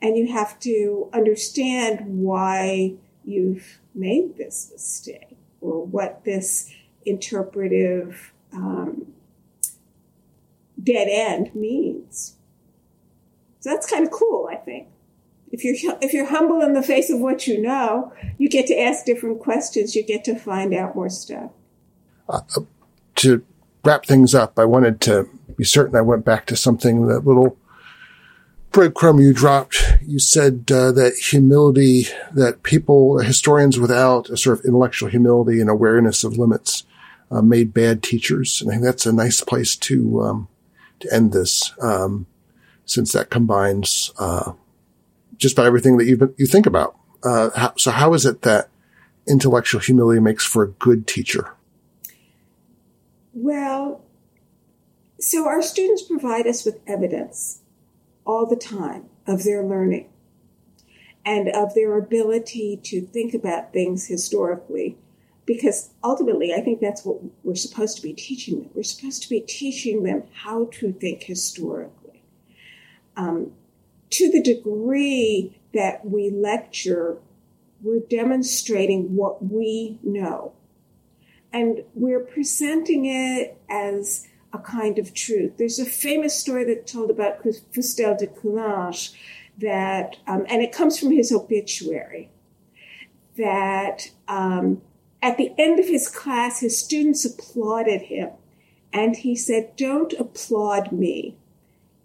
and 0.00 0.16
you 0.16 0.32
have 0.32 0.58
to 0.60 1.08
understand 1.12 2.00
why 2.06 2.94
you've 3.24 3.78
made 3.94 4.36
this 4.36 4.70
mistake 4.72 5.36
or 5.60 5.84
what 5.84 6.24
this 6.24 6.72
interpretive 7.04 8.32
um, 8.52 9.06
dead 10.86 11.08
end 11.10 11.54
means. 11.54 12.36
So 13.60 13.70
that's 13.70 13.90
kind 13.90 14.06
of 14.06 14.12
cool, 14.12 14.48
I 14.50 14.56
think. 14.56 14.88
If 15.50 15.62
you're 15.64 15.98
if 16.00 16.12
you're 16.12 16.26
humble 16.26 16.62
in 16.62 16.72
the 16.72 16.82
face 16.82 17.10
of 17.10 17.20
what 17.20 17.46
you 17.46 17.60
know, 17.60 18.12
you 18.38 18.48
get 18.48 18.66
to 18.68 18.78
ask 18.78 19.04
different 19.04 19.40
questions. 19.40 19.94
You 19.94 20.02
get 20.04 20.24
to 20.24 20.36
find 20.36 20.72
out 20.72 20.94
more 20.94 21.10
stuff. 21.10 21.50
Uh, 22.28 22.40
to 23.16 23.44
wrap 23.84 24.06
things 24.06 24.34
up, 24.34 24.58
I 24.58 24.64
wanted 24.64 25.00
to 25.02 25.28
be 25.56 25.64
certain 25.64 25.96
I 25.96 26.00
went 26.00 26.24
back 26.24 26.46
to 26.46 26.56
something 26.56 27.06
that 27.06 27.26
little 27.26 27.56
breadcrumb 28.76 29.22
you 29.22 29.32
dropped, 29.32 29.96
you 30.06 30.18
said 30.18 30.70
uh, 30.70 30.92
that 30.92 31.14
humility, 31.14 32.08
that 32.34 32.62
people, 32.62 33.18
historians 33.20 33.78
without 33.78 34.28
a 34.28 34.36
sort 34.36 34.58
of 34.58 34.64
intellectual 34.66 35.08
humility 35.08 35.62
and 35.62 35.70
awareness 35.70 36.24
of 36.24 36.36
limits, 36.36 36.84
uh, 37.30 37.40
made 37.40 37.72
bad 37.72 38.02
teachers. 38.02 38.60
And 38.60 38.70
I 38.70 38.74
think 38.74 38.84
that's 38.84 39.06
a 39.06 39.14
nice 39.14 39.40
place 39.40 39.76
to 39.76 40.22
um, 40.22 40.48
to 41.00 41.12
end 41.12 41.32
this, 41.32 41.72
um, 41.80 42.26
since 42.84 43.12
that 43.12 43.30
combines 43.30 44.12
uh, 44.18 44.52
just 45.36 45.54
about 45.54 45.66
everything 45.66 45.96
that 45.98 46.06
you 46.06 46.34
you 46.38 46.46
think 46.46 46.66
about. 46.66 46.96
Uh, 47.22 47.50
how, 47.56 47.72
so, 47.76 47.90
how 47.90 48.14
is 48.14 48.24
it 48.24 48.42
that 48.42 48.68
intellectual 49.26 49.80
humility 49.80 50.20
makes 50.20 50.44
for 50.44 50.62
a 50.62 50.68
good 50.68 51.06
teacher? 51.06 51.52
Well, 53.32 54.02
so 55.20 55.46
our 55.46 55.62
students 55.62 56.02
provide 56.02 56.46
us 56.46 56.64
with 56.64 56.80
evidence 56.86 57.60
all 58.24 58.46
the 58.46 58.56
time 58.56 59.08
of 59.26 59.44
their 59.44 59.62
learning 59.62 60.08
and 61.24 61.48
of 61.48 61.74
their 61.74 61.98
ability 61.98 62.78
to 62.84 63.00
think 63.00 63.34
about 63.34 63.72
things 63.72 64.06
historically. 64.06 64.96
Because 65.46 65.90
ultimately, 66.02 66.52
I 66.52 66.60
think 66.60 66.80
that's 66.80 67.04
what 67.04 67.18
we're 67.44 67.54
supposed 67.54 67.96
to 67.96 68.02
be 68.02 68.12
teaching 68.12 68.60
them. 68.60 68.70
We're 68.74 68.82
supposed 68.82 69.22
to 69.22 69.28
be 69.28 69.40
teaching 69.40 70.02
them 70.02 70.24
how 70.34 70.68
to 70.72 70.92
think 70.92 71.22
historically. 71.22 72.22
Um, 73.16 73.52
to 74.10 74.30
the 74.30 74.42
degree 74.42 75.58
that 75.72 76.04
we 76.04 76.30
lecture, 76.30 77.18
we're 77.80 78.00
demonstrating 78.00 79.14
what 79.14 79.44
we 79.44 79.98
know. 80.02 80.52
And 81.52 81.84
we're 81.94 82.20
presenting 82.20 83.06
it 83.06 83.56
as 83.70 84.26
a 84.52 84.58
kind 84.58 84.98
of 84.98 85.14
truth. 85.14 85.52
There's 85.58 85.78
a 85.78 85.86
famous 85.86 86.38
story 86.38 86.64
that 86.64 86.86
told 86.86 87.10
about 87.10 87.42
Fustel 87.44 88.18
de 88.18 88.26
Coulanges 88.26 89.14
that, 89.58 90.16
um, 90.26 90.44
and 90.48 90.62
it 90.62 90.72
comes 90.72 90.98
from 90.98 91.12
his 91.12 91.32
obituary, 91.32 92.30
that 93.36 94.10
um, 94.28 94.82
at 95.26 95.38
the 95.38 95.52
end 95.58 95.80
of 95.80 95.88
his 95.88 96.08
class, 96.08 96.60
his 96.60 96.78
students 96.78 97.24
applauded 97.24 98.02
him. 98.02 98.30
And 98.92 99.16
he 99.16 99.34
said, 99.34 99.74
Don't 99.76 100.12
applaud 100.12 100.92
me. 100.92 101.36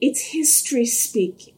It's 0.01 0.31
history 0.31 0.85
speaking. 0.85 1.53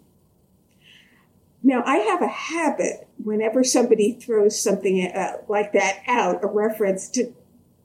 Now, 1.64 1.82
I 1.86 1.99
have 1.99 2.22
a 2.22 2.28
habit 2.28 3.07
whenever 3.18 3.64
somebody 3.64 4.11
throws 4.11 4.61
something 4.61 5.09
uh, 5.09 5.38
like 5.47 5.72
that 5.72 6.01
out, 6.05 6.43
a 6.43 6.47
reference 6.47 7.07
to 7.11 7.34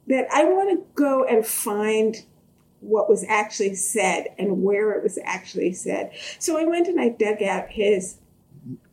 that 0.08 0.26
I 0.32 0.42
want 0.42 0.70
to 0.70 0.84
go 1.00 1.24
and 1.24 1.46
find 1.46 2.16
what 2.80 3.08
was 3.08 3.24
actually 3.28 3.76
said 3.76 4.26
and 4.38 4.64
where 4.64 4.90
it 4.92 5.04
was 5.04 5.20
actually 5.22 5.72
said. 5.72 6.10
So 6.40 6.58
I 6.58 6.64
went 6.64 6.88
and 6.88 7.00
I 7.00 7.10
dug 7.10 7.44
out 7.44 7.68
his. 7.70 8.18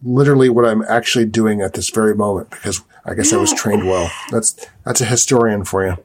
Literally, 0.07 0.49
what 0.49 0.65
I'm 0.65 0.83
actually 0.83 1.25
doing 1.25 1.61
at 1.61 1.73
this 1.73 1.89
very 1.89 2.13
moment, 2.13 2.51
because 2.51 2.81
I 3.05 3.15
guess 3.15 3.33
I 3.33 3.37
was 3.37 3.51
trained 3.51 3.87
well. 3.87 4.11
That's 4.29 4.55
that's 4.85 5.01
a 5.01 5.05
historian 5.05 5.65
for 5.65 5.85
you. 5.85 5.97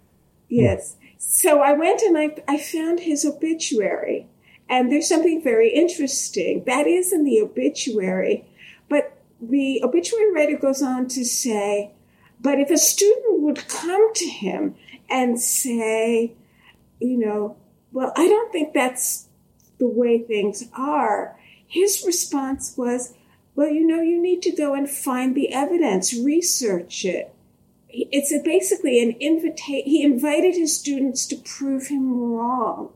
Yes. 0.49 0.97
So 1.19 1.61
I 1.61 1.75
went 1.75 2.01
and 2.01 2.17
I 2.17 2.35
I 2.49 2.59
found 2.59 3.01
his 3.01 3.27
obituary, 3.27 4.27
and 4.71 4.91
there's 4.91 5.09
something 5.09 5.43
very 5.43 5.69
interesting 5.69 6.65
that 6.65 6.87
is 6.87 7.13
in 7.13 7.25
the 7.25 7.43
obituary, 7.43 8.47
but 8.89 9.19
the 9.41 9.83
obituary 9.85 10.33
writer 10.33 10.57
goes 10.57 10.83
on 10.83 11.07
to 11.09 11.25
say, 11.25 11.93
but 12.41 12.59
if 12.59 12.71
a 12.71 12.79
student 12.79 13.43
would 13.43 13.69
come 13.69 14.15
to 14.15 14.27
him 14.27 14.77
and 15.11 15.39
say, 15.41 16.33
you 17.01 17.19
know, 17.19 17.57
well, 17.93 18.13
I 18.17 18.29
don't 18.29 18.51
think 18.51 18.73
that's 18.73 19.29
the 19.79 19.87
way 19.87 20.19
things 20.19 20.65
are. 20.75 21.39
His 21.67 22.03
response 22.07 22.77
was, 22.77 23.15
well, 23.61 23.69
you 23.69 23.87
know, 23.87 24.01
you 24.01 24.19
need 24.19 24.41
to 24.41 24.53
go 24.53 24.73
and 24.73 24.89
find 24.89 25.35
the 25.35 25.53
evidence, 25.53 26.15
research 26.15 27.05
it. 27.05 27.31
It's 27.91 28.33
basically 28.43 29.03
an 29.03 29.17
invitation. 29.21 29.85
He 29.85 30.03
invited 30.03 30.55
his 30.55 30.75
students 30.75 31.27
to 31.27 31.37
prove 31.37 31.89
him 31.89 32.11
wrong. 32.11 32.91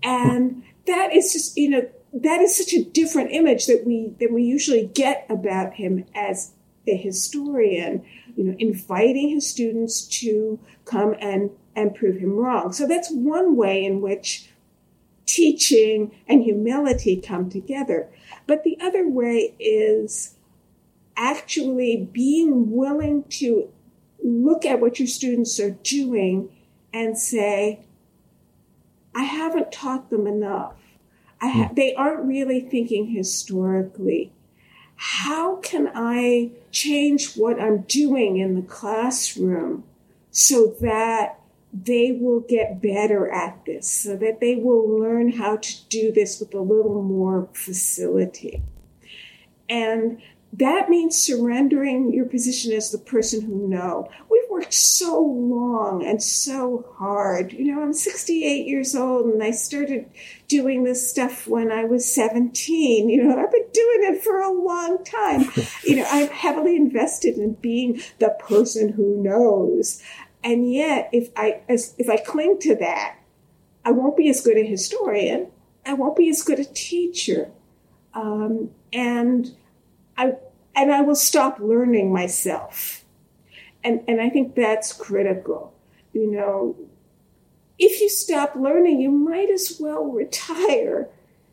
And 0.00 0.62
that 0.86 1.12
is 1.12 1.32
just, 1.32 1.56
you 1.56 1.68
know, 1.68 1.88
that 2.12 2.40
is 2.40 2.56
such 2.56 2.72
a 2.74 2.84
different 2.84 3.32
image 3.32 3.66
that 3.66 3.82
we, 3.84 4.12
that 4.20 4.32
we 4.32 4.44
usually 4.44 4.86
get 4.86 5.26
about 5.28 5.74
him 5.74 6.04
as 6.14 6.52
a 6.86 6.96
historian, 6.96 8.04
you 8.36 8.44
know, 8.44 8.56
inviting 8.60 9.30
his 9.30 9.50
students 9.50 10.02
to 10.20 10.60
come 10.84 11.16
and 11.18 11.50
and 11.74 11.92
prove 11.92 12.18
him 12.18 12.36
wrong. 12.36 12.72
So 12.72 12.86
that's 12.86 13.10
one 13.10 13.56
way 13.56 13.84
in 13.84 14.00
which 14.00 14.48
teaching 15.26 16.12
and 16.28 16.44
humility 16.44 17.20
come 17.20 17.50
together. 17.50 18.11
But 18.46 18.64
the 18.64 18.78
other 18.80 19.08
way 19.08 19.54
is 19.58 20.34
actually 21.16 22.08
being 22.12 22.70
willing 22.70 23.24
to 23.24 23.68
look 24.22 24.64
at 24.64 24.80
what 24.80 24.98
your 24.98 25.08
students 25.08 25.58
are 25.60 25.70
doing 25.82 26.48
and 26.92 27.18
say, 27.18 27.80
I 29.14 29.24
haven't 29.24 29.72
taught 29.72 30.10
them 30.10 30.26
enough. 30.26 30.76
Ha- 31.40 31.68
hmm. 31.68 31.74
they 31.74 31.94
aren't 31.94 32.24
really 32.24 32.60
thinking 32.60 33.08
historically. 33.08 34.32
How 34.96 35.56
can 35.56 35.90
I 35.94 36.52
change 36.70 37.34
what 37.34 37.60
I'm 37.60 37.82
doing 37.82 38.36
in 38.36 38.54
the 38.54 38.62
classroom 38.62 39.84
so 40.30 40.76
that 40.80 41.40
they 41.72 42.12
will 42.12 42.40
get 42.40 42.82
better 42.82 43.30
at 43.30 43.64
this, 43.64 43.90
so 43.90 44.16
that 44.16 44.40
they 44.40 44.56
will 44.56 45.00
learn 45.00 45.32
how 45.32 45.56
to 45.56 45.88
do 45.88 46.12
this 46.12 46.38
with 46.38 46.52
a 46.54 46.60
little 46.60 47.02
more 47.02 47.48
facility. 47.54 48.62
And 49.68 50.20
that 50.54 50.90
means 50.90 51.16
surrendering 51.16 52.12
your 52.12 52.26
position 52.26 52.72
as 52.72 52.90
the 52.90 52.98
person 52.98 53.40
who 53.40 53.68
know. 53.68 54.10
We've 54.30 54.50
worked 54.50 54.74
so 54.74 55.18
long 55.18 56.04
and 56.04 56.22
so 56.22 56.84
hard. 56.98 57.54
You 57.54 57.74
know, 57.74 57.82
I'm 57.82 57.94
68 57.94 58.66
years 58.66 58.94
old 58.94 59.26
and 59.26 59.42
I 59.42 59.52
started 59.52 60.10
doing 60.48 60.84
this 60.84 61.08
stuff 61.08 61.46
when 61.46 61.72
I 61.72 61.84
was 61.84 62.14
17. 62.14 63.08
You 63.08 63.24
know, 63.24 63.30
I've 63.30 63.50
been 63.50 63.68
doing 63.72 64.14
it 64.14 64.22
for 64.22 64.40
a 64.40 64.52
long 64.52 65.02
time. 65.04 65.50
you 65.84 65.96
know, 65.96 66.06
I'm 66.10 66.28
heavily 66.28 66.76
invested 66.76 67.38
in 67.38 67.54
being 67.54 68.02
the 68.18 68.36
person 68.38 68.90
who 68.90 69.22
knows. 69.22 70.02
And 70.44 70.72
yet, 70.72 71.08
if 71.12 71.30
I 71.36 71.60
as, 71.68 71.94
if 71.98 72.08
I 72.08 72.16
cling 72.16 72.58
to 72.60 72.74
that, 72.76 73.16
I 73.84 73.92
won't 73.92 74.16
be 74.16 74.28
as 74.28 74.40
good 74.40 74.56
a 74.56 74.64
historian. 74.64 75.48
I 75.86 75.94
won't 75.94 76.16
be 76.16 76.28
as 76.28 76.42
good 76.42 76.58
a 76.58 76.64
teacher. 76.64 77.50
Um, 78.14 78.70
and 78.92 79.54
I 80.16 80.34
and 80.74 80.92
I 80.92 81.00
will 81.02 81.16
stop 81.16 81.58
learning 81.60 82.12
myself. 82.12 83.04
And 83.84 84.02
and 84.08 84.20
I 84.20 84.30
think 84.30 84.54
that's 84.54 84.92
critical. 84.92 85.74
You 86.12 86.30
know, 86.30 86.76
if 87.78 88.00
you 88.00 88.08
stop 88.08 88.54
learning, 88.54 89.00
you 89.00 89.10
might 89.10 89.50
as 89.50 89.78
well 89.80 90.04
retire 90.04 91.08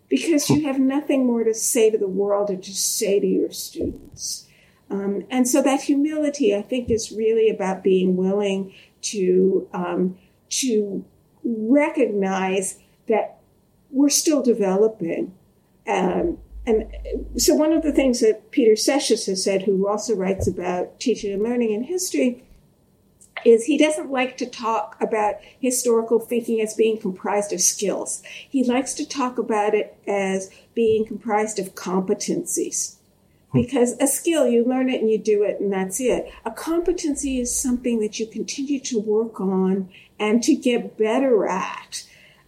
because 0.10 0.50
you 0.50 0.66
have 0.66 0.80
nothing 0.80 1.26
more 1.26 1.44
to 1.44 1.54
say 1.54 1.90
to 1.92 1.98
the 1.98 2.08
world 2.08 2.50
or 2.50 2.58
to 2.58 2.76
say 2.76 3.20
to 3.20 3.28
your 3.28 3.52
students. 3.52 4.48
Um, 4.90 5.24
and 5.30 5.48
so 5.48 5.62
that 5.62 5.82
humility, 5.82 6.56
I 6.56 6.62
think, 6.62 6.90
is 6.90 7.12
really 7.12 7.50
about 7.50 7.84
being 7.84 8.18
willing 8.18 8.74
to 9.02 9.68
um, 9.74 10.18
to 10.50 11.06
recognize 11.44 12.80
that 13.08 13.40
we're 13.92 14.10
still 14.10 14.42
developing. 14.42 15.34
Um, 15.88 16.40
and 16.66 16.92
so 17.38 17.56
one 17.56 17.72
of 17.72 17.82
the 17.82 17.92
things 17.92 18.20
that 18.20 18.52
Peter 18.52 18.74
Seixas 18.74 19.26
has 19.28 19.44
said, 19.44 19.64
who 19.64 19.88
also 19.88 20.16
writes 20.16 20.48
about 20.48 21.00
teaching 21.00 21.34
and 21.34 21.42
learning 21.42 21.72
in 21.72 21.84
history, 21.84 22.44
is 23.46 23.66
he 23.66 23.78
doesn't 23.78 24.12
like 24.12 24.38
to 24.38 24.46
talk 24.46 24.98
about 25.02 25.36
historical 25.60 26.20
thinking 26.20 26.62
as 26.62 26.74
being 26.74 27.00
comprised 27.00 27.54
of 27.54 27.62
skills. 27.62 28.22
He 28.50 28.64
likes 28.64 28.94
to 28.96 29.08
talk 29.08 29.38
about 29.38 29.74
it 29.74 29.98
as 30.06 30.52
being 30.74 31.06
comprised 31.06 31.58
of 31.58 31.76
competencies. 31.76 32.99
Hmm. 33.52 33.62
Because 33.62 33.94
a 34.00 34.08
skill, 34.08 34.48
you 34.48 34.66
learn 34.66 34.90
it 34.90 35.02
and 35.02 35.10
you 35.10 35.18
do 35.18 35.44
it, 35.44 35.60
and 35.60 35.72
that's 35.72 36.00
it. 36.00 36.32
A 36.46 36.52
competency 36.52 37.40
is 37.40 37.58
something 37.58 38.00
that 38.00 38.20
you 38.20 38.28
continue 38.28 38.80
to 38.82 39.00
work 39.00 39.40
on 39.40 39.90
and 40.20 40.44
to 40.44 40.56
get 40.56 40.98
better 40.98 41.48
at. 41.48 42.04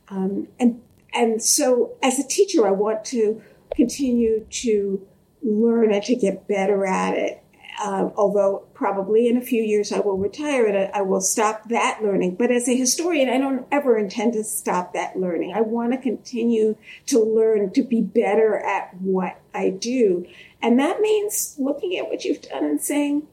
Um, 0.09 0.47
and 0.59 0.81
and 1.13 1.41
so, 1.41 1.95
as 2.01 2.19
a 2.19 2.27
teacher, 2.27 2.67
I 2.67 2.71
want 2.71 3.03
to 3.05 3.41
continue 3.75 4.45
to 4.49 5.05
learn 5.43 5.93
and 5.93 6.03
to 6.03 6.15
get 6.15 6.47
better 6.47 6.85
at 6.85 7.15
it. 7.17 7.43
Uh, 7.81 8.09
although 8.15 8.63
probably 8.73 9.27
in 9.27 9.37
a 9.37 9.41
few 9.41 9.63
years 9.63 9.91
I 9.91 9.99
will 9.99 10.17
retire 10.17 10.67
and 10.67 10.77
I, 10.77 10.99
I 10.99 11.01
will 11.01 11.21
stop 11.21 11.69
that 11.69 11.99
learning. 12.03 12.35
But 12.35 12.51
as 12.51 12.67
a 12.67 12.75
historian, 12.75 13.29
I 13.29 13.37
don't 13.39 13.65
ever 13.71 13.97
intend 13.97 14.33
to 14.33 14.43
stop 14.43 14.93
that 14.93 15.17
learning. 15.17 15.53
I 15.55 15.61
want 15.61 15.93
to 15.93 15.97
continue 15.97 16.75
to 17.07 17.19
learn 17.19 17.71
to 17.71 17.81
be 17.81 18.01
better 18.01 18.59
at 18.59 18.93
what 18.95 19.39
I 19.53 19.69
do. 19.69 20.27
And 20.61 20.79
that 20.79 21.01
means 21.01 21.55
looking 21.57 21.97
at 21.97 22.09
what 22.09 22.23
you've 22.23 22.41
done 22.41 22.63
and 22.63 22.81
saying, 22.81 23.27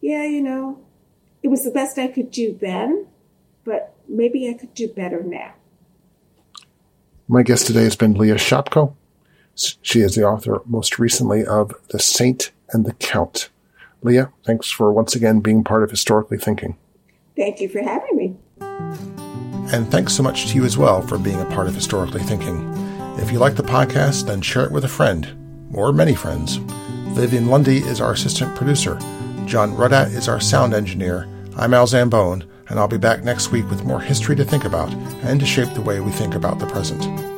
yeah, 0.00 0.24
you 0.24 0.42
know, 0.42 0.78
it 1.42 1.48
was 1.48 1.64
the 1.64 1.70
best 1.70 1.98
I 1.98 2.08
could 2.08 2.30
do 2.30 2.56
then, 2.60 3.06
but 3.64 3.94
maybe 4.08 4.48
I 4.48 4.54
could 4.54 4.74
do 4.74 4.88
better 4.88 5.22
now. 5.22 5.54
My 7.26 7.42
guest 7.42 7.66
today 7.66 7.84
has 7.84 7.96
been 7.96 8.14
Leah 8.14 8.34
Shopkow. 8.34 8.94
She 9.54 10.00
is 10.00 10.14
the 10.14 10.24
author 10.24 10.60
most 10.66 10.98
recently 10.98 11.44
of 11.46 11.72
The 11.88 11.98
Saint 11.98 12.50
and 12.70 12.84
the 12.84 12.92
Count. 12.94 13.48
Leah, 14.02 14.30
thanks 14.44 14.70
for 14.70 14.92
once 14.92 15.14
again 15.14 15.40
being 15.40 15.64
part 15.64 15.82
of 15.82 15.90
Historically 15.90 16.36
Thinking. 16.36 16.76
Thank 17.36 17.60
you 17.60 17.68
for 17.68 17.82
having 17.82 18.16
me. 18.16 18.36
And 19.72 19.90
thanks 19.90 20.12
so 20.12 20.22
much 20.22 20.48
to 20.48 20.54
you 20.56 20.64
as 20.64 20.76
well 20.76 21.00
for 21.00 21.16
being 21.16 21.40
a 21.40 21.46
part 21.46 21.66
of 21.66 21.74
Historically 21.74 22.22
Thinking. 22.22 22.70
If 23.18 23.32
you 23.32 23.38
like 23.38 23.54
the 23.54 23.62
podcast, 23.62 24.26
then 24.26 24.42
share 24.42 24.64
it 24.64 24.72
with 24.72 24.84
a 24.84 24.88
friend, 24.88 25.43
or 25.74 25.92
many 25.92 26.14
friends. 26.14 26.56
Vivian 27.14 27.48
Lundy 27.48 27.78
is 27.78 28.00
our 28.00 28.12
assistant 28.12 28.56
producer. 28.56 28.98
John 29.46 29.72
Ruddat 29.72 30.14
is 30.14 30.28
our 30.28 30.40
sound 30.40 30.74
engineer. 30.74 31.28
I'm 31.56 31.74
Al 31.74 31.86
Zambone, 31.86 32.44
and 32.68 32.78
I'll 32.78 32.88
be 32.88 32.98
back 32.98 33.24
next 33.24 33.52
week 33.52 33.68
with 33.70 33.84
more 33.84 34.00
history 34.00 34.36
to 34.36 34.44
think 34.44 34.64
about 34.64 34.92
and 35.22 35.38
to 35.40 35.46
shape 35.46 35.74
the 35.74 35.82
way 35.82 36.00
we 36.00 36.10
think 36.10 36.34
about 36.34 36.58
the 36.58 36.66
present. 36.66 37.33